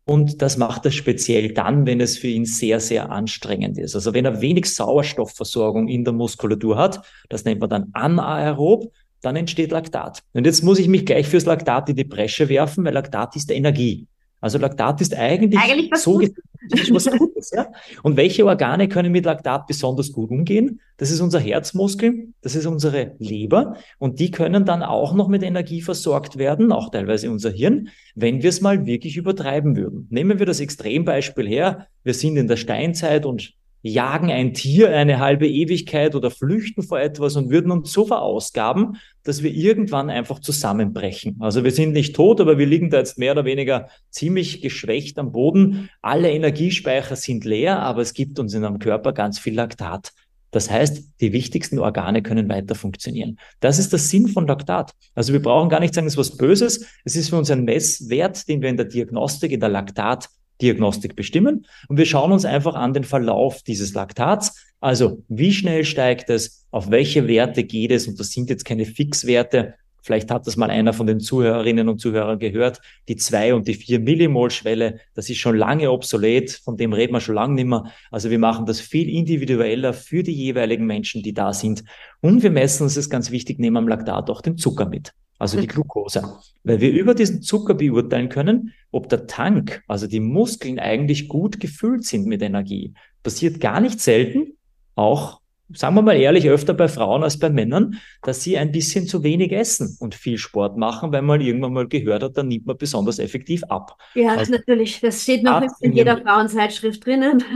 und 0.06 0.42
das 0.42 0.58
macht 0.58 0.86
er 0.86 0.92
speziell 0.92 1.54
dann, 1.54 1.86
wenn 1.86 2.02
es 2.02 2.18
für 2.18 2.28
ihn 2.28 2.46
sehr, 2.46 2.80
sehr 2.80 3.12
anstrengend 3.12 3.78
ist. 3.78 3.96
Also 3.96 4.14
wenn 4.14 4.26
er 4.26 4.42
wenig 4.42 4.74
Sauerstoffversorgung 4.74 5.88
in 5.88 6.04
der 6.04 6.14
Muskulatur 6.14 6.78
hat, 6.78 7.06
das 7.30 7.46
nennt 7.46 7.62
man 7.62 7.70
dann 7.70 7.90
anaerob, 7.94 8.92
dann 9.22 9.38
entsteht 9.38 9.72
Laktat. 9.72 10.22
Und 10.34 10.46
jetzt 10.46 10.64
muss 10.64 10.80
ich 10.80 10.90
mich 10.90 11.06
gleich 11.06 11.28
fürs 11.28 11.46
Laktat 11.46 11.90
in 11.90 11.96
die 11.96 12.04
Bresche 12.04 12.50
werfen, 12.50 12.84
weil 12.84 12.94
Laktat 12.94 13.36
ist 13.38 13.50
Energie. 13.50 14.08
Also 14.44 14.58
Laktat 14.58 15.00
ist 15.00 15.16
eigentlich, 15.16 15.58
eigentlich 15.58 15.90
was 15.90 16.04
so 16.04 16.20
was 16.20 17.06
Gutes. 17.06 17.52
Ja? 17.52 17.72
Und 18.04 18.18
welche 18.18 18.46
Organe 18.46 18.90
können 18.90 19.14
mit 19.14 19.24
Laktat 19.24 19.68
besonders 19.68 20.12
gut 20.12 20.32
umgehen? 20.32 20.82
Das 20.98 21.12
ist 21.12 21.22
unser 21.22 21.40
Herzmuskel, 21.40 22.28
das 22.42 22.54
ist 22.54 22.66
unsere 22.66 23.16
Leber 23.20 23.78
und 24.00 24.20
die 24.20 24.32
können 24.32 24.66
dann 24.66 24.84
auch 24.84 25.14
noch 25.14 25.30
mit 25.30 25.44
Energie 25.44 25.82
versorgt 25.82 26.38
werden, 26.38 26.74
auch 26.74 26.90
teilweise 26.90 27.32
unser 27.32 27.52
Hirn, 27.52 27.88
wenn 28.16 28.44
wir 28.44 28.50
es 28.50 28.60
mal 28.60 28.86
wirklich 28.86 29.16
übertreiben 29.16 29.78
würden. 29.78 30.08
Nehmen 30.10 30.40
wir 30.40 30.46
das 30.46 30.60
Extrembeispiel 30.60 31.48
her. 31.48 31.88
Wir 32.04 32.14
sind 32.14 32.36
in 32.36 32.50
der 32.50 32.58
Steinzeit 32.58 33.26
und 33.26 33.54
jagen 33.84 34.32
ein 34.32 34.54
Tier 34.54 34.90
eine 34.96 35.20
halbe 35.20 35.48
Ewigkeit 35.48 36.16
oder 36.16 36.32
flüchten 36.32 36.84
vor 36.84 37.00
etwas 37.00 37.36
und 37.36 37.50
würden 37.50 37.70
uns 37.70 37.92
so 37.92 38.06
verausgaben, 38.06 38.98
dass 39.24 39.44
wir 39.44 39.52
irgendwann 39.52 40.10
einfach 40.10 40.40
zusammenbrechen. 40.40 41.36
Also 41.42 41.64
wir 41.66 41.72
sind 41.72 41.92
nicht 41.92 42.16
tot, 42.16 42.40
aber 42.40 42.58
wir 42.58 42.66
liegen 42.66 42.90
da 42.90 43.00
jetzt 43.00 43.18
mehr 43.18 43.34
oder 43.34 43.44
weniger 43.44 43.90
ziemlich 44.10 44.62
geschwächt 44.62 45.20
am 45.20 45.34
Boden. 45.34 45.90
Alle 46.02 46.32
Energiespeicher 46.32 47.18
sind 47.18 47.44
leer, 47.44 47.80
aber 47.80 48.02
es 48.02 48.14
gibt 48.14 48.40
uns 48.40 48.54
in 48.54 48.60
unserem 48.60 48.80
Körper 48.80 49.12
ganz 49.12 49.38
viel 49.38 49.54
Laktat. 49.54 50.14
Das 50.52 50.70
heißt, 50.70 51.20
die 51.20 51.34
wichtigsten 51.34 51.80
Organe 51.80 52.22
können 52.22 52.48
weiter 52.48 52.76
funktionieren. 52.76 53.38
Das 53.60 53.80
ist 53.80 53.92
der 53.92 54.00
Sinn 54.00 54.28
von 54.28 54.48
Laktat. 54.48 54.94
Also 55.16 55.34
wir 55.34 55.42
brauchen 55.42 55.68
gar 55.68 55.80
nicht 55.80 55.94
sagen, 55.94 56.08
es 56.08 56.14
ist 56.14 56.18
was 56.18 56.38
Böses. 56.38 56.86
Es 57.04 57.16
ist 57.16 57.30
für 57.30 57.38
uns 57.38 57.50
ein 57.50 57.66
Messwert, 57.66 58.48
den 58.48 58.62
wir 58.62 58.70
in 58.70 58.78
der 58.78 58.86
Diagnostik, 58.86 59.52
in 59.52 59.60
der 59.60 59.70
Laktat 59.70 60.30
Diagnostik 60.62 61.16
bestimmen. 61.16 61.66
Und 61.88 61.98
wir 61.98 62.06
schauen 62.06 62.32
uns 62.32 62.46
einfach 62.46 62.76
an 62.76 62.94
den 62.94 63.04
Verlauf 63.04 63.64
dieses 63.64 63.94
Laktats. 63.94 64.56
Also 64.80 65.24
wie 65.28 65.54
schnell 65.54 65.86
steigt 65.86 66.30
es, 66.30 66.66
auf 66.72 66.92
welche 66.92 67.28
Werte 67.28 67.64
geht 67.64 67.92
es? 67.92 68.08
Und 68.08 68.20
das 68.20 68.32
sind 68.32 68.50
jetzt 68.50 68.66
keine 68.66 68.86
Fixwerte. 68.86 69.76
Vielleicht 70.02 70.32
hat 70.32 70.46
das 70.46 70.58
mal 70.58 70.70
einer 70.70 70.92
von 70.92 71.08
den 71.08 71.22
Zuhörerinnen 71.22 71.88
und 71.88 72.00
Zuhörern 72.00 72.38
gehört. 72.38 72.82
Die 73.08 73.16
zwei 73.16 73.54
und 73.54 73.70
die 73.70 73.76
vier 73.76 74.02
Millimol-Schwelle, 74.02 75.00
das 75.14 75.30
ist 75.30 75.38
schon 75.38 75.56
lange 75.56 75.90
obsolet. 75.90 76.52
Von 76.52 76.76
dem 76.76 76.92
reden 76.92 77.14
wir 77.14 77.22
schon 77.22 77.36
lange 77.36 77.56
nicht 77.56 77.68
mehr. 77.68 77.86
Also 78.12 78.30
wir 78.30 78.40
machen 78.40 78.66
das 78.66 78.82
viel 78.82 79.08
individueller 79.10 79.94
für 79.94 80.22
die 80.22 80.34
jeweiligen 80.34 80.86
Menschen, 80.86 81.24
die 81.24 81.34
da 81.34 81.54
sind. 81.54 81.86
Und 82.20 82.44
wir 82.44 82.52
messen, 82.52 82.84
das 82.84 82.98
ist 82.98 83.10
ganz 83.10 83.32
wichtig, 83.32 83.60
nehmen 83.60 83.78
am 83.78 83.88
Laktat 83.88 84.30
auch 84.30 84.42
den 84.42 84.58
Zucker 84.58 84.90
mit 84.90 85.14
also 85.44 85.60
die 85.60 85.68
Glucose, 85.68 86.24
weil 86.64 86.80
wir 86.80 86.92
über 86.92 87.14
diesen 87.14 87.42
Zucker 87.42 87.74
beurteilen 87.74 88.30
können, 88.30 88.74
ob 88.92 89.10
der 89.10 89.28
Tank, 89.28 89.84
also 89.88 90.08
die 90.08 90.20
Muskeln 90.20 90.80
eigentlich 90.80 91.28
gut 91.28 91.60
gefüllt 91.60 92.06
sind 92.06 92.26
mit 92.26 92.42
Energie. 92.42 92.94
Passiert 93.24 93.60
gar 93.60 93.80
nicht 93.80 94.00
selten, 94.00 94.58
auch 94.96 95.42
sagen 95.76 95.96
wir 95.96 96.02
mal 96.02 96.16
ehrlich, 96.16 96.50
öfter 96.50 96.74
bei 96.74 96.88
Frauen 96.88 97.24
als 97.24 97.40
bei 97.40 97.50
Männern, 97.50 98.00
dass 98.22 98.44
sie 98.44 98.58
ein 98.58 98.72
bisschen 98.72 99.08
zu 99.08 99.24
wenig 99.24 99.52
essen 99.52 99.98
und 100.00 100.16
viel 100.16 100.38
Sport 100.38 100.78
machen, 100.78 101.12
weil 101.12 101.22
man 101.22 101.42
irgendwann 101.42 101.74
mal 101.74 101.88
gehört 101.88 102.24
hat, 102.24 102.38
dann 102.38 102.48
nimmt 102.48 102.66
man 102.66 102.78
besonders 102.78 103.20
effektiv 103.20 103.64
ab. 103.66 103.98
Ja, 104.14 104.36
also, 104.36 104.52
natürlich. 104.52 105.00
Das 105.02 105.24
steht 105.24 105.44
noch 105.44 105.64
in 105.82 105.94
jeder 105.94 106.18
Frauenzeitschrift 106.22 107.06
drinnen. 107.06 107.44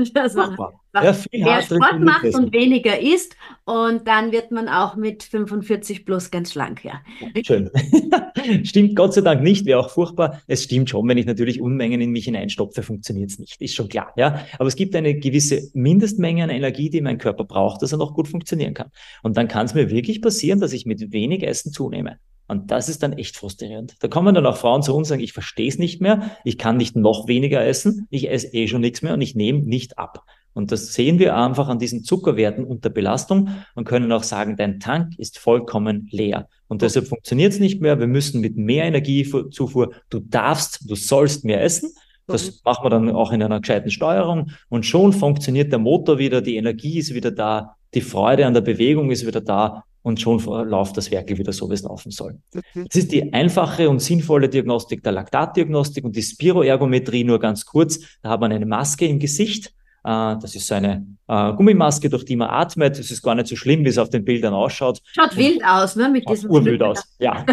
Ja, 0.94 1.16
mehr 1.32 1.62
Sport 1.62 2.00
macht 2.00 2.26
und 2.26 2.54
weniger 2.54 3.00
isst 3.00 3.36
und 3.66 4.08
dann 4.08 4.32
wird 4.32 4.52
man 4.52 4.68
auch 4.68 4.96
mit 4.96 5.24
45 5.24 6.06
plus 6.06 6.32
ganz 6.32 6.54
schlank, 6.54 6.84
ja. 6.84 7.02
Schön. 7.46 7.70
stimmt 8.64 8.96
Gott 8.96 9.14
sei 9.14 9.22
Dank 9.22 9.44
nicht, 9.44 9.66
wäre 9.66 9.80
auch 9.80 9.90
furchtbar. 9.90 10.42
Es 10.48 10.64
stimmt 10.64 10.90
schon, 10.90 11.08
wenn 11.08 11.18
ich 11.18 11.26
natürlich 11.26 11.62
Unmengen 11.62 12.02
in 12.02 12.12
mich 12.12 12.26
hineinstopfe, 12.26 12.82
funktioniert 12.82 13.30
es 13.30 13.40
nicht. 13.40 13.62
Ist 13.62 13.76
schon 13.76 13.90
klar, 13.90 14.14
ja. 14.16 14.46
Aber 14.58 14.68
es 14.68 14.76
gibt 14.76 14.96
eine 14.96 15.16
gewisse 15.16 15.70
Mindestmenge 15.74 16.44
an 16.44 16.50
Energie, 16.50 16.90
die 16.90 17.02
mein 17.02 17.18
Körper 17.18 17.44
braucht, 17.44 17.82
dass 17.82 17.92
er 17.92 17.98
noch 17.98 18.14
gut 18.14 18.28
funktionieren 18.28 18.74
kann. 18.74 18.90
Und 19.22 19.38
dann 19.38 19.48
kann 19.48 19.66
es 19.66 19.74
mir 19.74 19.90
wirklich 19.90 20.22
passieren, 20.22 20.60
dass 20.60 20.74
ich 20.74 20.86
mit 20.86 21.12
wenig 21.12 21.44
Essen 21.44 21.72
zunehme. 21.72 22.18
Und 22.48 22.72
das 22.72 22.90
ist 22.90 23.04
dann 23.04 23.14
echt 23.14 23.36
frustrierend. 23.36 23.96
Da 24.00 24.08
kommen 24.08 24.34
dann 24.34 24.46
auch 24.46 24.58
Frauen 24.58 24.82
zu 24.82 24.92
uns 24.94 25.08
und 25.08 25.10
sagen, 25.10 25.24
ich 25.24 25.34
verstehe 25.34 25.68
es 25.68 25.78
nicht 25.78 26.02
mehr, 26.02 26.32
ich 26.46 26.58
kann 26.58 26.78
nicht 26.78 26.96
noch 26.96 27.28
weniger 27.28 27.66
essen, 27.66 28.08
ich 28.10 28.30
esse 28.30 28.54
eh 28.54 28.68
schon 28.68 28.82
nichts 28.82 29.02
mehr 29.02 29.14
und 29.14 29.22
ich 29.22 29.36
nehme 29.36 29.60
nicht 29.60 29.98
ab. 29.98 30.24
Und 30.54 30.72
das 30.72 30.94
sehen 30.94 31.20
wir 31.20 31.36
einfach 31.36 31.68
an 31.68 31.78
diesen 31.78 32.04
Zuckerwerten 32.04 32.66
unter 32.66 32.90
Belastung 32.90 33.50
und 33.76 33.86
können 33.86 34.12
auch 34.12 34.24
sagen, 34.24 34.56
dein 34.58 34.80
Tank 34.80 35.14
ist 35.20 35.38
vollkommen 35.38 36.08
leer. 36.10 36.48
Und 36.68 36.82
deshalb 36.82 37.08
funktioniert 37.08 37.54
es 37.54 37.60
nicht 37.60 37.80
mehr. 37.80 38.00
Wir 38.00 38.08
müssen 38.08 38.42
mit 38.42 38.58
mehr 38.58 38.86
Energiezufuhr, 38.86 39.94
du 40.10 40.20
darfst, 40.20 40.90
du 40.90 40.96
sollst 40.96 41.46
mehr 41.46 41.64
essen. 41.64 41.92
Das 42.26 42.62
machen 42.66 42.84
wir 42.84 42.90
dann 42.90 43.10
auch 43.12 43.32
in 43.32 43.44
einer 43.44 43.60
gescheiten 43.60 43.92
Steuerung. 43.92 44.50
Und 44.68 44.86
schon 44.86 45.14
funktioniert 45.14 45.72
der 45.72 45.80
Motor 45.80 46.18
wieder, 46.18 46.42
die 46.42 46.56
Energie 46.56 46.98
ist 46.98 47.14
wieder 47.14 47.30
da, 47.30 47.76
die 47.94 48.02
Freude 48.02 48.48
an 48.48 48.56
der 48.56 48.62
Bewegung 48.62 49.12
ist 49.12 49.28
wieder 49.28 49.42
da 49.42 49.84
und 50.08 50.22
schon 50.22 50.40
läuft 50.70 50.96
das 50.96 51.12
Werkel 51.12 51.38
wieder 51.38 51.52
so, 51.52 51.70
wie 51.70 51.74
es 51.74 51.84
laufen 51.84 52.12
soll. 52.12 52.40
Das 52.54 52.96
ist 52.96 53.12
die 53.12 53.34
einfache 53.34 53.90
und 53.90 54.02
sinnvolle 54.02 54.48
Diagnostik 54.48 55.04
der 55.04 55.12
Laktatdiagnostik 55.12 56.06
und 56.06 56.16
die 56.16 56.22
Spiroergometrie 56.22 57.26
nur 57.26 57.40
ganz 57.40 57.66
kurz. 57.66 58.00
Da 58.22 58.30
hat 58.30 58.40
man 58.40 58.54
eine 58.54 58.66
Maske 58.66 59.06
im 59.06 59.20
Gesicht 59.20 59.74
das 60.04 60.56
ist 60.56 60.68
so 60.68 60.76
eine 60.76 61.06
äh, 61.28 61.54
Gummimaske, 61.54 62.10
durch 62.10 62.26
die 62.26 62.36
man 62.36 62.50
atmet. 62.50 62.98
Es 62.98 63.12
ist 63.12 63.22
gar 63.22 63.36
nicht 63.36 63.48
so 63.48 63.56
schlimm, 63.56 63.84
wie 63.84 63.90
es 63.90 63.98
auf 63.98 64.10
den 64.10 64.24
Bildern 64.24 64.54
ausschaut. 64.54 65.02
Schaut 65.14 65.32
und 65.32 65.38
wild 65.38 65.64
aus, 65.66 65.96
ne? 65.96 66.10
Mit 66.10 66.30
diesem 66.30 66.50
urwild 66.50 66.82
aus, 66.82 67.04
ja. 67.20 67.46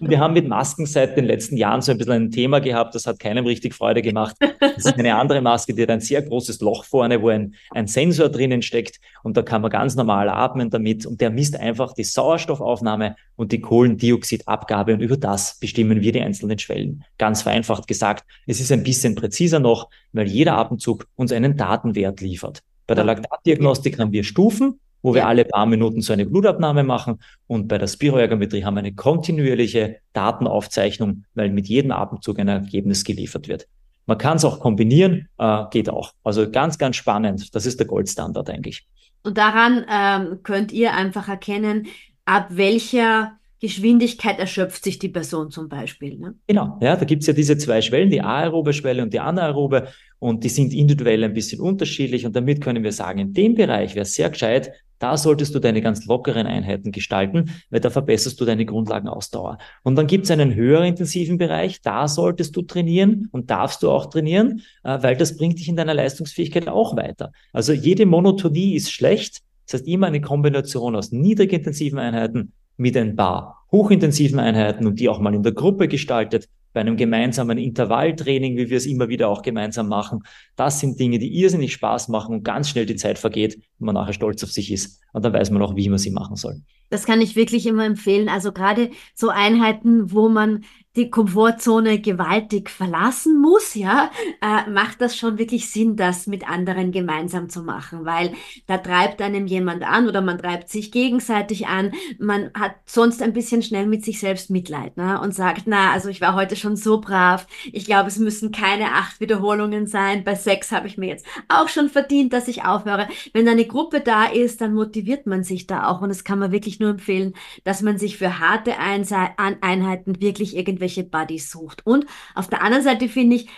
wir 0.00 0.20
haben 0.20 0.34
mit 0.34 0.46
Masken 0.46 0.86
seit 0.86 1.16
den 1.16 1.24
letzten 1.24 1.56
Jahren 1.56 1.82
so 1.82 1.92
ein 1.92 1.98
bisschen 1.98 2.12
ein 2.14 2.30
Thema 2.30 2.60
gehabt, 2.60 2.94
das 2.94 3.06
hat 3.06 3.18
keinem 3.18 3.46
richtig 3.46 3.74
Freude 3.74 4.02
gemacht. 4.02 4.36
Das 4.40 4.84
ist 4.84 4.98
eine 4.98 5.16
andere 5.16 5.40
Maske, 5.40 5.74
die 5.74 5.82
hat 5.82 5.90
ein 5.90 6.00
sehr 6.00 6.22
großes 6.22 6.60
Loch 6.60 6.84
vorne, 6.84 7.20
wo 7.20 7.28
ein, 7.28 7.54
ein 7.70 7.86
Sensor 7.86 8.28
drinnen 8.28 8.62
steckt 8.62 9.00
und 9.22 9.36
da 9.36 9.42
kann 9.42 9.62
man 9.62 9.70
ganz 9.70 9.96
normal 9.96 10.28
atmen 10.28 10.70
damit 10.70 11.06
und 11.06 11.20
der 11.20 11.30
misst 11.30 11.58
einfach 11.58 11.94
die 11.94 12.04
Sauerstoffaufnahme 12.04 13.16
und 13.36 13.52
die 13.52 13.60
Kohlendioxidabgabe 13.60 14.94
und 14.94 15.00
über 15.00 15.16
das 15.16 15.58
bestimmen 15.58 16.00
wir 16.00 16.12
die 16.12 16.20
einzelnen 16.20 16.58
Schwellen. 16.58 17.04
Ganz 17.18 17.42
vereinfacht 17.42 17.86
gesagt, 17.88 18.24
es 18.46 18.60
ist 18.60 18.72
ein 18.72 18.82
bisschen 18.82 19.14
präziser 19.14 19.58
noch, 19.58 19.88
weil 20.12 20.26
jeder 20.26 20.56
Atemzug 20.56 21.06
uns 21.16 21.32
einen 21.32 21.56
Datenwert 21.96 22.20
liefert. 22.20 22.62
Bei 22.86 22.94
der 22.94 23.04
Laktatdiagnostik 23.04 23.98
haben 23.98 24.12
wir 24.12 24.22
Stufen, 24.22 24.78
wo 25.02 25.14
wir 25.14 25.26
alle 25.26 25.44
paar 25.44 25.66
Minuten 25.66 26.02
so 26.02 26.12
eine 26.12 26.26
Blutabnahme 26.26 26.84
machen. 26.84 27.20
Und 27.46 27.68
bei 27.68 27.78
der 27.78 27.86
Spiroergometrie 27.88 28.64
haben 28.64 28.74
wir 28.74 28.80
eine 28.80 28.94
kontinuierliche 28.94 29.96
Datenaufzeichnung, 30.12 31.24
weil 31.34 31.50
mit 31.50 31.68
jedem 31.68 31.90
Atemzug 31.90 32.38
ein 32.38 32.48
Ergebnis 32.48 33.04
geliefert 33.04 33.48
wird. 33.48 33.66
Man 34.06 34.18
kann 34.18 34.36
es 34.36 34.44
auch 34.44 34.60
kombinieren, 34.60 35.28
äh, 35.38 35.64
geht 35.70 35.90
auch. 35.90 36.12
Also 36.22 36.48
ganz, 36.48 36.78
ganz 36.78 36.96
spannend. 36.96 37.54
Das 37.54 37.66
ist 37.66 37.80
der 37.80 37.86
Goldstandard 37.88 38.48
eigentlich. 38.50 38.86
Und 39.24 39.36
daran 39.36 39.84
ähm, 39.90 40.42
könnt 40.44 40.70
ihr 40.70 40.94
einfach 40.94 41.28
erkennen, 41.28 41.88
ab 42.24 42.46
welcher 42.50 43.32
Geschwindigkeit 43.60 44.38
erschöpft 44.38 44.84
sich 44.84 44.98
die 44.98 45.08
Person 45.08 45.50
zum 45.50 45.68
Beispiel. 45.68 46.18
Ne? 46.18 46.34
Genau, 46.46 46.78
ja, 46.80 46.96
da 46.96 47.04
gibt 47.04 47.22
es 47.22 47.26
ja 47.26 47.32
diese 47.32 47.56
zwei 47.56 47.80
Schwellen, 47.80 48.10
die 48.10 48.20
aerobe 48.20 48.72
Schwelle 48.72 49.02
und 49.02 49.14
die 49.14 49.20
anaerobe 49.20 49.88
und 50.18 50.44
die 50.44 50.48
sind 50.48 50.74
individuell 50.74 51.24
ein 51.24 51.32
bisschen 51.32 51.60
unterschiedlich 51.60 52.26
und 52.26 52.36
damit 52.36 52.60
können 52.60 52.84
wir 52.84 52.92
sagen, 52.92 53.18
in 53.18 53.32
dem 53.32 53.54
Bereich 53.54 53.94
wäre 53.94 54.04
sehr 54.04 54.30
gescheit, 54.30 54.72
da 54.98 55.16
solltest 55.16 55.54
du 55.54 55.58
deine 55.58 55.82
ganz 55.82 56.06
lockeren 56.06 56.46
Einheiten 56.46 56.90
gestalten, 56.90 57.50
weil 57.70 57.80
da 57.80 57.90
verbesserst 57.90 58.40
du 58.40 58.44
deine 58.44 58.64
Grundlagenausdauer. 58.64 59.58
Und 59.82 59.96
dann 59.96 60.06
gibt 60.06 60.24
es 60.24 60.30
einen 60.30 60.54
höher 60.54 60.82
intensiven 60.84 61.36
Bereich, 61.36 61.82
da 61.82 62.08
solltest 62.08 62.56
du 62.56 62.62
trainieren 62.62 63.28
und 63.32 63.50
darfst 63.50 63.82
du 63.82 63.90
auch 63.90 64.06
trainieren, 64.06 64.62
äh, 64.84 65.02
weil 65.02 65.16
das 65.16 65.36
bringt 65.36 65.58
dich 65.58 65.68
in 65.68 65.76
deiner 65.76 65.94
Leistungsfähigkeit 65.94 66.68
auch 66.68 66.96
weiter. 66.96 67.32
Also 67.52 67.72
jede 67.72 68.06
Monotonie 68.06 68.74
ist 68.74 68.90
schlecht. 68.90 69.42
Das 69.66 69.80
heißt 69.80 69.88
immer 69.88 70.06
eine 70.06 70.20
Kombination 70.20 70.94
aus 70.94 71.10
niedrigintensiven 71.10 71.98
Einheiten 71.98 72.52
mit 72.76 72.96
ein 72.96 73.16
paar 73.16 73.66
hochintensiven 73.72 74.38
Einheiten 74.38 74.86
und 74.86 75.00
die 75.00 75.08
auch 75.08 75.18
mal 75.18 75.34
in 75.34 75.42
der 75.42 75.52
Gruppe 75.52 75.88
gestaltet, 75.88 76.48
bei 76.76 76.80
einem 76.80 76.98
gemeinsamen 76.98 77.56
Intervalltraining, 77.56 78.58
wie 78.58 78.68
wir 78.68 78.76
es 78.76 78.84
immer 78.84 79.08
wieder 79.08 79.30
auch 79.30 79.40
gemeinsam 79.40 79.88
machen. 79.88 80.22
Das 80.56 80.78
sind 80.78 81.00
Dinge, 81.00 81.18
die 81.18 81.34
irrsinnig 81.40 81.72
Spaß 81.72 82.08
machen 82.08 82.34
und 82.34 82.44
ganz 82.44 82.68
schnell 82.68 82.84
die 82.84 82.96
Zeit 82.96 83.18
vergeht 83.18 83.56
und 83.78 83.86
man 83.86 83.94
nachher 83.94 84.12
stolz 84.12 84.44
auf 84.44 84.52
sich 84.52 84.70
ist. 84.70 85.00
Und 85.14 85.24
dann 85.24 85.32
weiß 85.32 85.50
man 85.50 85.62
auch, 85.62 85.74
wie 85.74 85.88
man 85.88 85.96
sie 85.96 86.10
machen 86.10 86.36
soll. 86.36 86.60
Das 86.90 87.06
kann 87.06 87.22
ich 87.22 87.34
wirklich 87.34 87.66
immer 87.66 87.86
empfehlen. 87.86 88.28
Also 88.28 88.52
gerade 88.52 88.90
so 89.14 89.30
Einheiten, 89.30 90.12
wo 90.12 90.28
man 90.28 90.64
die 90.96 91.10
Komfortzone 91.10 92.00
gewaltig 92.00 92.70
verlassen 92.70 93.40
muss, 93.40 93.74
ja, 93.74 94.10
äh, 94.40 94.68
macht 94.70 95.00
das 95.00 95.16
schon 95.16 95.38
wirklich 95.38 95.70
Sinn, 95.70 95.96
das 95.96 96.26
mit 96.26 96.48
anderen 96.48 96.90
gemeinsam 96.90 97.50
zu 97.50 97.62
machen, 97.62 98.04
weil 98.04 98.32
da 98.66 98.78
treibt 98.78 99.20
einem 99.20 99.46
jemand 99.46 99.82
an 99.82 100.08
oder 100.08 100.22
man 100.22 100.38
treibt 100.38 100.70
sich 100.70 100.90
gegenseitig 100.90 101.66
an. 101.66 101.92
Man 102.18 102.50
hat 102.54 102.76
sonst 102.86 103.22
ein 103.22 103.34
bisschen 103.34 103.62
schnell 103.62 103.86
mit 103.86 104.04
sich 104.04 104.20
selbst 104.20 104.50
Mitleid 104.50 104.96
ne? 104.96 105.20
und 105.20 105.34
sagt, 105.34 105.64
na, 105.66 105.92
also 105.92 106.08
ich 106.08 106.20
war 106.20 106.34
heute 106.34 106.56
schon 106.56 106.76
so 106.76 107.00
brav. 107.00 107.46
Ich 107.72 107.84
glaube, 107.84 108.08
es 108.08 108.18
müssen 108.18 108.50
keine 108.50 108.92
acht 108.92 109.20
Wiederholungen 109.20 109.86
sein. 109.86 110.24
Bei 110.24 110.34
sechs 110.34 110.72
habe 110.72 110.86
ich 110.86 110.96
mir 110.96 111.08
jetzt 111.08 111.26
auch 111.48 111.68
schon 111.68 111.90
verdient, 111.90 112.32
dass 112.32 112.48
ich 112.48 112.64
aufhöre. 112.64 113.08
Wenn 113.34 113.48
eine 113.48 113.66
Gruppe 113.66 114.00
da 114.00 114.24
ist, 114.24 114.62
dann 114.62 114.72
motiviert 114.72 115.26
man 115.26 115.44
sich 115.44 115.66
da 115.66 115.88
auch 115.88 116.00
und 116.00 116.08
das 116.08 116.24
kann 116.24 116.38
man 116.38 116.52
wirklich 116.52 116.80
nur 116.80 116.90
empfehlen, 116.90 117.34
dass 117.64 117.82
man 117.82 117.98
sich 117.98 118.16
für 118.16 118.38
harte 118.38 118.78
Einheiten 118.78 120.20
wirklich 120.20 120.56
irgendwelche 120.56 120.85
irgendwelche 120.86 121.04
Buddies 121.04 121.50
sucht. 121.50 121.86
Und 121.86 122.06
auf 122.34 122.48
der 122.48 122.62
anderen 122.62 122.84
Seite 122.84 123.08
finde 123.08 123.36
ich, 123.36 123.48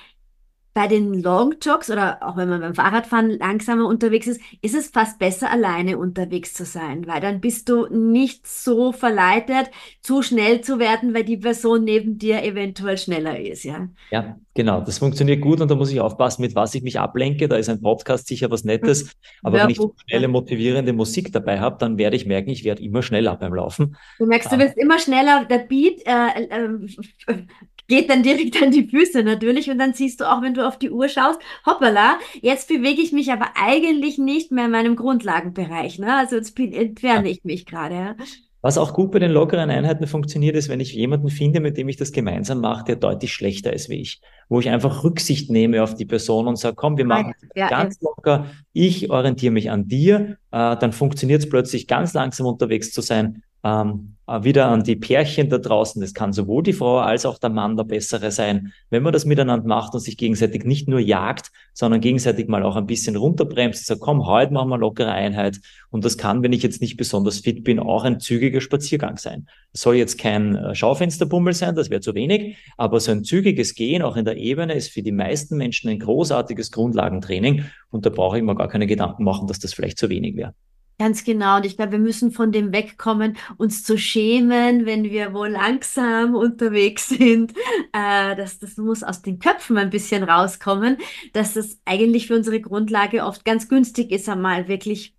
bei 0.79 0.87
den 0.87 1.13
Long 1.25 1.57
Jogs 1.61 1.91
oder 1.91 2.19
auch 2.21 2.37
wenn 2.37 2.49
man 2.49 2.61
beim 2.61 2.73
Fahrradfahren 2.73 3.31
langsamer 3.31 3.89
unterwegs 3.89 4.29
ist, 4.29 4.41
ist 4.63 4.77
es 4.77 4.91
fast 4.91 5.19
besser, 5.19 5.51
alleine 5.51 5.99
unterwegs 5.99 6.55
zu 6.55 6.65
sein, 6.65 7.05
weil 7.09 7.21
dann 7.21 7.41
bist 7.41 7.69
du 7.69 7.89
nicht 7.89 8.47
so 8.47 8.93
verleitet, 8.93 9.73
zu 10.03 10.23
schnell 10.23 10.61
zu 10.61 10.79
werden, 10.79 11.15
weil 11.15 11.25
die 11.25 11.37
Person 11.37 11.83
neben 11.83 12.17
dir 12.17 12.45
eventuell 12.45 12.97
schneller 12.97 13.41
ist, 13.41 13.65
ja. 13.65 13.89
Ja, 14.13 14.39
genau. 14.55 14.81
Das 14.81 14.99
funktioniert 14.99 15.41
gut 15.41 15.61
und 15.61 15.69
da 15.69 15.75
muss 15.75 15.91
ich 15.91 16.01
aufpassen, 16.01 16.43
mit 16.43 16.55
was 16.55 16.77
ich 16.77 16.85
mich 16.85 17.01
ablenke. 17.01 17.49
Da 17.49 17.57
ist 17.57 17.69
ein 17.69 17.81
Podcast 17.81 18.29
sicher 18.29 18.49
was 18.53 18.63
Nettes. 18.63 19.17
Aber 19.43 19.59
wenn 19.59 19.71
ich 19.71 19.81
schnelle, 20.07 20.29
motivierende 20.29 20.93
Musik 20.93 21.33
dabei 21.33 21.59
habe, 21.59 21.79
dann 21.81 21.99
werde 21.99 22.15
ich 22.15 22.25
merken, 22.25 22.51
ich 22.51 22.63
werde 22.63 22.85
immer 22.85 23.03
schneller 23.03 23.35
beim 23.35 23.53
Laufen. 23.53 23.97
Du 24.21 24.27
merkst, 24.27 24.53
du 24.53 24.59
wirst 24.59 24.77
immer 24.77 25.01
schneller, 25.01 25.45
der 25.45 25.59
Beat 25.59 26.07
äh, 26.07 26.45
äh, 26.45 27.47
geht 27.89 28.11
dann 28.11 28.23
direkt 28.23 28.63
an 28.63 28.71
die 28.71 28.87
Füße 28.87 29.23
natürlich 29.23 29.71
und 29.71 29.79
dann 29.79 29.95
siehst 29.95 30.21
du 30.21 30.31
auch, 30.31 30.43
wenn 30.43 30.55
du 30.55 30.67
auf 30.67 30.79
die 30.79 30.91
Uhr 30.91 31.09
schaust, 31.09 31.41
hoppala, 31.67 32.19
jetzt 32.41 32.69
bewege 32.69 33.03
ich 33.03 33.13
mich 33.13 33.33
aber 33.33 33.49
eigentlich 33.57 34.19
nicht 34.19 34.53
mehr 34.53 34.67
in 34.67 34.71
meinem 34.71 34.95
Grundlagenbereich. 34.95 35.99
Ne? 35.99 36.15
Also 36.15 36.37
jetzt 36.37 36.59
entferne 36.59 37.31
ich 37.31 37.43
mich 37.45 37.67
gerade. 37.67 37.95
Ja. 37.95 38.17
Was 38.61 38.77
auch 38.77 38.93
gut 38.93 39.13
bei 39.13 39.21
den 39.21 39.31
lockeren 39.31 39.71
Einheiten 39.71 40.09
funktioniert, 40.09 40.57
ist, 40.57 40.69
wenn 40.69 40.81
ich 40.81 40.93
jemanden 40.93 41.29
finde, 41.29 41.61
mit 41.61 41.77
dem 41.77 41.89
ich 41.89 41.97
das 41.97 42.11
gemeinsam 42.11 42.61
mache, 42.61 42.85
der 42.85 42.97
deutlich 42.97 43.33
schlechter 43.33 43.73
ist 43.73 43.89
wie 43.89 44.01
ich. 44.01 44.21
Wo 44.49 44.59
ich 44.59 44.69
einfach 44.69 45.05
Rücksicht 45.05 45.49
nehme 45.49 45.83
auf 45.83 45.95
die 45.95 46.05
Person 46.05 46.49
und 46.49 46.57
sage, 46.57 46.75
komm, 46.75 46.97
wir 46.97 47.05
machen 47.05 47.35
ja, 47.55 47.69
ganz 47.69 47.99
ja. 48.01 48.09
locker. 48.09 48.47
Ich 48.73 49.11
orientiere 49.11 49.53
mich 49.53 49.71
an 49.71 49.87
dir. 49.87 50.39
Äh, 50.51 50.77
dann 50.77 50.93
funktioniert 50.93 51.43
es 51.43 51.49
plötzlich 51.49 51.87
ganz 51.87 52.15
langsam 52.15 52.47
unterwegs 52.47 52.91
zu 52.91 53.01
sein. 53.01 53.45
Ähm, 53.65 54.17
äh, 54.29 54.45
wieder 54.45 54.67
an 54.67 54.85
die 54.85 54.95
Pärchen 54.95 55.49
da 55.49 55.59
draußen. 55.59 56.03
Es 56.03 56.13
kann 56.13 56.33
sowohl 56.33 56.63
die 56.63 56.75
Frau 56.75 56.99
als 56.99 57.25
auch 57.25 57.39
der 57.39 57.51
Mann 57.51 57.77
der 57.77 57.85
Bessere 57.85 58.31
sein, 58.31 58.73
wenn 58.91 59.03
man 59.03 59.13
das 59.13 59.25
miteinander 59.25 59.67
macht 59.67 59.95
und 59.95 60.01
sich 60.01 60.17
gegenseitig 60.17 60.65
nicht 60.65 60.87
nur 60.87 61.01
jagt, 61.01 61.51
sondern 61.73 62.01
gegenseitig 62.01 62.47
mal 62.47 62.63
auch 62.63 62.77
ein 62.77 62.87
bisschen 62.87 63.17
runterbremst. 63.17 63.87
Sagt, 63.87 64.01
komm, 64.01 64.27
heute 64.27 64.53
machen 64.53 64.69
wir 64.69 64.79
lockere 64.79 65.13
Einheit. 65.13 65.59
Und 65.91 66.05
das 66.05 66.19
kann, 66.19 66.43
wenn 66.43 66.53
ich 66.53 66.63
jetzt 66.63 66.83
nicht 66.83 66.97
besonders 66.97 67.39
fit 67.41 67.65
bin, 67.65 67.81
auch 67.81 68.05
ein 68.05 68.21
zügiger 68.21 68.61
Spaziergang 68.61 69.17
sein. 69.17 69.49
Das 69.73 69.81
soll 69.81 69.97
jetzt 69.97 70.19
kein 70.19 70.57
äh, 70.57 70.75
Schaufensterbummel 70.75 71.55
sein, 71.55 71.75
das 71.75 71.89
wäre 71.89 72.03
zu 72.03 72.15
wenig, 72.15 72.59
aber 72.77 73.01
so 73.01 73.13
ein 73.13 73.25
zügiges 73.25 73.75
Gehen 73.75 74.03
auch 74.03 74.17
in 74.17 74.27
der 74.27 74.37
Ebene 74.37 74.75
ist 74.75 74.91
für 74.91 75.03
die 75.03 75.13
meisten 75.13 75.57
Menschen 75.57 75.89
ein 75.89 75.99
großartiges 75.99 76.71
Grundlagentraining. 76.71 77.65
Und 77.91 78.05
da 78.05 78.11
brauche 78.11 78.37
ich 78.37 78.45
mir 78.45 78.55
gar 78.55 78.69
keine 78.69 78.87
Gedanken 78.87 79.25
machen, 79.25 79.49
dass 79.49 79.59
das 79.59 79.73
vielleicht 79.73 79.99
zu 79.99 80.11
wenig 80.11 80.37
wäre. 80.37 80.53
Ganz 80.99 81.23
genau. 81.23 81.57
Und 81.57 81.67
ich 81.67 81.77
glaube, 81.77 81.93
wir 81.93 81.99
müssen 82.01 82.33
von 82.33 82.51
dem 82.51 82.73
wegkommen, 82.73 83.37
uns 83.57 83.85
zu 83.85 83.97
schämen, 83.97 84.85
wenn 84.85 85.05
wir 85.05 85.33
wohl 85.33 85.49
langsam 85.49 86.35
unterwegs 86.35 87.09
sind. 87.09 87.53
Äh, 87.93 88.35
das, 88.35 88.59
das 88.59 88.77
muss 88.77 89.05
aus 89.05 89.23
den 89.23 89.39
Köpfen 89.39 89.79
ein 89.79 89.91
bisschen 89.91 90.25
rauskommen, 90.25 90.99
dass 91.33 91.55
das 91.55 91.79
eigentlich 91.85 92.27
für 92.27 92.35
unsere 92.35 92.61
Grundlage 92.61 93.25
oft 93.25 93.45
ganz 93.45 93.69
günstig 93.69 94.11
ist, 94.11 94.29
einmal 94.29 94.67
wirklich 94.67 95.15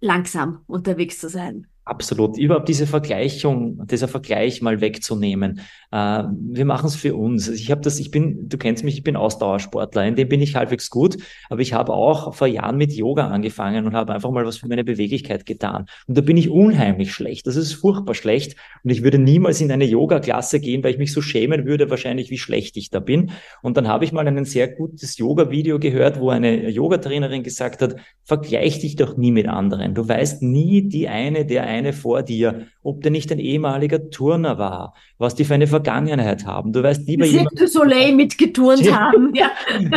langsam 0.00 0.62
unterwegs 0.66 1.18
zu 1.18 1.28
sein. 1.28 1.66
Absolut. 1.86 2.36
Überhaupt 2.36 2.68
diese 2.68 2.84
Vergleichung, 2.84 3.86
dieser 3.86 4.08
Vergleich 4.08 4.60
mal 4.60 4.80
wegzunehmen. 4.80 5.60
Äh, 5.92 6.24
wir 6.32 6.64
machen 6.64 6.88
es 6.88 6.96
für 6.96 7.14
uns. 7.14 7.48
Ich 7.48 7.70
habe 7.70 7.80
das, 7.80 8.00
ich 8.00 8.10
bin, 8.10 8.48
du 8.48 8.58
kennst 8.58 8.82
mich, 8.82 8.96
ich 8.96 9.02
bin 9.04 9.14
Ausdauersportler, 9.14 10.04
in 10.04 10.16
dem 10.16 10.28
bin 10.28 10.42
ich 10.42 10.56
halbwegs 10.56 10.90
gut, 10.90 11.16
aber 11.48 11.60
ich 11.60 11.74
habe 11.74 11.92
auch 11.92 12.34
vor 12.34 12.48
Jahren 12.48 12.76
mit 12.76 12.92
Yoga 12.92 13.28
angefangen 13.28 13.86
und 13.86 13.94
habe 13.94 14.12
einfach 14.12 14.32
mal 14.32 14.44
was 14.44 14.56
für 14.56 14.66
meine 14.66 14.82
Beweglichkeit 14.82 15.46
getan. 15.46 15.86
Und 16.08 16.18
da 16.18 16.22
bin 16.22 16.36
ich 16.36 16.50
unheimlich 16.50 17.12
schlecht. 17.12 17.46
Das 17.46 17.54
ist 17.54 17.74
furchtbar 17.74 18.14
schlecht. 18.14 18.56
Und 18.82 18.90
ich 18.90 19.04
würde 19.04 19.20
niemals 19.20 19.60
in 19.60 19.70
eine 19.70 19.84
Yoga-Klasse 19.84 20.58
gehen, 20.58 20.82
weil 20.82 20.90
ich 20.90 20.98
mich 20.98 21.12
so 21.12 21.22
schämen 21.22 21.66
würde, 21.66 21.88
wahrscheinlich, 21.88 22.30
wie 22.32 22.38
schlecht 22.38 22.76
ich 22.78 22.90
da 22.90 22.98
bin. 22.98 23.30
Und 23.62 23.76
dann 23.76 23.86
habe 23.86 24.04
ich 24.04 24.10
mal 24.10 24.26
ein 24.26 24.44
sehr 24.44 24.66
gutes 24.66 25.18
Yoga-Video 25.18 25.78
gehört, 25.78 26.18
wo 26.18 26.30
eine 26.30 26.68
Yoga-Trainerin 26.68 27.44
gesagt 27.44 27.80
hat, 27.80 27.94
vergleich 28.24 28.80
dich 28.80 28.96
doch 28.96 29.16
nie 29.16 29.30
mit 29.30 29.46
anderen. 29.46 29.94
Du 29.94 30.08
weißt 30.08 30.42
nie 30.42 30.88
die 30.88 31.06
eine, 31.06 31.46
der 31.46 31.62
eine 31.62 31.75
vor 31.92 32.22
dir, 32.22 32.66
ob 32.82 33.02
der 33.02 33.10
nicht 33.10 33.30
ein 33.32 33.38
ehemaliger 33.38 34.10
Turner 34.10 34.58
war, 34.58 34.94
was 35.18 35.34
die 35.34 35.44
für 35.44 35.54
eine 35.54 35.66
Vergangenheit 35.66 36.46
haben. 36.46 36.72
Du 36.72 36.82
weißt 36.82 37.06
lieber 37.06 37.26
jemand. 37.26 37.58
Soleil 37.68 38.14
mitgeturnt 38.14 38.90
haben. 38.92 39.32
Ja. 39.34 39.50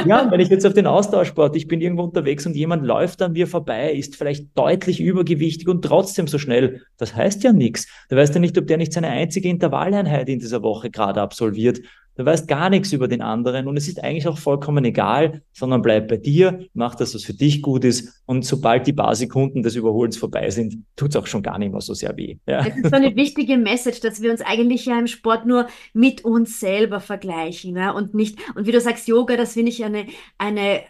ja, 0.06 0.32
wenn 0.32 0.40
ich 0.40 0.50
jetzt 0.50 0.66
auf 0.66 0.74
den 0.74 0.88
Austauschsport, 0.88 1.56
ich 1.56 1.68
bin 1.68 1.82
irgendwo 1.82 2.04
unterwegs 2.04 2.46
und 2.46 2.56
jemand 2.56 2.86
läuft 2.86 3.22
an 3.22 3.34
mir 3.34 3.48
vorbei, 3.48 3.94
ist 3.94 4.16
vielleicht 4.16 4.58
deutlich 4.58 5.00
übergewichtig 5.00 5.68
und 5.68 5.84
trotzdem 5.84 6.28
so 6.28 6.38
schnell. 6.38 6.82
Das 6.98 7.16
heißt 7.16 7.44
ja 7.44 7.54
nichts. 7.54 7.88
Du 8.10 8.16
weißt 8.16 8.34
ja 8.34 8.42
nicht, 8.42 8.58
ob 8.58 8.68
der 8.68 8.78
nicht 8.78 8.94
seine 8.94 9.10
einzige 9.10 9.50
Intervalleinheit 9.50 10.30
in 10.30 10.40
dieser 10.40 10.64
Woche 10.64 10.90
gerade 10.90 11.22
absolviert 11.22 11.80
Du 12.20 12.26
weißt 12.26 12.50
gar 12.50 12.70
nichts 12.70 12.92
über 12.92 13.08
den 13.08 13.22
anderen 13.22 13.66
und 13.66 13.78
es 13.78 13.88
ist 13.88 14.04
eigentlich 14.04 14.28
auch 14.28 14.38
vollkommen 14.38 14.84
egal, 14.84 15.42
sondern 15.54 15.82
bleib 15.82 16.10
bei 16.10 16.18
dir, 16.18 16.68
mach 16.74 16.96
das, 16.96 17.16
was 17.16 17.24
für 17.24 17.34
dich 17.34 17.62
gut 17.62 17.86
ist 17.86 18.22
und 18.26 18.44
sobald 18.44 18.88
die 18.88 18.92
paar 18.92 19.16
Sekunden 19.16 19.64
des 19.64 19.78
Überholens 19.78 20.18
vorbei 20.18 20.50
sind, 20.50 20.84
tut 20.98 21.12
es 21.12 21.16
auch 21.16 21.28
schon 21.28 21.44
gar 21.44 21.58
nicht 21.58 21.72
mehr 21.72 21.80
so 21.80 21.94
sehr 21.94 22.18
weh. 22.18 22.36
Ja. 22.46 22.66
Das 22.66 22.76
ist 22.76 22.90
so 22.90 22.96
eine 22.98 23.16
wichtige 23.16 23.58
Message, 23.58 24.02
dass 24.02 24.22
wir 24.22 24.32
uns 24.32 24.42
eigentlich 24.42 24.84
ja 24.84 25.00
im 25.00 25.08
Sport 25.08 25.46
nur 25.46 25.68
mit 25.94 26.26
uns 26.26 26.60
selber 26.60 27.00
vergleichen 27.00 27.72
ne? 27.72 27.94
und 27.94 28.14
nicht, 28.14 28.38
und 28.54 28.68
wie 28.68 28.74
du 28.74 28.82
sagst, 28.82 29.08
Yoga, 29.08 29.38
das 29.38 29.54
finde 29.54 29.72
ich 29.72 29.86
eine, 29.86 30.06
eine 30.38 30.82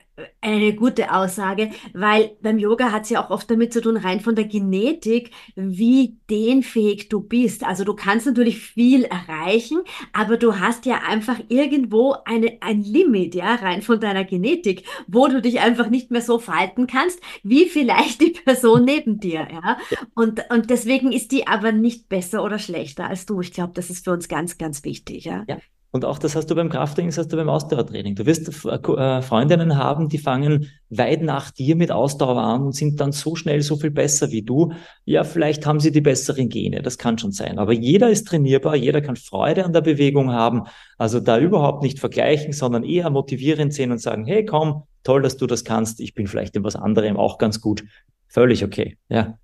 eine 0.42 0.74
gute 0.74 1.14
Aussage, 1.14 1.72
weil 1.94 2.32
beim 2.42 2.58
Yoga 2.58 2.92
hat 2.92 3.04
es 3.04 3.10
ja 3.10 3.24
auch 3.24 3.30
oft 3.30 3.50
damit 3.50 3.74
zu 3.74 3.82
tun, 3.82 3.98
rein 3.98 4.20
von 4.20 4.36
der 4.36 4.46
Genetik, 4.46 5.32
wie 5.56 6.18
dehnfähig 6.30 7.10
du 7.10 7.22
bist. 7.22 7.64
Also 7.64 7.84
du 7.84 7.94
kannst 7.94 8.26
natürlich 8.26 8.60
viel 8.60 9.04
erreichen, 9.06 9.80
aber 10.14 10.38
du 10.38 10.60
hast 10.60 10.86
ja 10.86 11.02
einfach 11.08 11.40
irgendwo 11.50 12.16
eine, 12.26 12.58
ein 12.62 12.82
Limit, 12.82 13.36
ja, 13.36 13.56
rein 13.56 13.82
von 13.82 14.00
deiner 14.00 14.26
Genetik, 14.26 14.84
wo 15.08 15.28
du 15.28 15.42
dich 15.42 15.60
einfach 15.60 15.90
nicht 15.90 16.12
mehr 16.12 16.22
so 16.22 16.40
falten 16.40 16.88
kannst, 16.88 17.20
wie 17.44 17.66
vielleicht 17.66 18.22
die 18.22 18.32
Person 18.32 18.86
neben 18.86 19.20
dir, 19.20 19.48
ja. 19.52 19.78
Und, 20.16 20.42
und 20.50 20.70
deswegen 20.70 21.12
ist 21.12 21.32
die 21.32 21.48
aber 21.48 21.72
nicht 21.72 22.10
besser 22.10 22.44
oder 22.44 22.60
schlechter 22.60 23.08
als 23.08 23.26
du. 23.26 23.42
Ich 23.42 23.54
glaube, 23.54 23.74
das 23.74 23.90
ist 23.90 24.06
für 24.06 24.12
uns 24.12 24.28
ganz, 24.28 24.58
ganz 24.58 24.84
wichtig, 24.84 25.26
ja. 25.26 25.46
ja. 25.48 25.58
Und 25.92 26.06
auch 26.06 26.20
das 26.20 26.36
hast 26.36 26.48
du 26.52 26.56
beim 26.56 26.70
Krafttraining, 26.70 27.10
das 27.10 27.18
hast 27.18 27.34
du 27.34 27.38
beim 27.38 27.50
Ausdauertraining. 27.50 28.14
Du 28.14 28.28
wirst 28.28 28.48
äh, 28.48 29.22
Freundinnen 29.22 29.76
haben, 29.76 30.08
die 30.08 30.20
fangen 30.20 30.68
weit 30.90 31.24
nach 31.24 31.50
dir 31.50 31.76
mit 31.76 31.92
Ausdauer 31.92 32.40
an 32.42 32.62
und 32.62 32.76
sind 32.76 33.00
dann 33.00 33.12
so 33.12 33.36
schnell 33.36 33.64
so 33.64 33.76
viel 33.76 33.90
besser 33.90 34.30
wie 34.30 34.44
du. 34.44 34.72
Ja, 35.06 35.24
vielleicht 35.24 35.66
haben 35.66 35.80
sie 35.80 35.92
die 35.92 36.02
besseren 36.02 36.50
Gene, 36.50 36.84
das 36.84 37.00
kann 37.00 37.18
schon 37.18 37.32
sein. 37.32 37.58
Aber 37.58 37.74
jeder 37.74 38.10
ist 38.12 38.28
trainierbar, 38.28 38.76
jeder 38.76 39.02
kann 39.02 39.16
Freude 39.16 39.66
an 39.66 39.74
der 39.74 39.82
Bewegung 39.82 40.32
haben. 40.32 40.64
Also 41.00 41.20
da 41.20 41.40
überhaupt 41.40 41.82
nicht 41.82 42.00
vergleichen, 42.00 42.54
sondern 42.54 42.84
eher 42.84 43.10
motivierend 43.10 43.74
sehen 43.74 43.92
und 43.92 44.00
sagen, 44.00 44.26
hey, 44.26 44.46
komm, 44.46 44.84
toll, 45.04 45.24
dass 45.24 45.38
du 45.38 45.48
das 45.48 45.64
kannst. 45.64 46.02
Ich 46.02 46.14
bin 46.14 46.28
vielleicht 46.28 46.56
in 46.56 46.64
was 46.64 46.76
anderem 46.76 47.18
auch 47.18 47.40
ganz 47.40 47.62
gut. 47.62 47.84
Völlig 48.28 48.64
okay, 48.64 48.98
ja. 49.10 49.40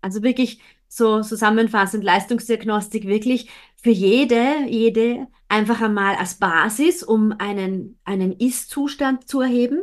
Also 0.00 0.22
wirklich 0.22 0.60
so 0.88 1.20
zusammenfassend 1.20 2.02
Leistungsdiagnostik 2.02 3.06
wirklich 3.06 3.48
für 3.82 3.90
jede, 3.90 4.66
jede 4.68 5.26
einfach 5.48 5.80
einmal 5.80 6.14
als 6.14 6.36
Basis, 6.36 7.02
um 7.02 7.34
einen, 7.38 7.98
einen 8.04 8.32
Ist-Zustand 8.32 9.26
zu 9.28 9.40
erheben. 9.40 9.80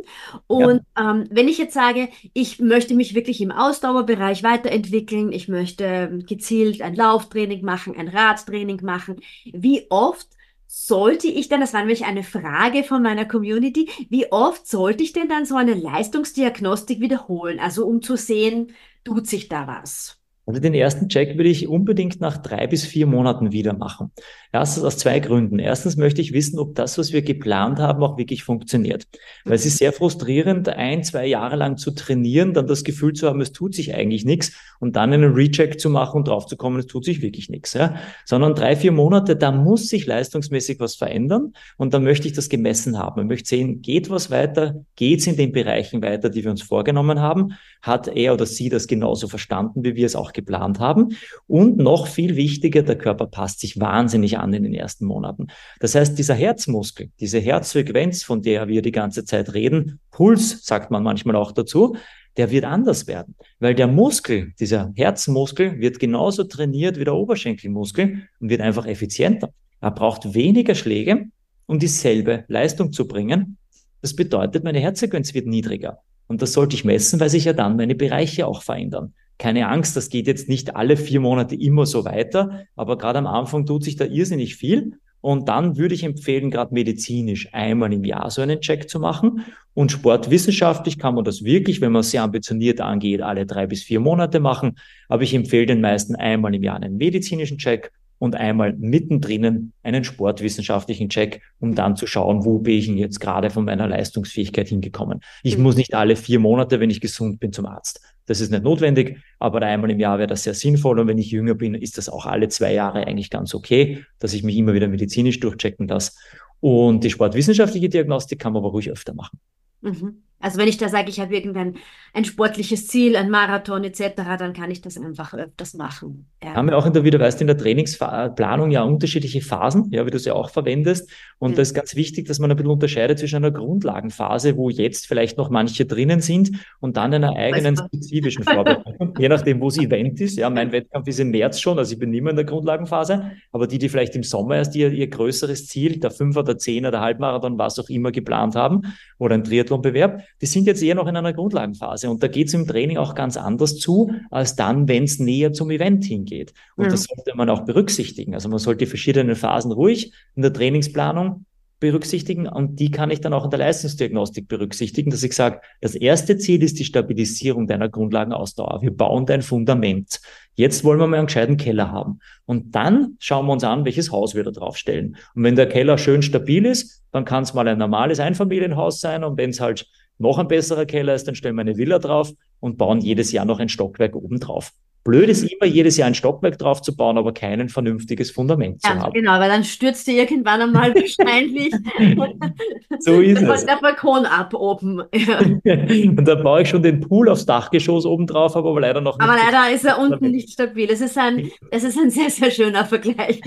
Und 0.47 0.81
ja. 0.97 1.11
ähm, 1.11 1.25
wenn 1.29 1.47
ich 1.49 1.57
jetzt 1.57 1.73
sage, 1.73 2.09
ich 2.33 2.59
möchte 2.59 2.95
mich 2.95 3.15
wirklich 3.15 3.41
im 3.41 3.51
Ausdauerbereich 3.51 4.43
weiterentwickeln, 4.43 5.31
ich 5.31 5.49
möchte 5.49 6.19
gezielt 6.25 6.81
ein 6.81 6.95
Lauftraining 6.95 7.65
machen, 7.65 7.97
ein 7.97 8.07
Radtraining 8.07 8.79
machen, 8.81 9.17
wie 9.45 9.87
oft 9.89 10.27
sollte 10.67 11.27
ich 11.27 11.49
denn, 11.49 11.61
das 11.61 11.73
war 11.73 11.81
nämlich 11.81 12.05
eine 12.05 12.23
Frage 12.23 12.83
von 12.83 13.01
meiner 13.01 13.25
Community, 13.25 13.89
wie 14.09 14.31
oft 14.31 14.67
sollte 14.67 15.03
ich 15.03 15.13
denn 15.13 15.27
dann 15.27 15.45
so 15.45 15.55
eine 15.55 15.73
Leistungsdiagnostik 15.73 16.99
wiederholen? 17.01 17.59
Also 17.59 17.85
um 17.85 18.01
zu 18.01 18.15
sehen, 18.15 18.73
tut 19.03 19.27
sich 19.27 19.49
da 19.49 19.67
was? 19.67 20.16
Also 20.47 20.61
den 20.61 20.73
ersten 20.73 21.09
Check 21.09 21.35
würde 21.35 21.49
ich 21.49 21.67
unbedingt 21.67 22.21
nach 22.21 22.37
drei 22.37 22.67
bis 22.67 22.85
vier 22.85 23.05
Monaten 23.05 23.51
wieder 23.51 23.73
machen. 23.73 24.11
Erstens 24.53 24.85
aus 24.85 24.97
zwei 24.97 25.19
Gründen. 25.19 25.59
Erstens 25.59 25.97
möchte 25.97 26.21
ich 26.21 26.31
wissen, 26.31 26.57
ob 26.57 26.73
das, 26.73 26.97
was 26.97 27.11
wir 27.11 27.21
geplant 27.21 27.79
haben, 27.79 28.01
auch 28.01 28.17
wirklich 28.17 28.45
funktioniert. 28.45 29.07
Weil 29.43 29.55
es 29.55 29.65
ist 29.65 29.77
sehr 29.77 29.91
frustrierend, 29.91 30.69
ein, 30.69 31.03
zwei 31.03 31.25
Jahre 31.25 31.57
lang 31.57 31.75
zu 31.75 31.91
trainieren, 31.91 32.53
dann 32.53 32.65
das 32.65 32.85
Gefühl 32.85 33.11
zu 33.11 33.27
haben, 33.27 33.41
es 33.41 33.51
tut 33.51 33.75
sich 33.75 33.93
eigentlich 33.93 34.23
nichts 34.23 34.53
und 34.79 34.95
dann 34.95 35.11
einen 35.11 35.33
Recheck 35.33 35.81
zu 35.81 35.89
machen 35.89 36.19
und 36.19 36.29
drauf 36.29 36.45
zu 36.45 36.55
kommen, 36.55 36.79
es 36.79 36.87
tut 36.87 37.03
sich 37.03 37.21
wirklich 37.21 37.49
nichts. 37.49 37.73
Ja? 37.73 37.95
Sondern 38.23 38.55
drei, 38.55 38.77
vier 38.77 38.93
Monate, 38.93 39.35
da 39.35 39.51
muss 39.51 39.89
sich 39.89 40.05
leistungsmäßig 40.05 40.79
was 40.79 40.95
verändern 40.95 41.51
und 41.75 41.93
dann 41.93 42.05
möchte 42.05 42.25
ich 42.25 42.33
das 42.33 42.47
gemessen 42.47 42.97
haben. 42.97 43.19
Ich 43.19 43.27
möchte 43.27 43.49
sehen, 43.49 43.81
geht 43.81 44.09
was 44.09 44.31
weiter, 44.31 44.85
geht 44.95 45.19
es 45.19 45.27
in 45.27 45.35
den 45.35 45.51
Bereichen 45.51 46.01
weiter, 46.01 46.29
die 46.29 46.45
wir 46.45 46.51
uns 46.51 46.61
vorgenommen 46.61 47.19
haben, 47.19 47.57
hat 47.81 48.07
er 48.07 48.33
oder 48.33 48.45
sie 48.45 48.69
das 48.69 48.87
genauso 48.87 49.27
verstanden, 49.27 49.83
wie 49.83 49.95
wir 49.95 50.05
es 50.05 50.15
auch 50.15 50.31
geplant 50.37 50.79
haben. 50.79 51.17
Und 51.47 51.77
noch 51.77 52.07
viel 52.07 52.37
wichtiger, 52.37 52.83
der 52.83 52.97
Körper 52.97 53.27
passt 53.27 53.59
sich 53.59 53.77
wahnsinnig 53.79 54.37
an 54.37 54.53
in 54.53 54.63
den 54.63 54.73
ersten 54.73 55.05
Monaten. 55.05 55.47
Das 55.81 55.95
heißt, 55.95 56.17
dieser 56.17 56.35
Herzmuskel, 56.35 57.11
diese 57.19 57.39
Herzfrequenz, 57.39 58.23
von 58.23 58.41
der 58.41 58.69
wir 58.69 58.81
die 58.81 58.93
ganze 58.93 59.25
Zeit 59.25 59.53
reden, 59.53 59.99
Puls 60.11 60.65
sagt 60.65 60.91
man 60.91 61.03
manchmal 61.03 61.35
auch 61.35 61.51
dazu, 61.51 61.97
der 62.37 62.51
wird 62.51 62.65
anders 62.65 63.07
werden, 63.07 63.35
weil 63.59 63.73
der 63.73 63.87
Muskel, 63.87 64.53
dieser 64.59 64.93
Herzmuskel, 64.95 65.79
wird 65.79 65.99
genauso 65.99 66.43
trainiert 66.43 66.99
wie 66.99 67.03
der 67.03 67.15
Oberschenkelmuskel 67.15 68.27
und 68.39 68.49
wird 68.49 68.61
einfach 68.61 68.85
effizienter. 68.85 69.49
Er 69.81 69.91
braucht 69.91 70.33
weniger 70.35 70.75
Schläge, 70.75 71.25
um 71.65 71.79
dieselbe 71.79 72.45
Leistung 72.47 72.91
zu 72.91 73.07
bringen. 73.07 73.57
Das 74.01 74.15
bedeutet, 74.15 74.63
meine 74.63 74.79
Herzfrequenz 74.79 75.33
wird 75.33 75.47
niedriger. 75.47 75.99
Und 76.27 76.41
das 76.41 76.53
sollte 76.53 76.75
ich 76.75 76.85
messen, 76.85 77.19
weil 77.19 77.29
sich 77.29 77.45
ja 77.45 77.53
dann 77.53 77.77
meine 77.77 77.95
Bereiche 77.95 78.47
auch 78.47 78.61
verändern. 78.61 79.13
Keine 79.37 79.67
Angst, 79.67 79.95
das 79.95 80.09
geht 80.09 80.27
jetzt 80.27 80.49
nicht 80.49 80.75
alle 80.75 80.97
vier 80.97 81.19
Monate 81.19 81.55
immer 81.55 81.85
so 81.85 82.05
weiter, 82.05 82.65
aber 82.75 82.97
gerade 82.97 83.19
am 83.19 83.27
Anfang 83.27 83.65
tut 83.65 83.83
sich 83.83 83.95
da 83.95 84.05
irrsinnig 84.05 84.55
viel. 84.55 84.99
Und 85.21 85.49
dann 85.49 85.77
würde 85.77 85.95
ich 85.95 86.03
empfehlen, 86.03 86.51
gerade 86.51 86.73
medizinisch 86.73 87.49
einmal 87.51 87.91
im 87.91 88.03
Jahr 88.03 88.29
so 88.29 88.41
einen 88.41 88.61
Check 88.61 88.89
zu 88.89 88.99
machen. 88.99 89.45
Und 89.73 89.91
sportwissenschaftlich 89.91 90.99
kann 90.99 91.15
man 91.15 91.23
das 91.23 91.43
wirklich, 91.43 91.81
wenn 91.81 91.91
man 91.91 92.03
sehr 92.03 92.23
ambitioniert 92.23 92.81
angeht, 92.81 93.21
alle 93.21 93.45
drei 93.45 93.67
bis 93.67 93.83
vier 93.83 93.99
Monate 93.99 94.39
machen. 94.39 94.77
Aber 95.09 95.23
ich 95.23 95.33
empfehle 95.33 95.65
den 95.65 95.81
meisten 95.81 96.15
einmal 96.15 96.53
im 96.55 96.63
Jahr 96.63 96.77
einen 96.77 96.97
medizinischen 96.97 97.57
Check 97.57 97.91
und 98.19 98.35
einmal 98.35 98.73
mittendrin 98.73 99.73
einen 99.83 100.03
sportwissenschaftlichen 100.03 101.09
Check, 101.09 101.41
um 101.59 101.75
dann 101.75 101.95
zu 101.95 102.07
schauen, 102.07 102.45
wo 102.45 102.59
bin 102.59 102.77
ich 102.77 102.87
denn 102.87 102.97
jetzt 102.97 103.19
gerade 103.19 103.49
von 103.49 103.65
meiner 103.65 103.87
Leistungsfähigkeit 103.87 104.69
hingekommen. 104.69 105.21
Ich 105.43 105.57
mhm. 105.57 105.63
muss 105.63 105.75
nicht 105.75 105.93
alle 105.93 106.15
vier 106.15 106.39
Monate, 106.39 106.79
wenn 106.79 106.89
ich 106.89 107.01
gesund 107.01 107.39
bin, 107.39 107.53
zum 107.53 107.65
Arzt. 107.65 108.01
Das 108.25 108.41
ist 108.41 108.51
nicht 108.51 108.63
notwendig, 108.63 109.19
aber 109.39 109.61
einmal 109.61 109.89
im 109.89 109.99
Jahr 109.99 110.17
wäre 110.17 110.27
das 110.27 110.43
sehr 110.43 110.53
sinnvoll. 110.53 110.99
Und 110.99 111.07
wenn 111.07 111.17
ich 111.17 111.31
jünger 111.31 111.55
bin, 111.55 111.75
ist 111.75 111.97
das 111.97 112.09
auch 112.09 112.25
alle 112.25 112.49
zwei 112.49 112.73
Jahre 112.73 113.05
eigentlich 113.07 113.29
ganz 113.29 113.55
okay, 113.55 114.03
dass 114.19 114.33
ich 114.33 114.43
mich 114.43 114.57
immer 114.57 114.73
wieder 114.73 114.87
medizinisch 114.87 115.39
durchchecken 115.39 115.87
lasse. 115.87 116.11
Und 116.59 117.03
die 117.03 117.09
sportwissenschaftliche 117.09 117.87
Diagnostik 117.87 118.39
kann 118.39 118.53
man 118.53 118.61
aber 118.61 118.71
ruhig 118.71 118.91
öfter 118.91 119.13
machen. 119.13 119.39
Mhm. 119.81 120.23
Also 120.39 120.59
wenn 120.59 120.67
ich 120.67 120.77
da 120.77 120.89
sage, 120.89 121.09
ich 121.09 121.19
habe 121.19 121.35
irgendein 121.35 121.77
ein 122.13 122.25
sportliches 122.25 122.87
Ziel, 122.87 123.15
ein 123.15 123.29
Marathon 123.29 123.83
etc., 123.83 124.15
dann 124.39 124.53
kann 124.53 124.71
ich 124.71 124.81
das 124.81 124.97
einfach 124.97 125.35
öfters 125.35 125.75
machen. 125.75 126.27
Ja. 126.43 126.55
Haben 126.55 126.67
wir 126.67 126.77
auch 126.77 126.85
in 126.85 126.93
der, 126.93 127.03
wie 127.03 127.11
du 127.11 127.19
weißt, 127.19 127.41
in 127.41 127.47
der 127.47 127.57
Trainingsplanung 127.57 128.71
ja 128.71 128.81
unterschiedliche 128.81 129.41
Phasen, 129.41 129.91
ja, 129.91 130.05
wie 130.05 130.09
du 130.09 130.17
sie 130.17 130.31
auch 130.31 130.49
verwendest. 130.49 131.11
Und 131.37 131.51
mhm. 131.51 131.55
da 131.55 131.61
ist 131.61 131.75
ganz 131.75 131.95
wichtig, 131.95 132.27
dass 132.27 132.39
man 132.39 132.49
ein 132.49 132.57
bisschen 132.57 132.71
unterscheidet 132.71 133.19
zwischen 133.19 133.37
einer 133.37 133.51
Grundlagenphase, 133.51 134.57
wo 134.57 134.69
jetzt 134.69 135.05
vielleicht 135.05 135.37
noch 135.37 135.51
manche 135.51 135.85
drinnen 135.85 136.21
sind, 136.21 136.51
und 136.79 136.97
dann 136.97 137.13
einer 137.13 137.35
eigenen 137.35 137.77
spezifischen 137.77 138.43
Vorbereitung, 138.45 139.13
je 139.19 139.29
nachdem, 139.29 139.61
wo 139.61 139.69
das 139.69 139.77
Event 139.77 140.19
ist. 140.19 140.37
Ja, 140.37 140.49
mein 140.49 140.71
Wettkampf 140.71 141.07
ist 141.07 141.19
im 141.19 141.29
März 141.29 141.59
schon, 141.59 141.77
also 141.77 141.93
ich 141.93 141.99
bin 141.99 142.09
nicht 142.09 142.23
mehr 142.23 142.31
in 142.31 142.37
der 142.37 142.45
Grundlagenphase, 142.45 143.31
aber 143.51 143.67
die, 143.67 143.77
die 143.77 143.89
vielleicht 143.89 144.15
im 144.15 144.23
Sommer 144.23 144.55
erst 144.55 144.75
ihr, 144.75 144.91
ihr 144.91 145.07
größeres 145.07 145.67
Ziel, 145.67 145.99
der 145.99 146.09
Fünfer, 146.09 146.43
der 146.43 146.57
Zehner, 146.57 146.89
der 146.89 147.01
Halbmarathon, 147.01 147.59
was 147.59 147.77
auch 147.77 147.89
immer 147.89 148.11
geplant 148.11 148.55
haben, 148.55 148.93
oder 149.19 149.35
ein 149.35 149.43
Triathlonbewerb, 149.43 150.23
die 150.41 150.45
sind 150.45 150.67
jetzt 150.67 150.83
eher 150.83 150.95
noch 150.95 151.07
in 151.07 151.15
einer 151.15 151.33
Grundlagenphase. 151.33 152.09
Und 152.09 152.21
da 152.21 152.27
geht 152.27 152.47
es 152.47 152.53
im 152.53 152.67
Training 152.67 152.97
auch 152.97 153.15
ganz 153.15 153.37
anders 153.37 153.77
zu, 153.77 154.11
als 154.29 154.55
dann, 154.55 154.87
wenn 154.87 155.03
es 155.03 155.19
näher 155.19 155.53
zum 155.53 155.71
Event 155.71 156.05
hingeht. 156.05 156.53
Und 156.75 156.85
ja. 156.85 156.91
das 156.91 157.03
sollte 157.03 157.35
man 157.35 157.49
auch 157.49 157.65
berücksichtigen. 157.65 158.33
Also 158.33 158.49
man 158.49 158.59
sollte 158.59 158.85
die 158.85 158.89
verschiedenen 158.89 159.35
Phasen 159.35 159.71
ruhig 159.71 160.13
in 160.35 160.41
der 160.43 160.53
Trainingsplanung 160.53 161.45
berücksichtigen 161.79 162.47
und 162.47 162.79
die 162.79 162.89
kann 162.89 163.11
ich 163.11 163.21
dann 163.21 163.33
auch 163.33 163.43
in 163.43 163.51
der 163.51 163.59
Leistungsdiagnostik 163.59 164.47
berücksichtigen, 164.47 165.11
dass 165.11 165.21
ich 165.21 165.33
sage, 165.33 165.61
das 165.79 165.93
erste 165.93 166.37
Ziel 166.37 166.63
ist 166.63 166.79
die 166.79 166.85
Stabilisierung 166.85 167.67
deiner 167.67 167.87
Grundlagenausdauer. 167.87 168.81
Wir 168.81 168.91
bauen 168.91 169.27
dein 169.27 169.43
Fundament. 169.43 170.19
Jetzt 170.55 170.83
wollen 170.83 170.99
wir 170.99 171.05
mal 171.05 171.17
einen 171.17 171.27
gescheiten 171.27 171.57
Keller 171.57 171.91
haben. 171.91 172.19
Und 172.45 172.73
dann 172.73 173.15
schauen 173.19 173.45
wir 173.45 173.53
uns 173.53 173.63
an, 173.63 173.85
welches 173.85 174.11
Haus 174.11 174.33
wir 174.33 174.43
da 174.43 174.51
draufstellen. 174.51 175.17
Und 175.35 175.43
wenn 175.43 175.55
der 175.55 175.69
Keller 175.69 175.99
schön 175.99 176.23
stabil 176.23 176.65
ist, 176.65 177.03
dann 177.11 177.25
kann 177.25 177.43
es 177.43 177.53
mal 177.53 177.67
ein 177.67 177.77
normales 177.77 178.19
Einfamilienhaus 178.19 178.99
sein. 178.99 179.23
Und 179.23 179.37
wenn 179.37 179.51
es 179.51 179.59
halt 179.59 179.87
noch 180.19 180.37
ein 180.37 180.47
besserer 180.47 180.85
Keller 180.85 181.15
ist, 181.15 181.27
dann 181.27 181.35
stellen 181.35 181.55
wir 181.55 181.61
eine 181.61 181.77
Villa 181.77 181.99
drauf 181.99 182.31
und 182.59 182.77
bauen 182.77 182.99
jedes 183.01 183.31
Jahr 183.31 183.45
noch 183.45 183.59
ein 183.59 183.69
Stockwerk 183.69 184.15
oben 184.15 184.39
drauf. 184.39 184.71
Blöd 185.07 185.29
ist 185.29 185.43
immer, 185.43 185.65
jedes 185.65 185.95
Jahr 185.95 186.07
ein 186.07 186.15
Stockwerk 186.15 186.57
drauf 186.57 186.81
zu 186.81 186.93
bauen, 186.93 187.17
aber 187.17 187.33
kein 187.33 187.69
vernünftiges 187.69 188.29
Fundament 188.29 188.81
ja, 188.83 188.91
zu 188.91 188.99
haben. 188.99 189.13
Genau, 189.13 189.39
weil 189.39 189.47
dann 189.47 189.63
stürzt 189.63 190.05
dir 190.05 190.15
irgendwann 190.15 190.61
einmal 190.61 190.93
wahrscheinlich 190.93 191.73
so 192.99 193.21
ist 193.21 193.41
es. 193.41 193.65
der 193.65 193.77
Balkon 193.77 194.25
ab 194.25 194.53
oben. 194.53 194.99
Und 194.99 196.25
da 196.25 196.35
baue 196.35 196.63
ich 196.63 196.67
schon 196.67 196.83
den 196.83 196.99
Pool 196.99 197.29
aufs 197.29 197.45
Dachgeschoss 197.45 198.05
oben 198.05 198.27
drauf, 198.27 198.57
aber 198.57 198.77
leider 198.81 198.99
noch 198.99 199.17
nicht. 199.17 199.25
Aber 199.25 199.37
leider 199.37 199.73
ist 199.73 199.85
er 199.85 199.97
unten 199.97 200.29
nicht 200.29 200.51
stabil. 200.51 200.89
Es 200.91 200.99
ist 200.99 201.17
ein, 201.17 201.51
es 201.71 201.85
ist 201.85 201.97
ein 201.97 202.09
sehr, 202.09 202.29
sehr 202.29 202.51
schöner 202.51 202.83
Vergleich. 202.83 203.39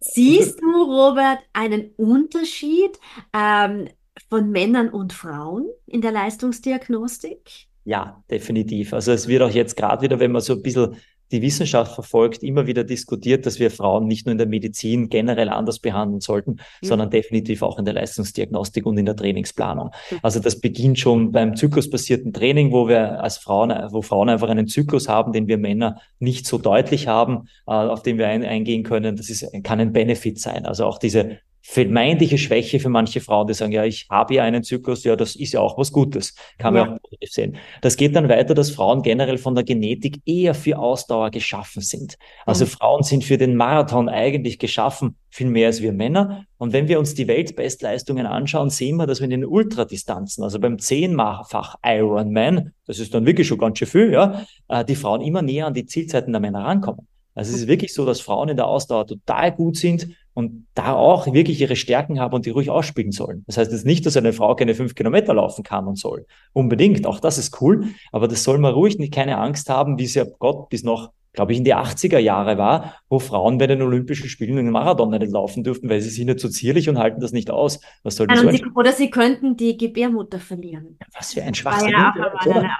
Siehst 0.00 0.62
du, 0.62 0.82
Robert, 0.82 1.40
einen 1.52 1.90
Unterschied 1.98 2.98
ähm, 3.36 3.88
von 4.28 4.50
Männern 4.50 4.88
und 4.88 5.12
Frauen 5.12 5.66
in 5.86 6.00
der 6.00 6.12
Leistungsdiagnostik? 6.12 7.68
Ja, 7.84 8.22
definitiv. 8.30 8.92
Also 8.92 9.12
es 9.12 9.28
wird 9.28 9.42
auch 9.42 9.50
jetzt 9.50 9.76
gerade 9.76 10.02
wieder, 10.02 10.18
wenn 10.18 10.32
man 10.32 10.42
so 10.42 10.54
ein 10.54 10.62
bisschen 10.62 10.96
die 11.32 11.42
Wissenschaft 11.42 11.94
verfolgt, 11.94 12.42
immer 12.42 12.66
wieder 12.66 12.84
diskutiert, 12.84 13.46
dass 13.46 13.58
wir 13.58 13.70
Frauen 13.70 14.06
nicht 14.06 14.26
nur 14.26 14.32
in 14.32 14.38
der 14.38 14.46
Medizin 14.46 15.08
generell 15.08 15.48
anders 15.48 15.80
behandeln 15.80 16.20
sollten, 16.20 16.52
mhm. 16.52 16.86
sondern 16.86 17.10
definitiv 17.10 17.62
auch 17.62 17.78
in 17.78 17.84
der 17.84 17.94
Leistungsdiagnostik 17.94 18.86
und 18.86 18.96
in 18.98 19.06
der 19.06 19.16
Trainingsplanung. 19.16 19.90
Mhm. 20.10 20.18
Also 20.22 20.40
das 20.40 20.60
beginnt 20.60 20.98
schon 20.98 21.32
beim 21.32 21.56
zyklusbasierten 21.56 22.32
Training, 22.32 22.72
wo 22.72 22.88
wir 22.88 23.22
als 23.22 23.38
Frauen, 23.38 23.70
wo 23.90 24.02
Frauen 24.02 24.28
einfach 24.28 24.48
einen 24.48 24.68
Zyklus 24.68 25.08
haben, 25.08 25.32
den 25.32 25.48
wir 25.48 25.58
Männer 25.58 26.00
nicht 26.20 26.46
so 26.46 26.58
deutlich 26.58 27.08
haben, 27.08 27.48
äh, 27.66 27.72
auf 27.72 28.02
den 28.02 28.18
wir 28.18 28.28
ein, 28.28 28.44
eingehen 28.44 28.84
können. 28.84 29.16
Das 29.16 29.28
ist, 29.28 29.46
kann 29.64 29.80
ein 29.80 29.92
Benefit 29.92 30.40
sein. 30.40 30.64
Also 30.64 30.84
auch 30.86 30.98
diese 30.98 31.38
vermeintliche 31.68 32.38
Schwäche 32.38 32.78
für 32.78 32.88
manche 32.88 33.20
Frauen, 33.20 33.48
die 33.48 33.54
sagen, 33.54 33.72
ja, 33.72 33.84
ich 33.84 34.06
habe 34.08 34.34
ja 34.34 34.44
einen 34.44 34.62
Zyklus, 34.62 35.02
ja, 35.02 35.16
das 35.16 35.34
ist 35.34 35.52
ja 35.52 35.60
auch 35.60 35.76
was 35.76 35.90
Gutes. 35.90 36.34
Kann 36.58 36.74
man 36.74 36.86
ja. 36.86 36.94
auch 36.94 37.02
positiv 37.02 37.30
sehen. 37.30 37.56
Das 37.82 37.96
geht 37.96 38.14
dann 38.14 38.28
weiter, 38.28 38.54
dass 38.54 38.70
Frauen 38.70 39.02
generell 39.02 39.36
von 39.36 39.56
der 39.56 39.64
Genetik 39.64 40.20
eher 40.24 40.54
für 40.54 40.78
Ausdauer 40.78 41.30
geschaffen 41.30 41.82
sind. 41.82 42.18
Also 42.46 42.64
mhm. 42.64 42.68
Frauen 42.68 43.02
sind 43.02 43.24
für 43.24 43.36
den 43.36 43.56
Marathon 43.56 44.08
eigentlich 44.08 44.60
geschaffen, 44.60 45.16
viel 45.28 45.48
mehr 45.48 45.66
als 45.66 45.82
wir 45.82 45.92
Männer. 45.92 46.44
Und 46.56 46.72
wenn 46.72 46.86
wir 46.86 47.00
uns 47.00 47.14
die 47.14 47.26
Weltbestleistungen 47.26 48.26
anschauen, 48.26 48.70
sehen 48.70 48.96
wir, 48.96 49.08
dass 49.08 49.18
wir 49.18 49.24
in 49.24 49.30
den 49.30 49.44
Ultradistanzen, 49.44 50.44
also 50.44 50.60
beim 50.60 50.78
zehnfach 50.78 51.74
Ironman, 51.84 52.74
das 52.86 53.00
ist 53.00 53.12
dann 53.12 53.26
wirklich 53.26 53.48
schon 53.48 53.58
ganz 53.58 53.78
schön 53.78 53.88
viel, 53.88 54.12
ja, 54.12 54.46
äh, 54.68 54.84
die 54.84 54.94
Frauen 54.94 55.20
immer 55.20 55.42
näher 55.42 55.66
an 55.66 55.74
die 55.74 55.84
Zielzeiten 55.84 56.32
der 56.32 56.40
Männer 56.40 56.64
rankommen. 56.64 57.08
Also 57.34 57.52
es 57.52 57.62
ist 57.62 57.68
wirklich 57.68 57.92
so, 57.92 58.06
dass 58.06 58.20
Frauen 58.20 58.48
in 58.50 58.56
der 58.56 58.66
Ausdauer 58.66 59.06
total 59.06 59.52
gut 59.52 59.76
sind 59.76 60.08
und 60.36 60.66
da 60.74 60.92
auch 60.92 61.32
wirklich 61.32 61.62
ihre 61.62 61.76
Stärken 61.76 62.20
haben 62.20 62.34
und 62.34 62.44
die 62.44 62.50
ruhig 62.50 62.68
ausspielen 62.68 63.10
sollen. 63.10 63.42
Das 63.46 63.56
heißt 63.56 63.72
jetzt 63.72 63.86
nicht, 63.86 64.04
dass 64.04 64.18
eine 64.18 64.34
Frau 64.34 64.54
keine 64.54 64.74
fünf 64.74 64.94
Kilometer 64.94 65.32
laufen 65.32 65.64
kann 65.64 65.86
und 65.86 65.98
soll. 65.98 66.26
Unbedingt, 66.52 67.06
auch 67.06 67.20
das 67.20 67.38
ist 67.38 67.62
cool, 67.62 67.86
aber 68.12 68.28
das 68.28 68.44
soll 68.44 68.58
man 68.58 68.74
ruhig 68.74 68.98
nicht 68.98 69.14
keine 69.14 69.38
Angst 69.38 69.70
haben, 69.70 69.98
wie 69.98 70.04
ja 70.04 70.24
Gott 70.38 70.68
bis 70.68 70.84
noch 70.84 71.10
glaube 71.36 71.52
ich, 71.52 71.58
in 71.58 71.64
die 71.64 71.74
80er 71.74 72.18
Jahre 72.18 72.58
war, 72.58 72.94
wo 73.08 73.18
Frauen 73.18 73.58
bei 73.58 73.66
den 73.66 73.82
Olympischen 73.82 74.28
Spielen 74.28 74.58
einen 74.58 74.70
Marathon 74.70 75.10
nicht 75.10 75.30
laufen 75.30 75.62
durften, 75.62 75.88
weil 75.88 76.00
sie 76.00 76.10
sind 76.10 76.26
nicht 76.26 76.40
so 76.40 76.48
zierlich 76.48 76.88
und 76.88 76.98
halten 76.98 77.20
das 77.20 77.32
nicht 77.32 77.50
aus. 77.50 77.80
Was 78.02 78.16
soll 78.16 78.26
das 78.26 78.40
so 78.40 78.50
sie, 78.50 78.64
oder 78.74 78.92
sie 78.92 79.10
könnten 79.10 79.56
die 79.56 79.76
Gebärmutter 79.76 80.40
verlieren. 80.40 80.96
Ja, 81.00 81.06
was 81.14 81.34
für 81.34 81.42
ein 81.42 81.54
Schwachsinn. 81.54 81.90
Ja, 81.90 82.14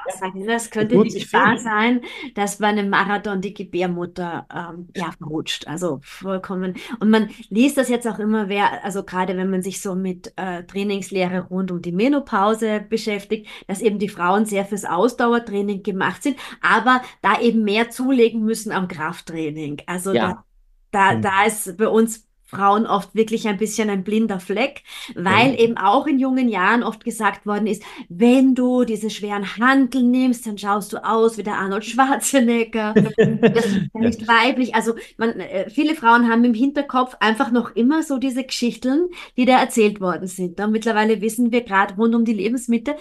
Aussage. 0.07 0.47
Das 0.47 0.71
könnte 0.71 1.01
die 1.03 1.21
Gefahr 1.21 1.59
sein, 1.59 2.01
dass 2.35 2.59
bei 2.59 2.69
einem 2.69 2.89
Marathon 2.89 3.41
die 3.41 3.53
Gebärmutter 3.53 4.47
ähm, 4.53 4.89
ja, 4.97 5.13
verrutscht. 5.19 5.69
Also 5.69 6.01
vollkommen. 6.03 6.75
Und 6.99 7.11
man 7.11 7.29
liest 7.51 7.77
das 7.77 7.89
jetzt 7.91 8.09
auch 8.09 8.19
immer, 8.19 8.49
wer, 8.49 8.85
also 8.85 9.03
gerade 9.03 9.37
wenn 9.37 9.51
man 9.51 9.63
sich 9.63 9.83
so 9.83 9.95
mit 9.95 10.33
äh, 10.37 10.65
Trainingslehre 10.65 11.47
rund 11.51 11.71
um 11.71 11.83
die 11.83 11.93
Menopause 11.93 12.81
beschäftigt, 12.89 13.49
dass 13.67 13.83
eben 13.83 13.99
die 13.99 14.09
Frauen 14.09 14.47
sehr 14.47 14.65
fürs 14.65 14.87
Ausdauertraining 14.87 15.83
gemacht 15.83 16.23
sind, 16.23 16.37
aber 16.63 17.03
da 17.21 17.39
eben 17.41 17.63
mehr 17.63 17.91
zulegen 17.91 18.46
müssen 18.47 18.73
am 18.73 18.89
Krafttraining. 18.89 19.83
Also 19.87 20.13
ja. 20.13 20.45
da, 20.91 21.11
da, 21.11 21.17
mhm. 21.17 21.23
da 21.23 21.45
ist 21.45 21.77
bei 21.77 21.89
uns 21.89 22.27
Frauen 22.47 22.87
oft 22.87 23.15
wirklich 23.15 23.49
ein 23.49 23.57
bisschen 23.57 23.91
ein 23.91 24.05
blinder 24.05 24.39
Fleck, 24.39 24.85
weil 25.15 25.55
ja. 25.55 25.59
eben 25.59 25.77
auch 25.77 26.07
in 26.07 26.21
jungen 26.21 26.49
Jahren 26.49 26.85
oft 26.85 27.05
gesagt 27.05 27.45
worden 27.45 27.67
ist, 27.67 27.83
wenn 28.09 28.55
du 28.55 28.85
diese 28.85 29.11
schweren 29.11 29.57
Hantel 29.57 30.05
nimmst, 30.05 30.47
dann 30.47 30.57
schaust 30.57 30.93
du 30.93 31.05
aus 31.05 31.39
wie 31.39 31.43
der 31.43 31.57
Arnold 31.57 31.85
Schwarzenegger. 31.87 32.95
das 32.95 33.67
ist 33.67 33.91
ja 33.93 34.01
nicht 34.01 34.29
weiblich. 34.29 34.77
Also 34.77 34.95
man, 35.17 35.41
äh, 35.41 35.69
viele 35.71 35.97
Frauen 35.97 36.31
haben 36.31 36.45
im 36.45 36.55
Hinterkopf 36.55 37.17
einfach 37.19 37.51
noch 37.51 37.75
immer 37.75 38.05
so 38.05 38.19
diese 38.19 38.45
Geschichten, 38.45 39.09
die 39.37 39.45
da 39.45 39.59
erzählt 39.59 40.01
worden 40.01 40.29
sind. 40.29 40.61
Und 40.61 40.71
mittlerweile 40.71 41.21
wissen 41.21 41.51
wir 41.51 41.63
gerade 41.63 41.95
rund 41.97 42.15
um 42.15 42.25
die 42.25 42.33
Lebensmittel, 42.33 42.95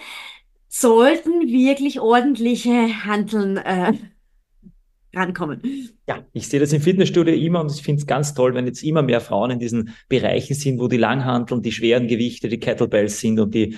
sollten 0.68 1.46
wirklich 1.46 2.00
ordentliche 2.00 3.04
Handeln 3.04 3.58
äh, 3.58 3.92
rankommen. 5.16 5.60
Ja, 6.08 6.24
ich 6.32 6.48
sehe 6.48 6.60
das 6.60 6.72
im 6.72 6.80
Fitnessstudio 6.80 7.34
immer 7.34 7.60
und 7.60 7.72
ich 7.72 7.82
finde 7.82 8.00
es 8.00 8.06
ganz 8.06 8.34
toll, 8.34 8.54
wenn 8.54 8.66
jetzt 8.66 8.82
immer 8.82 9.02
mehr 9.02 9.20
Frauen 9.20 9.50
in 9.52 9.58
diesen 9.58 9.94
Bereichen 10.08 10.54
sind, 10.54 10.78
wo 10.78 10.88
die 10.88 10.98
Langhanteln, 10.98 11.62
die 11.62 11.72
schweren 11.72 12.06
Gewichte, 12.06 12.48
die 12.48 12.60
Kettlebells 12.60 13.20
sind 13.20 13.40
und 13.40 13.54
die, 13.54 13.76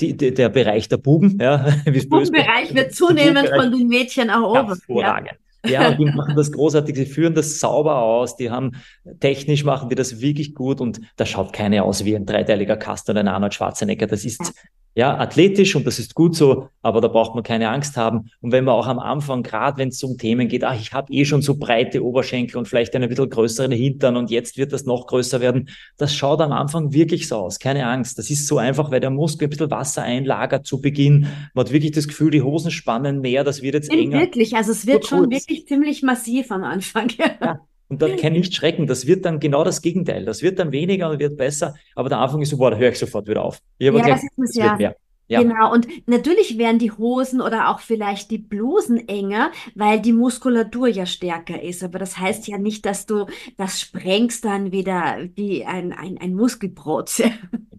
die, 0.00 0.16
die 0.16 0.32
der 0.32 0.48
Bereich 0.48 0.88
der 0.88 0.96
Buben. 0.96 1.38
Ja, 1.40 1.58
der 1.86 1.92
Bubenbereich 1.92 2.74
wird 2.74 2.94
zunehmend 2.94 3.48
von 3.54 3.70
den 3.70 3.88
Mädchen 3.88 4.28
erobert. 4.28 4.68
Hervorragend. 4.68 5.32
Ja. 5.32 5.36
Ja, 5.64 5.88
und 5.90 5.98
die 5.98 6.06
machen 6.06 6.34
das 6.34 6.50
großartig, 6.50 6.96
sie 6.96 7.06
führen 7.06 7.34
das 7.34 7.60
sauber 7.60 8.02
aus, 8.02 8.36
die 8.36 8.50
haben, 8.50 8.72
technisch 9.20 9.64
machen 9.64 9.88
die 9.88 9.94
das 9.94 10.20
wirklich 10.20 10.54
gut 10.54 10.80
und 10.80 11.00
da 11.16 11.24
schaut 11.24 11.52
keine 11.52 11.84
aus 11.84 12.04
wie 12.04 12.16
ein 12.16 12.26
dreiteiliger 12.26 12.76
Kasten 12.76 13.12
oder 13.12 13.20
ein 13.20 13.28
Arnold 13.28 13.54
Schwarzenegger. 13.54 14.06
Das 14.06 14.24
ist 14.24 14.52
ja, 14.94 15.18
athletisch 15.18 15.74
und 15.74 15.86
das 15.86 15.98
ist 15.98 16.14
gut 16.14 16.36
so, 16.36 16.68
aber 16.82 17.00
da 17.00 17.08
braucht 17.08 17.34
man 17.34 17.42
keine 17.42 17.70
Angst 17.70 17.96
haben. 17.96 18.30
Und 18.40 18.52
wenn 18.52 18.64
man 18.64 18.74
auch 18.74 18.86
am 18.86 18.98
Anfang, 18.98 19.42
gerade 19.42 19.78
wenn 19.78 19.88
es 19.88 20.02
um 20.02 20.18
Themen 20.18 20.48
geht, 20.48 20.64
ach, 20.64 20.78
ich 20.78 20.92
habe 20.92 21.12
eh 21.12 21.24
schon 21.24 21.40
so 21.40 21.56
breite 21.56 22.04
Oberschenkel 22.04 22.58
und 22.58 22.68
vielleicht 22.68 22.94
einen 22.94 23.08
bisschen 23.08 23.30
größeren 23.30 23.72
Hintern 23.72 24.16
und 24.16 24.30
jetzt 24.30 24.58
wird 24.58 24.72
das 24.72 24.84
noch 24.84 25.06
größer 25.06 25.40
werden, 25.40 25.70
das 25.96 26.14
schaut 26.14 26.40
am 26.42 26.52
Anfang 26.52 26.92
wirklich 26.92 27.26
so 27.26 27.36
aus. 27.36 27.58
Keine 27.58 27.86
Angst. 27.86 28.18
Das 28.18 28.28
ist 28.28 28.46
so 28.46 28.58
einfach, 28.58 28.90
weil 28.90 29.00
der 29.00 29.10
Muskel 29.10 29.46
ein 29.46 29.50
bisschen 29.50 29.70
Wasser 29.70 30.02
einlagert 30.02 30.66
zu 30.66 30.80
Beginn. 30.80 31.26
Man 31.54 31.64
hat 31.64 31.72
wirklich 31.72 31.92
das 31.92 32.06
Gefühl, 32.06 32.30
die 32.30 32.42
Hosen 32.42 32.70
spannen 32.70 33.20
mehr, 33.20 33.44
das 33.44 33.62
wird 33.62 33.74
jetzt 33.74 33.90
enger. 33.90 34.20
Wirklich, 34.20 34.54
also 34.56 34.72
es 34.72 34.86
wird 34.86 35.06
schon 35.06 35.30
wirklich 35.30 35.66
ziemlich 35.66 36.02
massiv 36.02 36.50
am 36.50 36.64
Anfang. 36.64 37.10
Ja. 37.40 37.60
Und 37.92 38.00
dann 38.00 38.16
kann 38.16 38.32
nicht 38.32 38.54
schrecken. 38.54 38.86
Das 38.86 39.06
wird 39.06 39.26
dann 39.26 39.38
genau 39.38 39.64
das 39.64 39.82
Gegenteil. 39.82 40.24
Das 40.24 40.40
wird 40.40 40.58
dann 40.58 40.72
weniger 40.72 41.10
und 41.10 41.18
wird 41.18 41.36
besser. 41.36 41.74
Aber 41.94 42.08
der 42.08 42.20
Anfang 42.20 42.40
ist 42.40 42.48
so, 42.48 42.56
boah, 42.56 42.70
da 42.70 42.78
höre 42.78 42.90
ich 42.90 42.98
sofort 42.98 43.28
wieder 43.28 43.44
auf. 43.44 43.58
Ja, 43.78 43.90
gedacht, 43.90 44.22
das, 44.34 44.48
ist 44.48 44.56
ja. 44.56 44.76
Mehr. 44.76 44.96
Ja. 45.28 45.42
Genau, 45.42 45.70
und 45.70 45.86
natürlich 46.06 46.56
werden 46.56 46.78
die 46.78 46.90
Hosen 46.90 47.42
oder 47.42 47.68
auch 47.68 47.80
vielleicht 47.80 48.30
die 48.30 48.38
Blusen 48.38 49.08
enger, 49.08 49.50
weil 49.74 50.00
die 50.00 50.14
Muskulatur 50.14 50.88
ja 50.88 51.04
stärker 51.04 51.62
ist. 51.62 51.84
Aber 51.84 51.98
das 51.98 52.18
heißt 52.18 52.48
ja 52.48 52.56
nicht, 52.56 52.86
dass 52.86 53.04
du 53.04 53.26
das 53.58 53.78
sprengst 53.78 54.46
dann 54.46 54.72
wieder 54.72 55.18
wie 55.34 55.66
ein, 55.66 55.92
ein, 55.92 56.16
ein 56.16 56.34
Muskelbrot. 56.34 57.22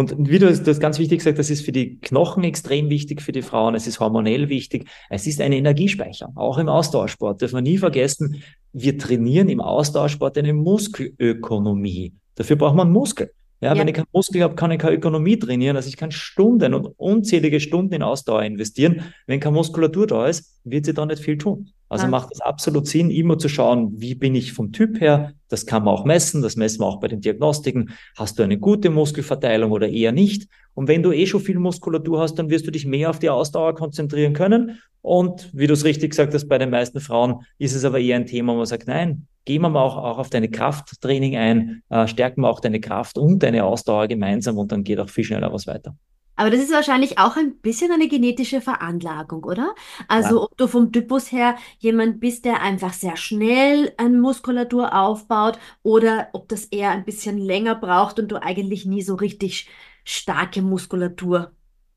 Und 0.00 0.14
wie 0.30 0.38
du 0.38 0.50
das 0.50 0.80
ganz 0.80 0.98
wichtig 0.98 1.18
gesagt 1.18 1.38
das 1.38 1.50
ist 1.50 1.62
für 1.62 1.72
die 1.72 1.98
Knochen 1.98 2.42
extrem 2.42 2.88
wichtig, 2.88 3.20
für 3.20 3.32
die 3.32 3.42
Frauen, 3.42 3.74
es 3.74 3.86
ist 3.86 4.00
hormonell 4.00 4.48
wichtig, 4.48 4.88
es 5.10 5.26
ist 5.26 5.42
ein 5.42 5.52
Energiespeicher, 5.52 6.32
auch 6.36 6.56
im 6.56 6.70
Ausdauersport. 6.70 7.42
Dürfen 7.42 7.56
wir 7.56 7.62
nie 7.62 7.76
vergessen, 7.76 8.42
wir 8.72 8.96
trainieren 8.96 9.50
im 9.50 9.60
Ausdauersport 9.60 10.38
eine 10.38 10.54
Muskelökonomie. 10.54 12.14
Dafür 12.34 12.56
braucht 12.56 12.76
man 12.76 12.90
Muskel. 12.90 13.30
Ja, 13.60 13.74
ja, 13.74 13.80
wenn 13.80 13.88
ich 13.88 13.94
keinen 13.94 14.06
Muskel 14.12 14.42
habe, 14.42 14.54
kann 14.54 14.70
ich 14.70 14.78
keine 14.78 14.96
Ökonomie 14.96 15.38
trainieren. 15.38 15.76
Also 15.76 15.88
ich 15.88 15.96
kann 15.96 16.10
Stunden 16.10 16.72
und 16.72 16.86
unzählige 16.96 17.60
Stunden 17.60 17.92
in 17.92 18.02
Ausdauer 18.02 18.42
investieren. 18.42 19.02
Wenn 19.26 19.38
keine 19.38 19.54
Muskulatur 19.54 20.06
da 20.06 20.26
ist, 20.26 20.58
wird 20.64 20.86
sie 20.86 20.94
da 20.94 21.04
nicht 21.04 21.22
viel 21.22 21.36
tun. 21.36 21.70
Also 21.90 22.04
ja. 22.04 22.10
macht 22.10 22.30
es 22.32 22.40
absolut 22.40 22.86
Sinn, 22.86 23.10
immer 23.10 23.36
zu 23.36 23.48
schauen, 23.48 24.00
wie 24.00 24.14
bin 24.14 24.34
ich 24.34 24.52
vom 24.52 24.72
Typ 24.72 25.00
her. 25.00 25.34
Das 25.48 25.66
kann 25.66 25.84
man 25.84 25.92
auch 25.92 26.04
messen. 26.04 26.40
Das 26.40 26.56
messen 26.56 26.80
wir 26.80 26.86
auch 26.86 27.00
bei 27.00 27.08
den 27.08 27.20
Diagnostiken. 27.20 27.90
Hast 28.16 28.38
du 28.38 28.44
eine 28.44 28.58
gute 28.58 28.88
Muskelverteilung 28.88 29.72
oder 29.72 29.88
eher 29.88 30.12
nicht? 30.12 30.48
Und 30.74 30.88
wenn 30.88 31.02
du 31.02 31.12
eh 31.12 31.26
schon 31.26 31.40
viel 31.40 31.58
Muskulatur 31.58 32.20
hast, 32.20 32.36
dann 32.36 32.48
wirst 32.48 32.66
du 32.66 32.70
dich 32.70 32.86
mehr 32.86 33.10
auf 33.10 33.18
die 33.18 33.28
Ausdauer 33.28 33.74
konzentrieren 33.74 34.32
können. 34.32 34.78
Und 35.02 35.50
wie 35.52 35.66
du 35.66 35.74
es 35.74 35.84
richtig 35.84 36.10
gesagt 36.10 36.32
hast, 36.32 36.48
bei 36.48 36.58
den 36.58 36.70
meisten 36.70 37.00
Frauen 37.00 37.40
ist 37.58 37.74
es 37.74 37.84
aber 37.84 37.98
eher 37.98 38.16
ein 38.16 38.26
Thema, 38.26 38.52
wo 38.52 38.58
man 38.58 38.66
sagt, 38.66 38.86
nein, 38.86 39.26
gehen 39.44 39.62
wir 39.62 39.68
mal 39.68 39.82
auch, 39.82 39.96
auch 39.96 40.18
auf 40.18 40.30
deine 40.30 40.50
Krafttraining 40.50 41.36
ein, 41.36 41.82
äh, 41.88 42.06
stärken 42.06 42.42
wir 42.42 42.48
auch 42.48 42.60
deine 42.60 42.80
Kraft 42.80 43.18
und 43.18 43.42
deine 43.42 43.64
Ausdauer 43.64 44.08
gemeinsam 44.08 44.58
und 44.58 44.72
dann 44.72 44.84
geht 44.84 44.98
auch 44.98 45.08
viel 45.08 45.24
schneller 45.24 45.52
was 45.52 45.66
weiter. 45.66 45.94
Aber 46.40 46.48
das 46.48 46.60
ist 46.60 46.72
wahrscheinlich 46.72 47.18
auch 47.18 47.36
ein 47.36 47.58
bisschen 47.58 47.92
eine 47.92 48.08
genetische 48.08 48.62
Veranlagung, 48.62 49.44
oder? 49.44 49.74
Also 50.08 50.36
ja. 50.36 50.42
ob 50.42 50.56
du 50.56 50.68
vom 50.68 50.90
Typus 50.90 51.30
her 51.32 51.56
jemand 51.80 52.18
bist, 52.18 52.46
der 52.46 52.62
einfach 52.62 52.94
sehr 52.94 53.18
schnell 53.18 53.92
eine 53.98 54.16
Muskulatur 54.16 54.94
aufbaut 54.94 55.58
oder 55.82 56.28
ob 56.32 56.48
das 56.48 56.64
eher 56.64 56.92
ein 56.92 57.04
bisschen 57.04 57.36
länger 57.36 57.74
braucht 57.74 58.18
und 58.18 58.28
du 58.32 58.42
eigentlich 58.42 58.86
nie 58.86 59.02
so 59.02 59.16
richtig 59.16 59.68
starke 60.04 60.62
Muskulatur 60.62 61.52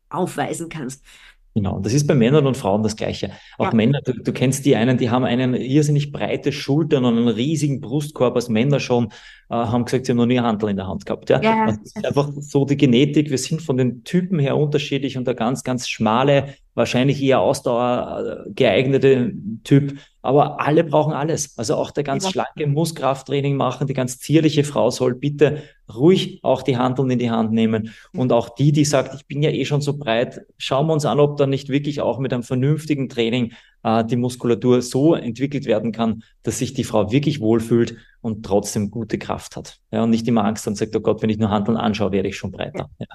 aufweisen 0.09 0.67
kannst. 0.67 1.05
Genau, 1.55 1.79
das 1.79 1.93
ist 1.93 2.07
bei 2.07 2.15
Männern 2.15 2.47
und 2.47 2.57
Frauen 2.57 2.81
das 2.81 2.95
Gleiche. 2.95 3.29
Auch 3.59 3.65
ja. 3.65 3.73
Männer, 3.75 3.99
du, 4.03 4.13
du, 4.13 4.33
kennst 4.33 4.65
die 4.65 4.75
einen, 4.75 4.97
die 4.97 5.11
haben 5.11 5.23
einen 5.23 5.53
irrsinnig 5.53 6.11
breite 6.11 6.51
Schultern 6.51 7.05
und 7.05 7.15
einen 7.15 7.27
riesigen 7.27 7.79
Brustkorb 7.79 8.35
als 8.35 8.49
Männer 8.49 8.79
schon, 8.79 9.09
äh, 9.49 9.55
haben 9.55 9.85
gesagt, 9.85 10.07
sie 10.07 10.13
haben 10.13 10.17
noch 10.17 10.25
nie 10.25 10.39
Handel 10.39 10.69
in 10.69 10.77
der 10.77 10.87
Hand 10.87 11.05
gehabt. 11.05 11.29
Ja? 11.29 11.39
ja. 11.41 11.67
Das 11.67 11.77
ist 11.83 12.03
einfach 12.03 12.29
so 12.39 12.65
die 12.65 12.75
Genetik. 12.75 13.29
Wir 13.29 13.37
sind 13.37 13.61
von 13.61 13.77
den 13.77 14.03
Typen 14.03 14.39
her 14.39 14.57
unterschiedlich 14.57 15.15
und 15.15 15.27
der 15.27 15.35
ganz, 15.35 15.63
ganz 15.63 15.87
schmale, 15.87 16.55
wahrscheinlich 16.73 17.21
eher 17.21 17.39
Ausdauer 17.39 18.45
äh, 18.47 18.51
geeignete 18.51 19.33
Typ. 19.63 19.99
Aber 20.23 20.59
alle 20.59 20.83
brauchen 20.83 21.13
alles. 21.13 21.55
Also 21.59 21.75
auch 21.75 21.91
der 21.91 22.03
ganz 22.03 22.23
ja. 22.23 22.31
schlanke 22.31 22.65
muss 22.65 22.95
Krafttraining 22.95 23.55
machen. 23.55 23.85
Die 23.85 23.93
ganz 23.93 24.17
zierliche 24.17 24.63
Frau 24.63 24.89
soll 24.89 25.13
bitte 25.13 25.61
ruhig 25.95 26.39
auch 26.43 26.61
die 26.61 26.77
Handeln 26.77 27.09
in 27.09 27.19
die 27.19 27.31
Hand 27.31 27.51
nehmen. 27.51 27.93
Und 28.13 28.31
auch 28.31 28.49
die, 28.49 28.71
die 28.71 28.85
sagt, 28.85 29.15
ich 29.15 29.25
bin 29.27 29.41
ja 29.41 29.49
eh 29.49 29.65
schon 29.65 29.81
so 29.81 29.97
breit, 29.97 30.41
schauen 30.57 30.87
wir 30.87 30.93
uns 30.93 31.05
an, 31.05 31.19
ob 31.19 31.37
da 31.37 31.47
nicht 31.47 31.69
wirklich 31.69 32.01
auch 32.01 32.19
mit 32.19 32.33
einem 32.33 32.43
vernünftigen 32.43 33.09
Training 33.09 33.53
äh, 33.83 34.03
die 34.05 34.15
Muskulatur 34.15 34.81
so 34.81 35.13
entwickelt 35.13 35.65
werden 35.65 35.91
kann, 35.91 36.23
dass 36.43 36.59
sich 36.59 36.73
die 36.73 36.83
Frau 36.83 37.11
wirklich 37.11 37.39
wohlfühlt 37.39 37.95
und 38.21 38.45
trotzdem 38.45 38.91
gute 38.91 39.17
Kraft 39.17 39.55
hat. 39.55 39.79
Ja, 39.91 40.03
und 40.03 40.09
nicht 40.09 40.27
immer 40.27 40.45
Angst 40.45 40.67
und 40.67 40.75
sagt, 40.75 40.95
oh 40.95 41.01
Gott, 41.01 41.21
wenn 41.21 41.29
ich 41.29 41.37
nur 41.37 41.49
Handeln 41.49 41.77
anschaue, 41.77 42.11
werde 42.11 42.29
ich 42.29 42.37
schon 42.37 42.51
breiter. 42.51 42.89
Ja. 42.99 43.07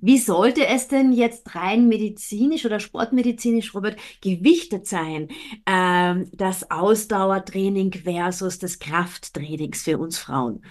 Wie 0.00 0.18
sollte 0.18 0.66
es 0.66 0.88
denn 0.88 1.12
jetzt 1.12 1.54
rein 1.54 1.88
medizinisch 1.88 2.64
oder 2.64 2.80
sportmedizinisch, 2.80 3.74
Robert, 3.74 3.96
gewichtet 4.22 4.86
sein, 4.86 5.28
ähm, 5.66 6.26
das 6.32 6.70
Ausdauertraining 6.70 7.92
versus 7.92 8.58
das 8.58 8.78
Krafttrainings 8.78 9.82
für 9.82 9.98
uns 9.98 10.18
Frauen? 10.18 10.62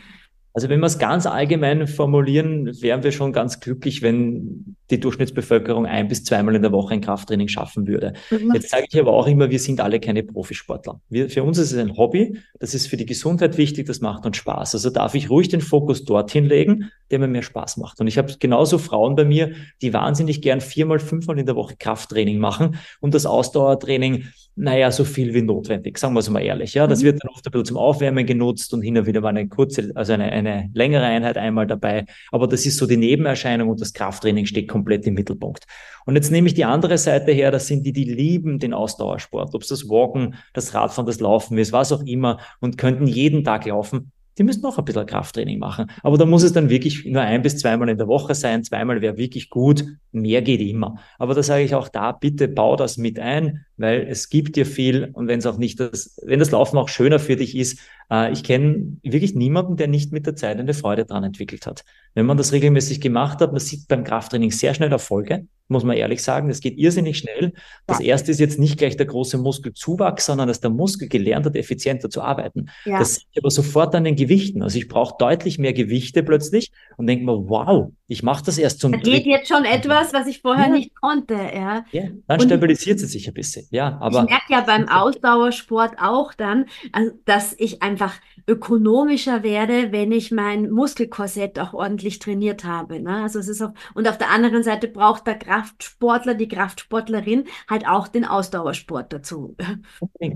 Also 0.54 0.70
wenn 0.70 0.80
wir 0.80 0.86
es 0.86 1.00
ganz 1.00 1.26
allgemein 1.26 1.88
formulieren, 1.88 2.80
wären 2.82 3.04
wir 3.04 3.12
schon 3.12 3.34
ganz 3.34 3.60
glücklich, 3.60 4.04
wenn 4.04 4.76
die 4.94 5.00
Durchschnittsbevölkerung 5.00 5.86
ein 5.86 6.08
bis 6.08 6.24
zweimal 6.24 6.56
in 6.56 6.62
der 6.62 6.72
Woche 6.72 6.94
ein 6.94 7.02
Krafttraining 7.02 7.48
schaffen 7.48 7.88
würde. 7.88 8.14
Mhm. 8.32 8.52
Jetzt 8.54 8.70
sage 8.70 8.86
ich 8.90 9.00
aber 9.00 9.14
auch 9.14 9.28
immer, 9.28 9.50
wir 9.50 9.60
sind 9.60 9.82
alle 9.82 10.00
keine 10.00 10.24
Profisportler. 10.24 11.02
Wir, 11.10 11.30
für 11.30 11.44
uns 11.44 11.58
ist 11.58 11.72
es 11.72 11.78
ein 11.78 11.98
Hobby, 11.98 12.38
das 12.60 12.74
ist 12.74 12.88
für 12.88 12.98
die 12.98 13.06
Gesundheit 13.06 13.58
wichtig, 13.58 13.88
das 13.88 14.02
macht 14.02 14.26
uns 14.26 14.38
Spaß. 14.38 14.76
Also 14.76 14.90
darf 14.90 15.16
ich 15.16 15.30
ruhig 15.30 15.50
den 15.50 15.62
Fokus 15.62 16.06
dorthin 16.06 16.46
legen, 16.46 16.92
der 17.12 17.20
mir 17.20 17.28
mehr 17.28 17.44
Spaß 17.44 17.78
macht. 17.78 18.00
Und 18.00 18.08
ich 18.08 18.18
habe 18.18 18.34
genauso 18.40 18.78
Frauen 18.78 19.16
bei 19.16 19.26
mir, 19.26 19.52
die 19.82 19.94
wahnsinnig 19.94 20.42
gern 20.42 20.62
viermal, 20.62 21.00
fünfmal 21.00 21.40
in 21.40 21.46
der 21.46 21.56
Woche 21.56 21.76
Krafttraining 21.78 22.40
machen 22.40 22.78
und 23.02 23.14
das 23.14 23.26
Ausdauertraining 23.26 24.26
naja, 24.56 24.92
so 24.92 25.04
viel 25.04 25.34
wie 25.34 25.42
notwendig, 25.42 25.98
sagen 25.98 26.14
wir 26.14 26.20
es 26.20 26.30
mal 26.30 26.42
ehrlich. 26.42 26.76
Ja, 26.76 26.86
das 26.86 27.02
mhm. 27.02 27.06
wird 27.06 27.24
dann 27.24 27.32
oft 27.32 27.46
ein 27.46 27.52
bisschen 27.52 27.66
zum 27.66 27.78
Aufwärmen 27.78 28.26
genutzt 28.26 28.74
und 28.74 28.84
hin 28.84 28.98
und 28.98 29.08
wieder 29.08 29.22
mal 29.22 29.30
eine 29.30 29.48
kurze, 29.48 29.92
also 29.96 30.14
eine, 30.14 30.32
eine 30.32 30.70
längere 30.74 31.06
Einheit 31.06 31.38
einmal 31.38 31.66
dabei. 31.66 32.06
Aber 32.32 32.48
das 32.48 32.66
ist 32.66 32.78
so 32.78 32.86
die 32.86 32.98
Nebenerscheinung 32.98 33.70
und 33.70 33.82
das 33.82 33.94
Krafttraining 33.94 34.46
steht 34.46 34.68
komplett 34.68 34.83
im 34.92 35.14
Mittelpunkt. 35.14 35.66
Und 36.06 36.16
jetzt 36.16 36.32
nehme 36.32 36.48
ich 36.48 36.54
die 36.54 36.66
andere 36.66 36.98
Seite 36.98 37.32
her, 37.32 37.52
das 37.52 37.68
sind 37.68 37.86
die, 37.86 37.94
die 37.94 38.06
lieben 38.06 38.60
den 38.60 38.74
Ausdauersport, 38.74 39.54
ob 39.56 39.62
es 39.62 39.70
das 39.70 39.90
Walken, 39.90 40.36
das 40.54 40.74
Radfahren, 40.74 41.06
das 41.06 41.20
Laufen 41.20 41.58
ist, 41.58 41.72
was 41.72 41.92
auch 41.92 42.04
immer 42.04 42.40
und 42.60 42.78
könnten 42.78 43.08
jeden 43.08 43.44
Tag 43.44 43.66
laufen 43.66 44.12
die 44.38 44.44
müssen 44.44 44.66
auch 44.66 44.78
ein 44.78 44.86
bisschen 44.86 45.06
Krafttraining 45.06 45.60
machen. 45.60 45.92
Aber 46.02 46.18
da 46.18 46.26
muss 46.26 46.44
es 46.44 46.54
dann 46.54 46.70
wirklich 46.70 47.06
nur 47.06 47.22
ein 47.22 47.42
bis 47.42 47.58
zweimal 47.58 47.90
in 47.90 47.98
der 47.98 48.08
Woche 48.08 48.36
sein. 48.36 48.64
Zweimal 48.64 49.02
wäre 49.02 49.18
wirklich 49.18 49.50
gut. 49.50 49.86
Mehr 50.12 50.42
geht 50.42 50.62
immer. 50.62 51.00
Aber 51.20 51.34
da 51.34 51.44
sage 51.44 51.64
ich 51.64 51.76
auch 51.76 51.88
da, 51.88 52.12
bitte 52.12 52.48
bau 52.48 52.76
das 52.76 52.98
mit 52.98 53.20
ein, 53.20 53.66
weil 53.78 54.08
es 54.10 54.30
gibt 54.30 54.56
dir 54.56 54.66
viel. 54.66 55.10
Und 55.14 55.28
wenn 55.28 55.40
es 55.40 55.46
auch 55.46 55.58
nicht 55.58 55.80
das, 55.80 56.20
wenn 56.24 56.40
das 56.40 56.52
Laufen 56.52 56.78
auch 56.78 56.90
schöner 56.90 57.20
für 57.20 57.36
dich 57.36 57.56
ist, 57.56 57.80
äh, 58.10 58.32
ich 58.32 58.44
kenne 58.44 58.98
wirklich 59.04 59.36
niemanden, 59.36 59.78
der 59.78 59.88
nicht 59.88 60.12
mit 60.12 60.26
der 60.26 60.36
Zeit 60.36 60.60
eine 60.60 60.74
Freude 60.74 61.06
daran 61.06 61.24
entwickelt 61.24 61.66
hat. 61.66 61.84
Wenn 62.14 62.26
man 62.26 62.38
das 62.38 62.52
regelmäßig 62.52 63.02
gemacht 63.02 63.40
hat, 63.40 63.52
man 63.52 63.62
sieht 63.62 63.88
beim 63.88 64.04
Krafttraining 64.04 64.52
sehr 64.52 64.74
schnell 64.74 64.92
Erfolge, 64.92 65.48
muss 65.74 65.84
man 65.84 65.98
ehrlich 65.98 66.24
sagen. 66.24 66.48
Das 66.48 66.62
geht 66.62 66.78
irrsinnig 66.78 67.18
schnell. 67.18 67.52
Das 67.86 68.00
ja. 68.00 68.06
erste 68.06 68.32
ist 68.32 68.40
jetzt 68.40 68.60
nicht 68.60 68.78
gleich 68.78 68.96
der 68.96 69.06
große 69.06 69.38
Muskelzuwachs, 69.38 70.26
sondern 70.26 70.48
dass 70.48 70.62
der 70.62 70.70
Muskel 70.70 71.10
gelernt 71.10 71.46
hat, 71.46 71.58
effizienter 71.58 72.10
zu 72.10 72.22
arbeiten. 72.22 72.70
Ja. 72.86 73.00
Das 73.00 73.16
sehe 73.16 73.26
ich 73.32 73.40
aber 73.40 73.52
sofort 73.52 73.94
an 73.96 74.06
den 74.06 74.16
Gewichten. 74.16 74.64
Also 74.64 74.78
ich 74.78 74.88
brauche 74.88 75.16
deutlich 75.20 75.60
mehr 75.60 75.74
Gewichte 75.74 76.24
plötzlich 76.24 76.72
und 76.96 77.08
denke 77.08 77.26
mir, 77.26 77.50
wow, 77.50 77.92
ich 78.08 78.24
mache 78.24 78.46
das 78.46 78.58
erst 78.58 78.80
zum 78.80 78.94
Da 78.94 78.98
geht 79.00 79.26
jetzt 79.26 79.48
schon 79.48 79.66
etwas, 79.66 80.14
was 80.14 80.28
ich 80.28 80.42
vorher 80.42 80.68
ja. 80.68 80.74
nicht 80.74 80.96
konnte. 80.96 81.34
Ja, 81.34 81.84
dann 81.92 82.40
und 82.40 82.44
stabilisiert 82.44 83.00
sie 83.00 83.08
sich 83.08 83.28
ein 83.28 83.34
bisschen. 83.34 83.68
Ja, 83.72 83.98
aber 84.00 84.24
ich 84.24 84.30
merke 84.30 84.46
ja 84.54 84.62
beim 84.62 84.88
Ausdauersport 84.90 85.96
auch 86.00 86.34
dann, 86.34 86.66
also, 86.92 87.12
dass 87.26 87.56
ich 87.58 87.82
einfach 87.82 88.14
ökonomischer 88.48 89.44
werde, 89.44 89.92
wenn 89.92 90.12
ich 90.12 90.32
mein 90.32 90.70
Muskelkorsett 90.70 91.60
auch 91.60 91.74
ordentlich 91.74 92.20
trainiert 92.20 92.64
habe. 92.64 93.00
Ne? 93.00 93.24
Also 93.24 93.40
es 93.40 93.48
ist 93.48 93.62
auch, 93.62 93.72
und 93.94 94.08
auf 94.08 94.18
der 94.18 94.32
anderen 94.32 94.64
Seite 94.64 94.88
braucht 94.88 95.28
der 95.28 95.36
Kraftsportler, 95.36 96.34
die 96.34 96.48
Kraftsportlerin 96.48 97.46
halt 97.70 97.88
auch 97.88 98.08
den 98.08 98.26
Ausdauersport 98.26 99.14
dazu. 99.14 99.56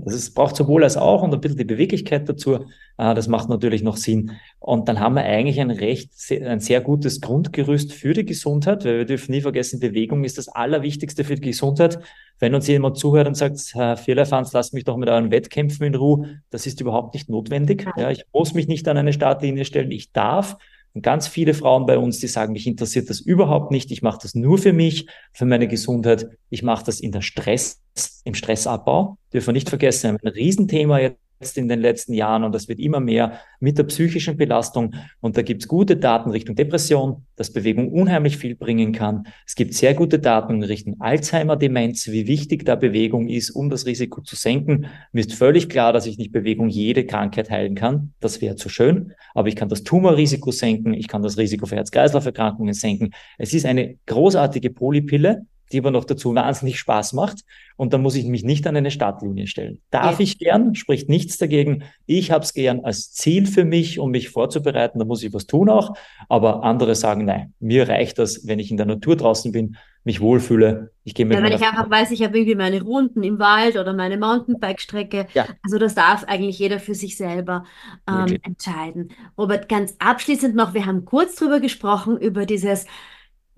Das 0.04 0.14
ist, 0.14 0.34
braucht 0.34 0.56
sowohl 0.56 0.84
als 0.84 0.96
auch 0.96 1.22
und 1.22 1.34
ein 1.34 1.40
bisschen 1.40 1.58
die 1.58 1.64
Beweglichkeit 1.64 2.28
dazu. 2.28 2.66
Ah, 3.00 3.14
das 3.14 3.28
macht 3.28 3.48
natürlich 3.48 3.84
noch 3.84 3.96
Sinn. 3.96 4.32
Und 4.58 4.88
dann 4.88 4.98
haben 4.98 5.14
wir 5.14 5.22
eigentlich 5.22 5.60
ein 5.60 5.70
recht, 5.70 6.10
ein 6.30 6.58
sehr 6.58 6.80
gutes 6.80 7.20
Grundgerüst 7.20 7.92
für 7.92 8.12
die 8.12 8.24
Gesundheit, 8.24 8.84
weil 8.84 8.98
wir 8.98 9.04
dürfen 9.04 9.30
nie 9.30 9.40
vergessen, 9.40 9.78
Bewegung 9.78 10.24
ist 10.24 10.36
das 10.36 10.48
Allerwichtigste 10.48 11.22
für 11.22 11.36
die 11.36 11.42
Gesundheit. 11.42 12.00
Wenn 12.40 12.56
uns 12.56 12.66
jemand 12.66 12.98
zuhört 12.98 13.28
und 13.28 13.36
sagt, 13.36 13.56
Herr 13.74 13.96
Vierlefanz, 13.96 14.52
lasst 14.52 14.74
mich 14.74 14.82
doch 14.82 14.96
mit 14.96 15.08
euren 15.08 15.30
Wettkämpfen 15.30 15.86
in 15.86 15.94
Ruhe, 15.94 16.40
das 16.50 16.66
ist 16.66 16.80
überhaupt 16.80 17.14
nicht 17.14 17.28
notwendig. 17.28 17.86
Ja, 17.96 18.10
ich 18.10 18.24
muss 18.32 18.52
mich 18.52 18.66
nicht 18.66 18.88
an 18.88 18.96
eine 18.96 19.12
Startlinie 19.12 19.64
stellen. 19.64 19.92
Ich 19.92 20.10
darf. 20.10 20.56
Und 20.92 21.02
ganz 21.02 21.28
viele 21.28 21.54
Frauen 21.54 21.86
bei 21.86 21.98
uns, 21.98 22.18
die 22.18 22.26
sagen, 22.26 22.52
mich 22.52 22.66
interessiert 22.66 23.08
das 23.10 23.20
überhaupt 23.20 23.70
nicht. 23.70 23.92
Ich 23.92 24.02
mache 24.02 24.18
das 24.20 24.34
nur 24.34 24.58
für 24.58 24.72
mich, 24.72 25.06
für 25.32 25.44
meine 25.44 25.68
Gesundheit. 25.68 26.26
Ich 26.50 26.64
mache 26.64 26.84
das 26.84 26.98
in 26.98 27.12
der 27.12 27.20
Stress, 27.20 27.80
im 28.24 28.34
Stressabbau. 28.34 29.18
Dürfen 29.32 29.48
wir 29.48 29.52
nicht 29.52 29.68
vergessen, 29.68 30.18
ein 30.20 30.28
Riesenthema 30.28 30.98
jetzt 30.98 31.27
in 31.56 31.68
den 31.68 31.80
letzten 31.80 32.14
Jahren 32.14 32.44
und 32.44 32.54
das 32.54 32.68
wird 32.68 32.78
immer 32.80 33.00
mehr 33.00 33.40
mit 33.60 33.78
der 33.78 33.84
psychischen 33.84 34.36
Belastung. 34.36 34.94
Und 35.20 35.36
da 35.36 35.42
gibt 35.42 35.62
es 35.62 35.68
gute 35.68 35.96
Daten 35.96 36.30
Richtung 36.30 36.56
Depression, 36.56 37.24
dass 37.36 37.52
Bewegung 37.52 37.92
unheimlich 37.92 38.36
viel 38.36 38.54
bringen 38.54 38.92
kann. 38.92 39.26
Es 39.46 39.54
gibt 39.54 39.74
sehr 39.74 39.94
gute 39.94 40.18
Daten 40.18 40.62
Richtung 40.62 41.00
Alzheimer-Demenz, 41.00 42.08
wie 42.08 42.26
wichtig 42.26 42.64
da 42.64 42.74
Bewegung 42.74 43.28
ist, 43.28 43.50
um 43.50 43.70
das 43.70 43.86
Risiko 43.86 44.20
zu 44.20 44.36
senken. 44.36 44.86
Mir 45.12 45.20
ist 45.20 45.34
völlig 45.34 45.68
klar, 45.68 45.92
dass 45.92 46.06
ich 46.06 46.18
nicht 46.18 46.32
Bewegung 46.32 46.68
jede 46.68 47.06
Krankheit 47.06 47.50
heilen 47.50 47.74
kann. 47.74 48.12
Das 48.20 48.40
wäre 48.40 48.56
zu 48.56 48.68
schön. 48.68 49.12
Aber 49.34 49.48
ich 49.48 49.56
kann 49.56 49.68
das 49.68 49.84
Tumorrisiko 49.84 50.50
senken. 50.50 50.94
Ich 50.94 51.08
kann 51.08 51.22
das 51.22 51.38
Risiko 51.38 51.66
für 51.66 51.76
Herz-Kreislauf-Erkrankungen 51.76 52.74
senken. 52.74 53.10
Es 53.38 53.54
ist 53.54 53.66
eine 53.66 53.96
großartige 54.06 54.70
Polypille, 54.70 55.46
die 55.72 55.78
aber 55.78 55.90
noch 55.90 56.04
dazu 56.04 56.34
wahnsinnig 56.34 56.78
Spaß 56.78 57.12
macht. 57.12 57.44
Und 57.76 57.92
dann 57.92 58.02
muss 58.02 58.16
ich 58.16 58.26
mich 58.26 58.42
nicht 58.42 58.66
an 58.66 58.76
eine 58.76 58.90
Startlinie 58.90 59.46
stellen. 59.46 59.80
Darf 59.90 60.18
ja. 60.18 60.24
ich 60.24 60.38
gern, 60.38 60.74
spricht 60.74 61.08
nichts 61.08 61.38
dagegen. 61.38 61.84
Ich 62.06 62.30
habe 62.30 62.44
es 62.44 62.52
gern 62.52 62.80
als 62.84 63.12
Ziel 63.12 63.46
für 63.46 63.64
mich, 63.64 63.98
um 64.00 64.10
mich 64.10 64.30
vorzubereiten. 64.30 64.98
Da 64.98 65.04
muss 65.04 65.22
ich 65.22 65.32
was 65.32 65.46
tun 65.46 65.68
auch. 65.68 65.94
Aber 66.28 66.64
andere 66.64 66.94
sagen, 66.94 67.24
nein, 67.24 67.54
mir 67.60 67.88
reicht 67.88 68.18
das, 68.18 68.46
wenn 68.46 68.58
ich 68.58 68.70
in 68.70 68.76
der 68.76 68.86
Natur 68.86 69.16
draußen 69.16 69.52
bin, 69.52 69.76
mich 70.04 70.20
wohlfühle. 70.20 70.90
Ich 71.04 71.14
gehe 71.14 71.26
mit 71.26 71.36
Ja, 71.36 71.44
wenn 71.44 71.52
ich 71.52 71.62
einfach 71.62 71.90
weiß, 71.90 72.10
ich 72.12 72.22
habe 72.22 72.38
irgendwie 72.38 72.54
meine 72.54 72.82
Runden 72.82 73.22
im 73.22 73.38
Wald 73.38 73.76
oder 73.76 73.92
meine 73.92 74.16
Mountainbike-Strecke. 74.16 75.26
Ja. 75.34 75.46
Also 75.62 75.78
das 75.78 75.94
darf 75.94 76.24
eigentlich 76.24 76.58
jeder 76.58 76.80
für 76.80 76.94
sich 76.94 77.16
selber 77.16 77.64
ähm, 78.08 78.38
entscheiden. 78.42 79.10
Robert, 79.36 79.68
ganz 79.68 79.94
abschließend 79.98 80.54
noch, 80.54 80.72
wir 80.74 80.86
haben 80.86 81.04
kurz 81.04 81.36
drüber 81.36 81.60
gesprochen, 81.60 82.16
über 82.16 82.46
dieses 82.46 82.86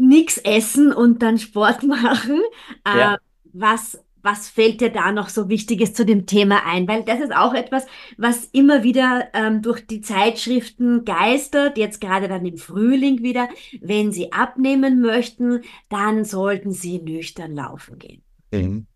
nichts 0.00 0.38
essen 0.38 0.92
und 0.92 1.22
dann 1.22 1.38
Sport 1.38 1.82
machen. 1.84 2.40
Ja. 2.86 3.14
Äh, 3.14 3.18
was, 3.52 4.02
was 4.22 4.48
fällt 4.48 4.80
dir 4.80 4.90
da 4.90 5.12
noch 5.12 5.28
so 5.28 5.48
Wichtiges 5.48 5.94
zu 5.94 6.04
dem 6.04 6.26
Thema 6.26 6.64
ein? 6.66 6.88
Weil 6.88 7.04
das 7.04 7.20
ist 7.20 7.34
auch 7.34 7.54
etwas, 7.54 7.86
was 8.16 8.44
immer 8.46 8.82
wieder 8.82 9.28
ähm, 9.34 9.62
durch 9.62 9.86
die 9.86 10.00
Zeitschriften 10.00 11.04
geistert, 11.04 11.78
jetzt 11.78 12.00
gerade 12.00 12.28
dann 12.28 12.44
im 12.46 12.56
Frühling 12.56 13.22
wieder. 13.22 13.48
Wenn 13.80 14.12
Sie 14.12 14.32
abnehmen 14.32 15.00
möchten, 15.00 15.62
dann 15.88 16.24
sollten 16.24 16.72
Sie 16.72 17.00
nüchtern 17.00 17.54
laufen 17.54 17.98
gehen. 17.98 18.22
Mhm. 18.52 18.86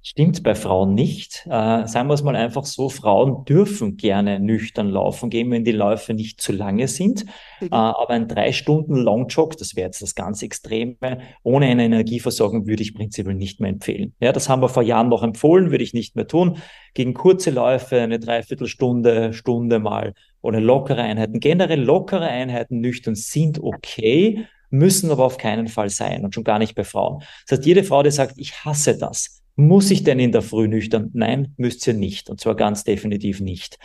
Stimmt 0.00 0.42
bei 0.44 0.54
Frauen 0.54 0.94
nicht. 0.94 1.44
Äh, 1.46 1.86
sagen 1.86 2.08
wir 2.08 2.14
es 2.14 2.22
mal 2.22 2.36
einfach 2.36 2.64
so, 2.64 2.88
Frauen 2.88 3.44
dürfen 3.44 3.96
gerne 3.96 4.38
nüchtern 4.38 4.88
laufen 4.88 5.28
gehen, 5.28 5.50
wenn 5.50 5.64
die 5.64 5.72
Läufe 5.72 6.14
nicht 6.14 6.40
zu 6.40 6.52
lange 6.52 6.86
sind. 6.86 7.24
Mhm. 7.60 7.66
Äh, 7.66 7.74
aber 7.74 8.10
ein 8.10 8.28
drei 8.28 8.52
Stunden 8.52 8.94
Longjog, 8.94 9.56
das 9.58 9.74
wäre 9.74 9.86
jetzt 9.88 10.00
das 10.00 10.14
ganz 10.14 10.42
Extreme, 10.42 10.96
ohne 11.42 11.66
eine 11.66 11.84
Energieversorgung 11.84 12.66
würde 12.66 12.82
ich 12.82 12.94
prinzipiell 12.94 13.34
nicht 13.34 13.60
mehr 13.60 13.70
empfehlen. 13.70 14.14
Ja, 14.20 14.32
das 14.32 14.48
haben 14.48 14.62
wir 14.62 14.68
vor 14.68 14.84
Jahren 14.84 15.08
noch 15.08 15.22
empfohlen, 15.22 15.72
würde 15.72 15.84
ich 15.84 15.94
nicht 15.94 16.14
mehr 16.14 16.28
tun. 16.28 16.58
Gegen 16.94 17.12
kurze 17.12 17.50
Läufe, 17.50 18.00
eine 18.00 18.20
Dreiviertelstunde, 18.20 19.32
Stunde 19.32 19.80
mal 19.80 20.14
oder 20.40 20.60
lockere 20.60 21.02
Einheiten. 21.02 21.40
Generell 21.40 21.82
lockere 21.82 22.28
Einheiten 22.28 22.80
nüchtern 22.80 23.16
sind 23.16 23.62
okay, 23.62 24.46
müssen 24.70 25.10
aber 25.10 25.24
auf 25.24 25.38
keinen 25.38 25.66
Fall 25.66 25.90
sein 25.90 26.24
und 26.24 26.34
schon 26.34 26.44
gar 26.44 26.58
nicht 26.58 26.74
bei 26.74 26.84
Frauen. 26.84 27.22
Das 27.46 27.58
heißt, 27.58 27.66
jede 27.66 27.84
Frau, 27.84 28.02
die 28.02 28.10
sagt, 28.10 28.34
ich 28.36 28.64
hasse 28.64 28.96
das, 28.96 29.42
muss 29.58 29.90
ich 29.90 30.04
denn 30.04 30.20
in 30.20 30.30
der 30.30 30.42
Früh 30.42 30.68
nüchtern? 30.68 31.10
Nein, 31.14 31.52
müsst 31.56 31.84
ihr 31.88 31.94
nicht. 31.94 32.30
Und 32.30 32.40
zwar 32.40 32.54
ganz 32.54 32.84
definitiv 32.84 33.40
nicht. 33.40 33.76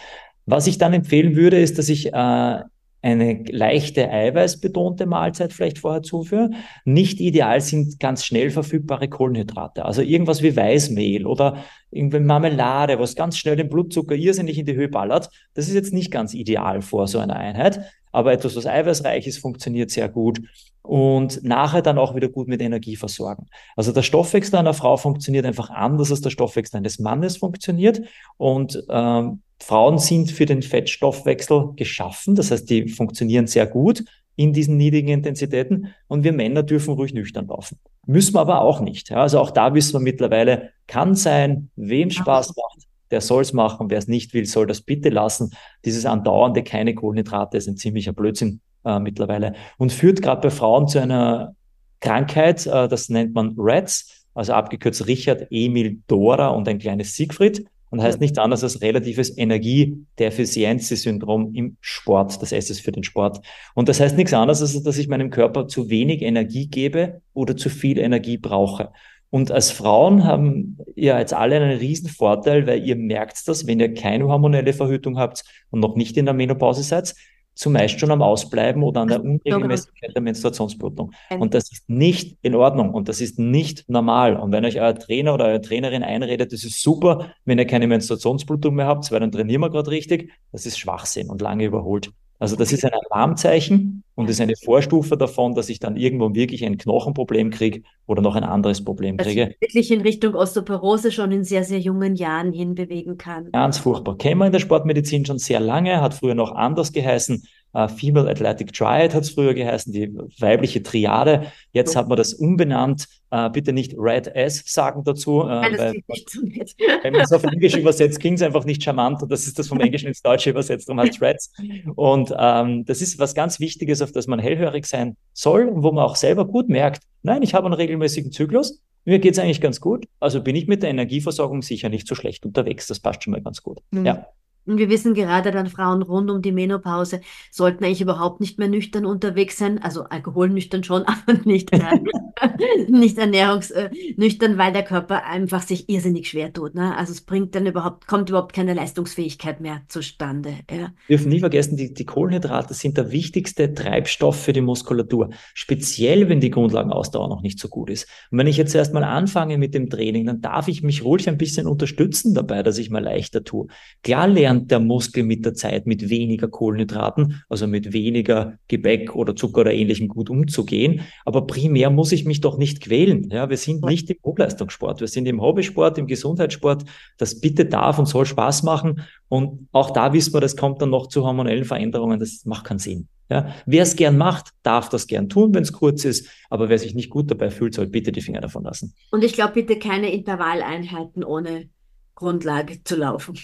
Was 0.46 0.68
ich 0.68 0.78
dann 0.78 0.94
empfehlen 0.94 1.36
würde, 1.36 1.60
ist, 1.60 1.80
dass 1.80 1.90
ich 1.90 2.14
äh, 2.14 2.62
eine 3.02 3.44
leichte 3.50 4.08
eiweißbetonte 4.08 5.08
Mahlzeit 5.08 5.52
vielleicht 5.52 5.80
vorher 5.80 6.04
zuführe. 6.04 6.52
Nicht 6.86 7.20
ideal 7.20 7.60
sind 7.60 8.00
ganz 8.00 8.24
schnell 8.24 8.52
verfügbare 8.52 9.08
Kohlenhydrate. 9.08 9.84
Also 9.84 10.04
irgendwas 10.04 10.44
wie 10.44 10.56
Weißmehl 10.56 11.26
oder 11.26 11.58
irgendwie 11.90 12.20
Marmelade, 12.20 13.00
was 13.00 13.16
ganz 13.16 13.40
schnell 13.40 13.56
den 13.56 13.70
Blutzucker 13.70 14.14
irrsinnig 14.14 14.60
in 14.60 14.68
die 14.68 14.76
Höhe 14.76 14.90
ballert. 14.90 15.30
Das 15.56 15.68
ist 15.68 15.74
jetzt 15.74 15.92
nicht 15.92 16.12
ganz 16.12 16.36
ideal 16.36 16.84
vor 16.84 17.08
so 17.08 17.18
einer 17.18 17.36
Einheit. 17.36 17.82
Aber 18.14 18.32
etwas, 18.32 18.56
was 18.56 18.66
eiweißreich 18.66 19.28
ist, 19.28 19.40
funktioniert 19.40 19.92
sehr 19.92 20.08
gut 20.08 20.40
und 20.84 21.44
nachher 21.44 21.82
dann 21.82 21.98
auch 21.98 22.16
wieder 22.16 22.30
gut 22.30 22.48
mit 22.48 22.62
Energie 22.62 22.96
versorgen. 22.96 23.48
Also 23.76 23.92
der 23.92 24.04
Stoffwechsel 24.04 24.56
einer 24.56 24.74
Frau 24.74 24.96
funktioniert 24.96 25.46
einfach 25.46 25.70
anders, 25.70 26.12
als 26.12 26.22
der 26.22 26.30
Stoffwechsel 26.30 26.78
eines 26.78 27.00
Mannes 27.00 27.38
funktioniert. 27.38 28.02
Und 28.38 28.82
ähm, 28.90 29.42
Frauen 29.60 29.98
sind 29.98 30.32
für 30.32 30.46
den 30.46 30.62
Fettstoffwechsel 30.62 31.74
geschaffen, 31.76 32.36
das 32.36 32.52
heißt, 32.52 32.70
die 32.70 32.88
funktionieren 32.88 33.48
sehr 33.48 33.66
gut 33.66 34.04
in 34.36 34.52
diesen 34.54 34.78
niedrigen 34.78 35.10
Intensitäten 35.10 35.94
und 36.08 36.24
wir 36.24 36.34
Männer 36.34 36.64
dürfen 36.64 36.94
ruhig 36.96 37.14
nüchtern 37.14 37.48
laufen. 37.48 37.80
Müssen 38.06 38.34
wir 38.36 38.42
aber 38.42 38.62
auch 38.62 38.82
nicht. 38.82 39.10
Ja? 39.10 39.18
Also 39.18 39.40
auch 39.40 39.52
da 39.52 39.74
wissen 39.74 39.94
wir 39.94 40.00
mittlerweile, 40.00 40.72
kann 40.88 41.16
sein, 41.16 41.70
wem 41.76 42.10
Spaß 42.10 42.56
macht, 42.56 42.88
der 43.12 43.22
soll 43.22 43.42
es 43.42 43.54
machen, 43.54 43.90
wer 43.90 44.00
es 44.00 44.08
nicht 44.08 44.34
will, 44.34 44.46
soll 44.46 44.68
das 44.68 44.82
bitte 44.82 45.10
lassen. 45.10 45.52
Dieses 45.86 46.06
andauernde 46.06 46.64
keine 46.64 46.96
Kohlenhydrate 46.96 47.58
ist 47.58 47.68
ein 47.68 47.78
ziemlicher 47.78 48.14
Blödsinn 48.14 48.62
äh, 48.86 49.00
mittlerweile 49.00 49.54
und 49.78 49.92
führt 49.92 50.22
gerade 50.22 50.42
bei 50.42 50.50
Frauen 50.50 50.88
zu 50.88 51.00
einer 51.00 51.56
Krankheit, 52.00 52.66
äh, 52.68 52.88
das 52.88 53.10
nennt 53.10 53.34
man 53.34 53.56
RATS, 53.58 54.28
also 54.34 54.54
abgekürzt 54.54 55.08
Richard, 55.08 55.48
Emil, 55.52 56.00
Dora 56.08 56.48
und 56.50 56.68
ein 56.68 56.80
kleines 56.80 57.16
Siegfried. 57.16 57.66
und 57.92 58.02
heißt 58.02 58.20
nichts 58.20 58.40
anderes 58.40 58.64
als 58.64 58.82
relatives 58.82 59.38
Energiedefizienz-Syndrom 59.38 61.54
im 61.54 61.78
Sport. 61.80 62.42
Das 62.42 62.52
heißt 62.52 62.72
es 62.72 62.80
für 62.80 62.92
den 62.92 63.04
Sport. 63.04 63.46
Und 63.76 63.88
das 63.88 64.00
heißt 64.00 64.18
nichts 64.18 64.34
anderes, 64.34 64.62
als 64.62 64.82
dass 64.82 64.98
ich 64.98 65.08
meinem 65.08 65.30
Körper 65.30 65.68
zu 65.68 65.92
wenig 65.92 66.24
Energie 66.24 66.66
gebe 66.66 67.22
oder 67.36 67.56
zu 67.56 67.70
viel 67.70 68.00
Energie 68.00 68.40
brauche. 68.40 68.92
Und 69.34 69.52
als 69.52 69.72
Frauen 69.72 70.26
haben 70.26 70.78
ihr 70.96 71.18
jetzt 71.18 71.34
alle 71.34 71.56
einen 71.56 71.80
riesen 71.80 72.08
Vorteil, 72.08 72.68
weil 72.68 72.86
ihr 72.86 72.96
merkt 72.96 73.48
das, 73.48 73.66
wenn 73.66 73.80
ihr 73.80 73.92
keine 73.92 74.28
hormonelle 74.28 74.74
Verhütung 74.74 75.18
habt 75.18 75.44
und 75.72 75.80
noch 75.80 75.96
nicht 75.96 76.18
in 76.18 76.26
der 76.26 76.36
Menopause 76.36 76.84
seid, 76.84 77.16
zumeist 77.56 78.00
schon 78.00 78.12
am 78.12 78.22
Ausbleiben 78.22 78.84
oder 78.84 79.02
an 79.02 79.08
der 79.08 79.24
Unregelmäßigkeit 79.24 80.14
der 80.14 80.22
Menstruationsblutung. 80.22 81.14
Und 81.40 81.56
das 81.56 81.72
ist 81.72 81.90
nicht 81.90 82.38
in 82.44 82.54
Ordnung 82.54 82.94
und 82.94 83.10
das 83.10 83.22
ist 83.22 83.40
nicht 83.40 83.90
normal. 83.90 84.38
Und 84.38 84.52
wenn 84.52 84.66
euch 84.66 84.80
euer 84.80 84.94
Trainer 84.94 85.34
oder 85.34 85.46
eure 85.46 85.62
Trainerin 85.62 86.04
einredet, 86.04 86.54
das 86.54 86.64
ist 86.64 86.84
super, 86.84 87.32
wenn 87.44 87.58
ihr 87.58 87.66
keine 87.66 87.88
Menstruationsblutung 87.88 88.76
mehr 88.76 88.86
habt, 88.86 89.12
weil 89.12 89.20
dann 89.20 89.32
trainieren 89.32 89.62
wir 89.62 89.72
gerade 89.72 89.90
richtig, 89.90 90.32
das 90.52 90.68
ist 90.68 90.78
Schwachsinn 90.78 91.32
und 91.32 91.42
lange 91.42 91.66
überholt. 91.66 92.12
Also 92.44 92.58
das 92.58 92.74
ist 92.74 92.84
ein 92.84 92.92
Alarmzeichen 93.10 94.04
und 94.16 94.30
ist 94.30 94.42
eine 94.42 94.56
Vorstufe 94.62 95.16
davon, 95.16 95.56
dass 95.56 95.70
ich 95.70 95.80
dann 95.80 95.96
irgendwo 95.96 96.36
wirklich 96.36 96.66
ein 96.66 96.78
Knochenproblem 96.78 97.52
kriege 97.52 97.84
oder 98.06 98.22
noch 98.22 98.36
ein 98.36 98.44
anderes 98.44 98.84
Problem 98.84 99.16
kriege. 99.16 99.46
Das 99.48 99.62
wirklich 99.62 99.92
in 99.92 100.02
Richtung 100.02 100.36
Osteoporose 100.36 101.14
schon 101.14 101.32
in 101.32 101.46
sehr, 101.46 101.64
sehr 101.64 101.80
jungen 101.80 102.18
Jahren 102.18 102.52
hinbewegen 102.52 103.18
kann. 103.18 103.50
Ganz 103.54 103.78
furchtbar. 103.78 104.18
Kennen 104.18 104.40
wir 104.42 104.48
in 104.48 104.52
der 104.52 104.60
Sportmedizin 104.60 105.26
schon 105.26 105.38
sehr 105.38 105.62
lange, 105.62 106.02
hat 106.02 106.16
früher 106.16 106.36
noch 106.36 106.52
anders 106.52 106.92
geheißen. 106.92 107.44
Uh, 107.76 107.88
Female 107.88 108.30
Athletic 108.30 108.72
Triad 108.72 109.16
hat 109.16 109.24
es 109.24 109.32
früher 109.32 109.54
geheißen, 109.54 109.92
die 109.92 110.16
weibliche 110.40 110.84
Triade. 110.84 111.52
Jetzt 111.72 111.96
hat 111.96 112.08
man 112.08 112.18
das 112.18 112.34
umbenannt. 112.34 113.08
Uh, 113.34 113.50
bitte 113.50 113.74
nicht 113.74 113.96
Red 113.98 114.28
S 114.28 114.62
sagen 114.66 115.04
dazu. 115.04 115.42
Uh, 115.42 115.46
Nein, 115.46 115.78
weil, 115.78 115.94
wenn 117.04 117.14
man 117.14 117.22
es 117.22 117.32
auf 117.32 117.44
Englisch 117.44 117.76
übersetzt, 117.76 118.20
klingt 118.20 118.38
es 118.38 118.44
einfach 118.44 118.64
nicht 118.64 118.84
charmant 118.84 119.24
und 119.24 119.32
das 119.32 119.48
ist 119.48 119.58
das 119.58 119.68
vom 119.68 119.80
Englischen 119.80 120.08
ins 120.08 120.22
Deutsche 120.22 120.52
übersetzt, 120.52 120.88
darum 120.88 121.02
heißt 121.02 121.20
Reds. 121.20 121.52
Und 121.96 122.32
ähm, 122.38 122.86
das 122.86 123.02
ist 123.02 123.18
was 123.18 123.34
ganz 123.34 123.60
Wichtiges, 123.60 124.04
auf 124.04 124.12
das 124.12 124.28
man 124.28 124.38
hellhörig 124.38 124.86
sein 124.86 125.18
soll 125.34 125.68
und 125.68 125.82
wo 125.82 125.92
man 125.92 126.06
auch 126.06 126.16
selber 126.16 126.46
gut 126.46 126.70
merkt, 126.70 127.02
nein, 127.24 127.42
ich 127.42 127.56
habe 127.56 127.66
einen 127.66 127.74
regelmäßigen 127.74 128.32
Zyklus, 128.32 128.84
mir 129.06 129.20
geht 129.20 129.34
es 129.34 129.40
eigentlich 129.40 129.62
ganz 129.62 129.82
gut, 129.82 130.06
also 130.20 130.42
bin 130.42 130.56
ich 130.56 130.68
mit 130.68 130.84
der 130.84 130.90
Energieversorgung 130.90 131.62
sicher 131.62 131.90
nicht 131.90 132.08
so 132.08 132.16
schlecht 132.16 132.46
unterwegs. 132.46 132.88
Das 132.88 133.00
passt 133.00 133.24
schon 133.24 133.32
mal 133.32 133.42
ganz 133.42 133.62
gut. 133.62 133.80
Mhm. 133.92 134.06
Ja. 134.06 134.28
Und 134.66 134.78
wir 134.78 134.90
wissen 134.90 135.14
gerade 135.14 135.52
dann, 135.52 135.68
Frauen 135.68 136.02
rund 136.02 136.30
um 136.32 136.42
die 136.42 136.52
Menopause 136.52 137.22
sollten 137.52 137.84
eigentlich 137.84 138.02
überhaupt 138.02 138.40
nicht 138.40 138.60
mehr 138.60 138.68
nüchtern 138.68 139.06
unterwegs 139.06 139.58
sein. 139.58 139.82
Also 139.82 140.04
alkoholnüchtern 140.04 140.84
schon, 140.84 141.04
aber 141.08 141.40
nicht, 141.44 141.72
äh, 141.74 142.00
nicht 142.88 143.18
ernährungsnüchtern, 143.18 144.58
weil 144.58 144.74
der 144.74 144.84
Körper 144.84 145.26
einfach 145.26 145.62
sich 145.62 145.90
irrsinnig 145.90 146.30
schwer 146.30 146.54
tut. 146.54 146.76
Ne? 146.76 146.96
Also 146.98 147.12
es 147.12 147.22
bringt 147.22 147.56
dann 147.56 147.66
überhaupt, 147.66 148.08
kommt 148.08 148.30
überhaupt 148.30 148.54
keine 148.54 148.74
Leistungsfähigkeit 148.74 149.60
mehr 149.60 149.82
zustande. 149.90 150.56
Ja. 150.72 150.94
Wir 151.08 151.18
dürfen 151.18 151.30
nie 151.30 151.40
vergessen, 151.40 151.76
die, 151.76 151.94
die 151.94 152.06
Kohlenhydrate 152.06 152.74
sind 152.74 152.98
der 152.98 153.12
wichtigste 153.12 153.74
Treibstoff 153.74 154.40
für 154.40 154.54
die 154.54 154.62
Muskulatur. 154.62 155.30
Speziell, 155.54 156.30
wenn 156.30 156.40
die 156.40 156.52
Grundlagenausdauer 156.52 157.28
noch 157.28 157.42
nicht 157.42 157.60
so 157.60 157.68
gut 157.68 157.90
ist. 157.90 158.08
Und 158.32 158.38
wenn 158.38 158.48
ich 158.48 158.58
jetzt 158.58 158.74
erstmal 158.74 159.04
anfange 159.04 159.58
mit 159.58 159.74
dem 159.74 159.90
Training, 159.90 160.26
dann 160.26 160.42
darf 160.42 160.68
ich 160.68 160.84
mich 160.84 161.04
ruhig 161.04 161.28
ein 161.28 161.38
bisschen 161.38 161.68
unterstützen 161.68 162.34
dabei, 162.34 162.64
dass 162.64 162.78
ich 162.78 162.90
mal 162.90 163.04
leichter 163.04 163.44
tue. 163.44 163.68
Klar 164.04 164.28
lernen 164.28 164.53
lernt 164.54 164.72
der 164.72 164.80
Muskel 164.80 165.24
mit 165.24 165.46
der 165.46 165.54
Zeit 165.54 165.88
mit 165.88 166.10
weniger 166.10 166.48
Kohlenhydraten, 166.48 167.44
also 167.50 167.68
mit 167.68 167.94
weniger 167.94 168.58
Gebäck 168.68 169.16
oder 169.16 169.36
Zucker 169.36 169.62
oder 169.62 169.74
ähnlichem 169.74 170.08
gut 170.08 170.30
umzugehen. 170.30 171.02
Aber 171.26 171.48
primär 171.48 171.90
muss 171.90 172.12
ich 172.12 172.26
mich 172.26 172.42
doch 172.42 172.58
nicht 172.58 172.82
quälen. 172.82 173.30
Ja, 173.32 173.50
wir 173.50 173.58
sind 173.58 173.84
nicht 173.84 174.10
im 174.10 174.18
Hochleistungssport. 174.24 175.00
Wir 175.02 175.08
sind 175.08 175.28
im 175.28 175.42
Hobbysport, 175.42 175.98
im 175.98 176.08
Gesundheitssport. 176.08 176.84
Das 177.18 177.40
bitte 177.40 177.66
darf 177.66 178.00
und 178.00 178.06
soll 178.08 178.26
Spaß 178.26 178.64
machen. 178.64 179.02
Und 179.28 179.68
auch 179.72 179.92
da 179.92 180.14
wissen 180.14 180.34
wir, 180.34 180.42
das 180.42 180.56
kommt 180.56 180.82
dann 180.82 180.92
noch 180.92 181.08
zu 181.08 181.24
hormonellen 181.24 181.66
Veränderungen. 181.66 182.20
Das 182.20 182.46
macht 182.46 182.66
keinen 182.66 182.80
Sinn. 182.80 183.08
Ja, 183.30 183.56
wer 183.66 183.84
es 183.84 183.96
gern 183.96 184.18
macht, 184.18 184.50
darf 184.62 184.90
das 184.90 185.08
gern 185.08 185.30
tun, 185.30 185.56
wenn 185.56 185.64
es 185.64 185.72
kurz 185.72 186.06
ist. 186.06 186.30
Aber 186.50 186.70
wer 186.70 186.78
sich 186.78 186.94
nicht 186.94 187.10
gut 187.10 187.32
dabei 187.32 187.50
fühlt, 187.50 187.74
soll 187.74 187.88
bitte 187.88 188.12
die 188.12 188.22
Finger 188.22 188.42
davon 188.42 188.64
lassen. 188.64 188.94
Und 189.12 189.24
ich 189.24 189.34
glaube, 189.34 189.54
bitte 189.54 189.80
keine 189.80 190.12
Intervalleinheiten 190.12 191.24
ohne 191.24 191.70
Grundlage 192.14 192.84
zu 192.84 192.96
laufen. 192.96 193.36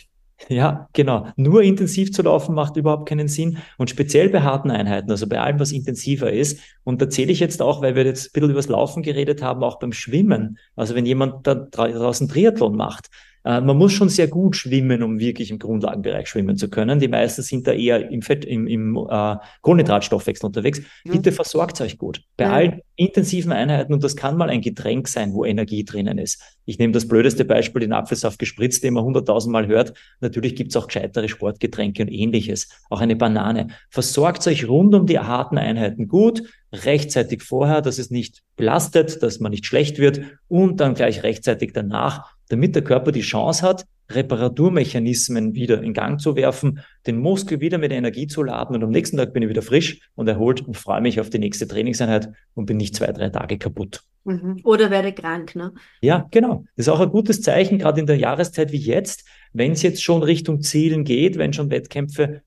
Ja, 0.48 0.88
genau. 0.94 1.28
Nur 1.36 1.64
intensiv 1.64 2.12
zu 2.14 2.22
laufen 2.22 2.56
macht 2.56 2.78
überhaupt 2.78 3.10
keinen 3.10 3.28
Sinn. 3.28 3.58
Und 3.78 3.90
speziell 3.90 4.30
bei 4.30 4.42
harten 4.42 4.72
Einheiten, 4.72 5.12
also 5.12 5.28
bei 5.28 5.40
allem, 5.40 5.60
was 5.60 5.72
intensiver 5.72 6.32
ist. 6.32 6.60
Und 6.84 7.02
da 7.02 7.10
zähle 7.10 7.32
ich 7.32 7.40
jetzt 7.40 7.62
auch, 7.62 7.82
weil 7.82 7.96
wir 7.96 8.06
jetzt 8.06 8.28
ein 8.28 8.32
bisschen 8.34 8.52
übers 8.52 8.70
Laufen 8.70 9.04
geredet 9.04 9.44
haben, 9.44 9.64
auch 9.64 9.80
beim 9.80 9.92
Schwimmen. 9.92 10.58
Also 10.76 10.96
wenn 10.96 11.06
jemand 11.06 11.46
da 11.46 11.56
draußen 11.56 12.30
Triathlon 12.30 12.76
macht, 12.76 13.10
äh, 13.50 13.62
man 13.62 13.78
muss 13.78 13.94
schon 13.94 14.10
sehr 14.10 14.28
gut 14.28 14.56
schwimmen, 14.56 15.02
um 15.02 15.20
wirklich 15.20 15.50
im 15.50 15.58
Grundlagenbereich 15.58 16.28
schwimmen 16.28 16.56
zu 16.56 16.70
können. 16.70 17.00
Die 17.00 17.08
meisten 17.08 17.42
sind 17.42 17.66
da 17.66 17.72
eher 17.72 18.12
im 18.12 18.22
Fett, 18.22 18.46
im, 18.46 18.68
im 18.68 18.96
äh, 19.10 19.36
Kohlenhydratstoffwechsel 19.62 20.46
unterwegs. 20.46 20.82
Mhm. 21.04 21.12
Bitte 21.14 21.32
versorgt 21.32 21.82
euch 21.82 21.98
gut. 21.98 22.22
Bei 22.38 22.46
mhm. 22.46 22.54
allen 22.54 22.82
intensiven 22.96 23.52
Einheiten, 23.52 23.92
und 23.92 24.04
das 24.04 24.16
kann 24.16 24.38
mal 24.38 24.50
ein 24.50 24.62
Getränk 24.62 25.08
sein, 25.08 25.34
wo 25.34 25.46
Energie 25.46 25.84
drinnen 25.84 26.20
ist. 26.20 26.42
Ich 26.66 26.78
nehme 26.78 26.94
das 26.94 27.08
blödeste 27.08 27.44
Beispiel, 27.44 27.80
den 27.80 27.94
Apfelsaft 27.94 28.38
gespritzt, 28.38 28.84
den 28.84 28.94
man 28.94 29.04
hunderttausendmal 29.04 29.66
hört. 29.66 29.94
Natürlich 30.20 30.56
gibt's 30.56 30.76
auch 30.76 30.86
gescheitere 30.86 31.28
Sportgetränke 31.28 32.04
und 32.04 32.10
ähnliches. 32.10 32.70
Auch 32.92 33.02
eine 33.02 33.16
Banane. 33.16 33.70
Versorgt 33.90 34.46
euch 34.46 34.68
rund 34.68 34.94
um 34.94 35.08
die 35.08 35.18
harten 35.18 35.58
Einheiten 35.58 36.08
gut, 36.08 36.44
rechtzeitig 36.72 37.42
vorher, 37.42 37.82
dass 37.82 37.98
es 37.98 38.12
nicht 38.12 38.44
belastet, 38.56 39.24
dass 39.24 39.40
man 39.40 39.52
nicht 39.52 39.66
schlecht 39.66 39.98
wird 39.98 40.22
und 40.48 40.80
dann 40.80 40.94
gleich 40.94 41.24
rechtzeitig 41.24 41.72
danach, 41.74 42.36
damit 42.50 42.76
der 42.76 42.84
Körper 42.84 43.12
die 43.12 43.22
Chance 43.22 43.66
hat, 43.66 43.86
Reparaturmechanismen 44.12 45.54
wieder 45.54 45.82
in 45.82 45.94
Gang 45.94 46.20
zu 46.20 46.36
werfen, 46.36 46.80
den 47.06 47.20
Muskel 47.20 47.62
wieder 47.62 47.78
mit 47.78 47.92
Energie 47.92 48.28
zu 48.28 48.44
laden 48.44 48.76
und 48.76 48.84
am 48.84 48.90
nächsten 48.90 49.18
Tag 49.18 49.34
bin 49.34 49.44
ich 49.44 49.50
wieder 49.50 49.62
frisch 49.62 50.02
und 50.16 50.28
erholt 50.28 50.62
und 50.68 50.76
freue 50.76 51.02
mich 51.02 51.20
auf 51.20 51.30
die 51.30 51.40
nächste 51.40 51.68
Trainingseinheit 51.68 52.30
und 52.56 52.66
bin 52.66 52.78
nicht 52.78 52.96
zwei, 52.96 53.12
drei 53.12 53.30
Tage 53.30 53.58
kaputt. 53.58 54.02
Mhm. 54.26 54.60
Oder 54.64 54.92
werde 54.92 55.14
krank, 55.14 55.56
ne? 55.56 55.74
Ja, 56.02 56.28
genau. 56.32 56.66
Das 56.76 56.88
ist 56.88 56.90
auch 56.90 57.00
ein 57.00 57.10
gutes 57.10 57.42
Zeichen, 57.42 57.78
gerade 57.78 58.00
in 58.00 58.08
der 58.08 58.18
Jahreszeit 58.18 58.72
wie 58.72 58.78
jetzt, 58.78 59.26
wenn 59.54 59.72
es 59.72 59.82
jetzt 59.82 60.04
schon 60.04 60.24
Richtung 60.24 60.62
Zielen 60.62 61.04
geht, 61.04 61.38
wenn 61.38 61.54
schon 61.54 61.70
Wettkämpfe 61.70 62.42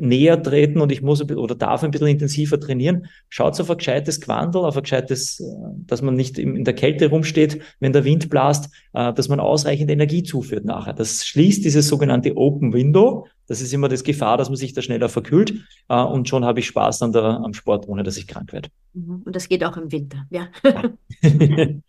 näher 0.00 0.42
treten 0.42 0.80
und 0.80 0.90
ich 0.90 1.02
muss 1.02 1.22
oder 1.22 1.54
darf 1.54 1.82
ein 1.82 1.90
bisschen 1.90 2.08
intensiver 2.08 2.58
trainieren. 2.58 3.06
Schaut 3.28 3.60
auf 3.60 3.70
ein 3.70 3.76
gescheites 3.76 4.20
Quandel, 4.20 4.64
auf 4.64 4.76
ein 4.76 4.82
gescheites, 4.82 5.40
äh, 5.40 5.44
dass 5.86 6.02
man 6.02 6.14
nicht 6.14 6.38
in 6.38 6.64
der 6.64 6.74
Kälte 6.74 7.08
rumsteht, 7.08 7.60
wenn 7.80 7.92
der 7.92 8.04
Wind 8.04 8.30
blast, 8.30 8.70
äh, 8.94 9.12
dass 9.12 9.28
man 9.28 9.40
ausreichend 9.40 9.90
Energie 9.90 10.22
zuführt 10.22 10.64
nachher. 10.64 10.94
Das 10.94 11.26
schließt 11.26 11.64
dieses 11.64 11.88
sogenannte 11.88 12.36
Open 12.36 12.72
Window. 12.72 13.26
Das 13.46 13.60
ist 13.60 13.72
immer 13.72 13.88
das 13.88 14.02
Gefahr, 14.02 14.36
dass 14.38 14.48
man 14.48 14.56
sich 14.56 14.72
da 14.72 14.82
schneller 14.82 15.08
verkühlt 15.08 15.54
äh, 15.88 16.02
und 16.02 16.28
schon 16.28 16.44
habe 16.44 16.60
ich 16.60 16.66
Spaß 16.66 17.02
an 17.02 17.12
der, 17.12 17.24
am 17.24 17.54
Sport, 17.54 17.88
ohne 17.88 18.02
dass 18.02 18.16
ich 18.16 18.26
krank 18.26 18.52
werde. 18.52 18.70
Mhm. 18.94 19.22
Und 19.24 19.36
das 19.36 19.48
geht 19.48 19.64
auch 19.64 19.76
im 19.76 19.92
Winter, 19.92 20.26
ja. 20.30 20.48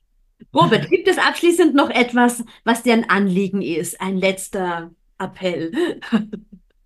Robert, 0.54 0.90
gibt 0.90 1.08
es 1.08 1.18
abschließend 1.18 1.76
noch 1.76 1.90
etwas, 1.90 2.44
was 2.64 2.84
dir 2.84 2.94
ein 2.94 3.10
Anliegen 3.10 3.62
ist? 3.62 4.00
Ein 4.00 4.18
letzter 4.18 4.92
Appell? 5.18 5.72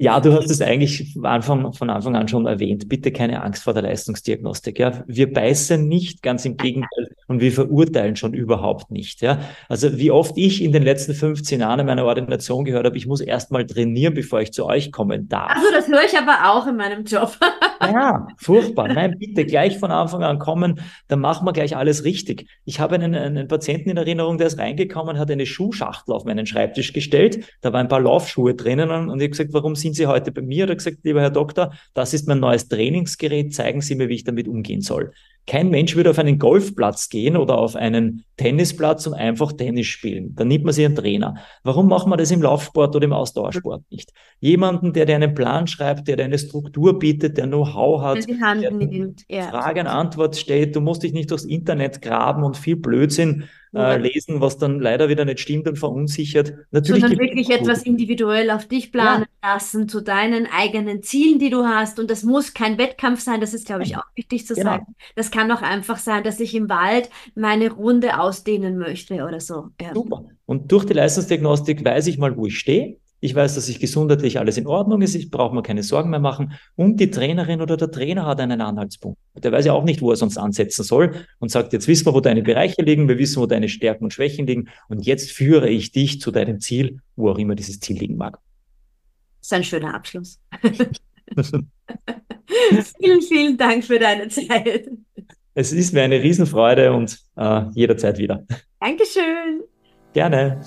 Ja, 0.02 0.20
du 0.20 0.34
hast 0.34 0.49
es 0.49 0.62
eigentlich 0.64 1.14
von 1.14 1.28
Anfang, 1.28 1.74
von 1.74 1.91
Anfang 1.91 2.16
an 2.16 2.28
schon 2.28 2.47
erwähnt. 2.47 2.89
Bitte 2.89 3.12
keine 3.12 3.43
Angst 3.43 3.62
vor 3.62 3.76
der 3.76 3.84
Leistungsdiagnostik. 3.84 4.80
Ja, 4.80 5.04
wir 5.06 5.32
beißen 5.32 5.88
nicht, 5.88 6.24
ganz 6.24 6.43
im 6.43 6.58
Gegenteil, 6.58 7.12
und 7.28 7.39
wir 7.39 7.52
verurteilen 7.52 8.16
schon 8.16 8.34
überhaupt 8.34 8.91
nicht. 8.91 9.22
Ja, 9.22 9.39
also 9.70 9.97
wie 9.97 10.12
oft 10.12 10.38
ich 10.38 10.64
in 10.64 10.72
den 10.72 10.84
letzten 10.84 11.14
15 11.14 11.62
Jahren 11.62 11.80
in 11.80 11.86
meiner 11.86 12.06
Ordination 12.06 12.66
gehört 12.66 12.86
habe, 12.86 12.97
ich 12.97 13.08
muss 13.08 13.22
erst 13.22 13.52
mal 13.52 13.66
trainieren, 13.66 14.14
bevor 14.14 14.41
ich 14.41 14.52
zu 14.52 14.66
euch 14.66 14.91
kommen 14.91 15.30
darf. 15.30 15.52
Also 15.56 15.68
das 15.72 15.88
höre 15.88 16.04
ich 16.04 16.18
aber 16.18 16.52
auch 16.52 16.68
in 16.68 16.78
meinem 16.78 17.06
Job. 17.06 17.38
ja, 17.82 18.28
furchtbar. 18.38 18.88
Nein, 18.88 19.18
bitte 19.18 19.45
gleich 19.45 19.78
von 19.78 19.91
Anfang 19.91 20.24
an 20.24 20.39
kommen, 20.39 20.82
dann 21.08 21.20
machen 21.20 21.45
wir 21.45 21.54
gleich 21.54 21.78
alles 21.78 22.04
richtig. 22.04 22.47
Ich 22.66 22.80
habe 22.80 22.95
einen, 22.95 23.16
einen 23.16 23.47
Patienten 23.47 23.91
in 23.91 23.97
Erinnerung, 23.97 24.38
der 24.38 24.47
ist 24.47 24.60
reingekommen, 24.60 25.18
hat 25.18 25.32
eine 25.32 25.45
Schuhschachtel 25.45 26.14
auf 26.14 26.26
meinen 26.26 26.45
Schreibtisch 26.45 26.91
gestellt. 26.91 27.45
Da 27.62 27.72
waren 27.72 27.86
ein 27.86 27.89
paar 27.89 28.02
Laufschuhe 28.02 28.56
drinnen 28.56 28.89
und 29.10 29.20
ich 29.20 29.26
habe 29.26 29.30
gesagt, 29.30 29.54
warum 29.54 29.76
sind 29.76 29.90
sind 29.91 29.95
Sie 29.95 30.07
heute 30.07 30.31
bei 30.31 30.41
mir? 30.41 30.67
Hat 30.67 30.77
gesagt, 30.77 30.99
lieber 31.03 31.19
Herr 31.19 31.29
Doktor, 31.29 31.73
das 31.93 32.13
ist 32.13 32.27
mein 32.27 32.39
neues 32.39 32.69
Trainingsgerät, 32.69 33.53
zeigen 33.53 33.81
Sie 33.81 33.95
mir, 33.95 34.07
wie 34.07 34.15
ich 34.15 34.23
damit 34.23 34.47
umgehen 34.47 34.81
soll. 34.81 35.11
Kein 35.47 35.69
Mensch 35.69 35.95
würde 35.95 36.11
auf 36.11 36.19
einen 36.19 36.39
Golfplatz 36.39 37.09
gehen 37.09 37.35
oder 37.35 37.57
auf 37.57 37.75
einen 37.75 38.23
Tennisplatz 38.37 39.07
und 39.07 39.13
einfach 39.13 39.51
Tennis 39.53 39.87
spielen. 39.87 40.35
Dann 40.35 40.47
nimmt 40.47 40.65
man 40.65 40.73
sich 40.73 40.85
einen 40.85 40.95
Trainer. 40.95 41.35
Warum 41.63 41.87
macht 41.87 42.07
man 42.07 42.17
das 42.17 42.31
im 42.31 42.41
Laufsport 42.41 42.95
oder 42.95 43.05
im 43.05 43.13
Ausdauersport 43.13 43.83
nicht? 43.89 44.11
Jemanden, 44.39 44.93
der 44.93 45.05
dir 45.05 45.15
einen 45.15 45.33
Plan 45.33 45.67
schreibt, 45.67 46.07
der 46.07 46.17
dir 46.17 46.25
eine 46.25 46.39
Struktur 46.39 46.97
bietet, 46.97 47.37
der 47.37 47.47
Know-how 47.47 48.01
hat, 48.01 48.27
der 48.27 49.13
ja. 49.29 49.43
Frage 49.49 49.81
Antwort 49.89 50.35
stellt. 50.35 50.75
Du 50.75 50.81
musst 50.81 51.03
dich 51.03 51.13
nicht 51.13 51.31
durchs 51.31 51.45
Internet 51.45 52.01
graben 52.01 52.43
und 52.43 52.57
viel 52.57 52.75
Blödsinn 52.75 53.49
äh, 53.73 53.97
lesen, 53.97 54.41
was 54.41 54.57
dann 54.57 54.79
leider 54.79 55.09
wieder 55.09 55.23
nicht 55.25 55.39
stimmt 55.39 55.67
und 55.67 55.77
verunsichert. 55.77 56.53
Natürlich 56.71 57.01
Sondern 57.01 57.19
wirklich 57.19 57.49
etwas 57.49 57.83
individuell 57.83 58.51
auf 58.51 58.67
dich 58.67 58.91
planen 58.91 59.25
ja. 59.43 59.53
lassen, 59.53 59.87
zu 59.87 60.01
deinen 60.01 60.47
eigenen 60.47 61.03
Zielen, 61.03 61.39
die 61.39 61.49
du 61.49 61.65
hast. 61.65 61.99
Und 61.99 62.11
das 62.11 62.23
muss 62.23 62.53
kein 62.53 62.77
Wettkampf 62.77 63.21
sein, 63.21 63.39
das 63.39 63.53
ist, 63.53 63.65
glaube 63.65 63.83
ich, 63.83 63.95
auch 63.97 64.03
wichtig 64.15 64.45
zu 64.45 64.55
genau. 64.55 64.71
sagen. 64.71 64.95
Das 65.15 65.31
kann 65.31 65.40
kann 65.41 65.51
auch 65.51 65.61
einfach 65.63 65.97
sein, 65.97 66.23
dass 66.23 66.39
ich 66.39 66.53
im 66.53 66.69
Wald 66.69 67.09
meine 67.35 67.71
Runde 67.71 68.19
ausdehnen 68.19 68.77
möchte 68.77 69.25
oder 69.25 69.39
so. 69.39 69.69
Ja. 69.81 69.93
Super. 69.93 70.25
Und 70.45 70.71
durch 70.71 70.85
die 70.85 70.93
Leistungsdiagnostik 70.93 71.83
weiß 71.83 72.07
ich 72.07 72.17
mal, 72.17 72.37
wo 72.37 72.45
ich 72.45 72.59
stehe. 72.59 72.97
Ich 73.23 73.35
weiß, 73.35 73.53
dass 73.55 73.69
ich 73.69 73.79
gesundheitlich 73.79 74.39
alles 74.39 74.57
in 74.57 74.65
Ordnung 74.65 75.01
ist. 75.01 75.15
Ich 75.15 75.29
brauche 75.29 75.53
mir 75.53 75.61
keine 75.61 75.83
Sorgen 75.83 76.09
mehr 76.09 76.19
machen. 76.19 76.53
Und 76.75 76.99
die 76.99 77.11
Trainerin 77.11 77.61
oder 77.61 77.77
der 77.77 77.91
Trainer 77.91 78.25
hat 78.25 78.39
einen 78.39 78.61
Anhaltspunkt. 78.61 79.19
Der 79.35 79.51
weiß 79.51 79.65
ja 79.65 79.73
auch 79.73 79.83
nicht, 79.83 80.01
wo 80.01 80.11
er 80.11 80.15
sonst 80.15 80.37
ansetzen 80.37 80.83
soll 80.83 81.25
und 81.39 81.49
sagt, 81.49 81.73
jetzt 81.73 81.87
wissen 81.87 82.05
wir, 82.05 82.13
wo 82.13 82.19
deine 82.19 82.41
Bereiche 82.41 82.81
liegen. 82.81 83.07
Wir 83.07 83.17
wissen, 83.17 83.41
wo 83.41 83.45
deine 83.45 83.69
Stärken 83.69 84.05
und 84.05 84.13
Schwächen 84.13 84.47
liegen. 84.47 84.69
Und 84.89 85.05
jetzt 85.05 85.31
führe 85.31 85.69
ich 85.69 85.91
dich 85.91 86.19
zu 86.19 86.31
deinem 86.31 86.59
Ziel, 86.59 86.99
wo 87.15 87.29
auch 87.29 87.37
immer 87.37 87.55
dieses 87.55 87.79
Ziel 87.79 87.97
liegen 87.97 88.17
mag. 88.17 88.39
Das 89.39 89.47
ist 89.47 89.53
ein 89.53 89.63
schöner 89.63 89.93
Abschluss. 89.93 90.39
vielen, 92.99 93.21
vielen 93.21 93.57
Dank 93.57 93.84
für 93.84 93.99
deine 93.99 94.27
Zeit. 94.27 94.89
Es 95.53 95.73
ist 95.73 95.93
mir 95.93 96.03
eine 96.03 96.21
Riesenfreude 96.21 96.93
und 96.93 97.19
äh, 97.36 97.63
jederzeit 97.73 98.17
wieder. 98.17 98.45
Dankeschön. 98.79 99.61
Gerne. 100.13 100.61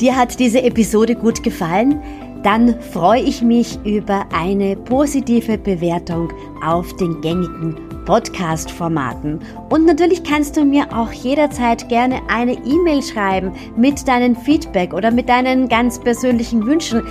Dir 0.00 0.14
hat 0.14 0.38
diese 0.38 0.62
Episode 0.62 1.14
gut 1.14 1.42
gefallen? 1.42 2.00
Dann 2.42 2.80
freue 2.80 3.22
ich 3.22 3.42
mich 3.42 3.78
über 3.84 4.26
eine 4.32 4.76
positive 4.76 5.58
Bewertung 5.58 6.30
auf 6.62 6.94
den 6.96 7.20
gängigen 7.22 7.74
Podcast-Formaten. 8.04 9.40
Und 9.68 9.84
natürlich 9.84 10.22
kannst 10.22 10.56
du 10.56 10.64
mir 10.64 10.86
auch 10.96 11.12
jederzeit 11.12 11.88
gerne 11.88 12.20
eine 12.28 12.52
E-Mail 12.52 13.02
schreiben 13.02 13.52
mit 13.76 14.06
deinem 14.06 14.36
Feedback 14.36 14.94
oder 14.94 15.10
mit 15.10 15.28
deinen 15.28 15.68
ganz 15.68 15.98
persönlichen 15.98 16.64
Wünschen, 16.64 17.02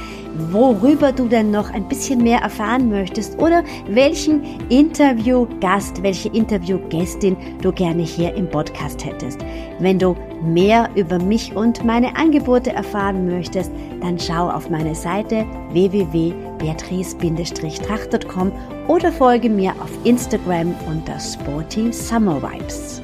worüber 0.52 1.12
du 1.12 1.28
denn 1.28 1.50
noch 1.52 1.70
ein 1.72 1.88
bisschen 1.88 2.24
mehr 2.24 2.40
erfahren 2.40 2.90
möchtest 2.90 3.40
oder 3.40 3.64
welchen 3.88 4.42
Interviewgast, 4.70 6.02
welche 6.04 6.30
Interviewgästin 6.30 7.36
du 7.62 7.72
gerne 7.72 8.04
hier 8.04 8.34
im 8.36 8.50
Podcast 8.50 9.04
hättest. 9.06 9.40
Wenn 9.80 10.00
du 10.00 10.16
mehr 10.44 10.90
über 10.96 11.20
mich 11.20 11.56
und 11.56 11.84
meine 11.84 12.16
Angebote 12.16 12.74
erfahren 12.74 13.28
möchtest, 13.28 13.72
dann 14.02 14.18
schau 14.20 14.50
auf 14.50 14.70
meine 14.70 14.96
Seite 14.96 15.46
www.beatrice-tracht.com 15.72 18.52
oder 18.88 19.12
folge 19.12 19.50
mir 19.50 19.72
auf 19.82 19.90
Instagram 20.04 20.76
unter 20.88 21.20
Sporty 21.20 21.92
Summer 21.92 22.40
Vibes. 22.42 23.02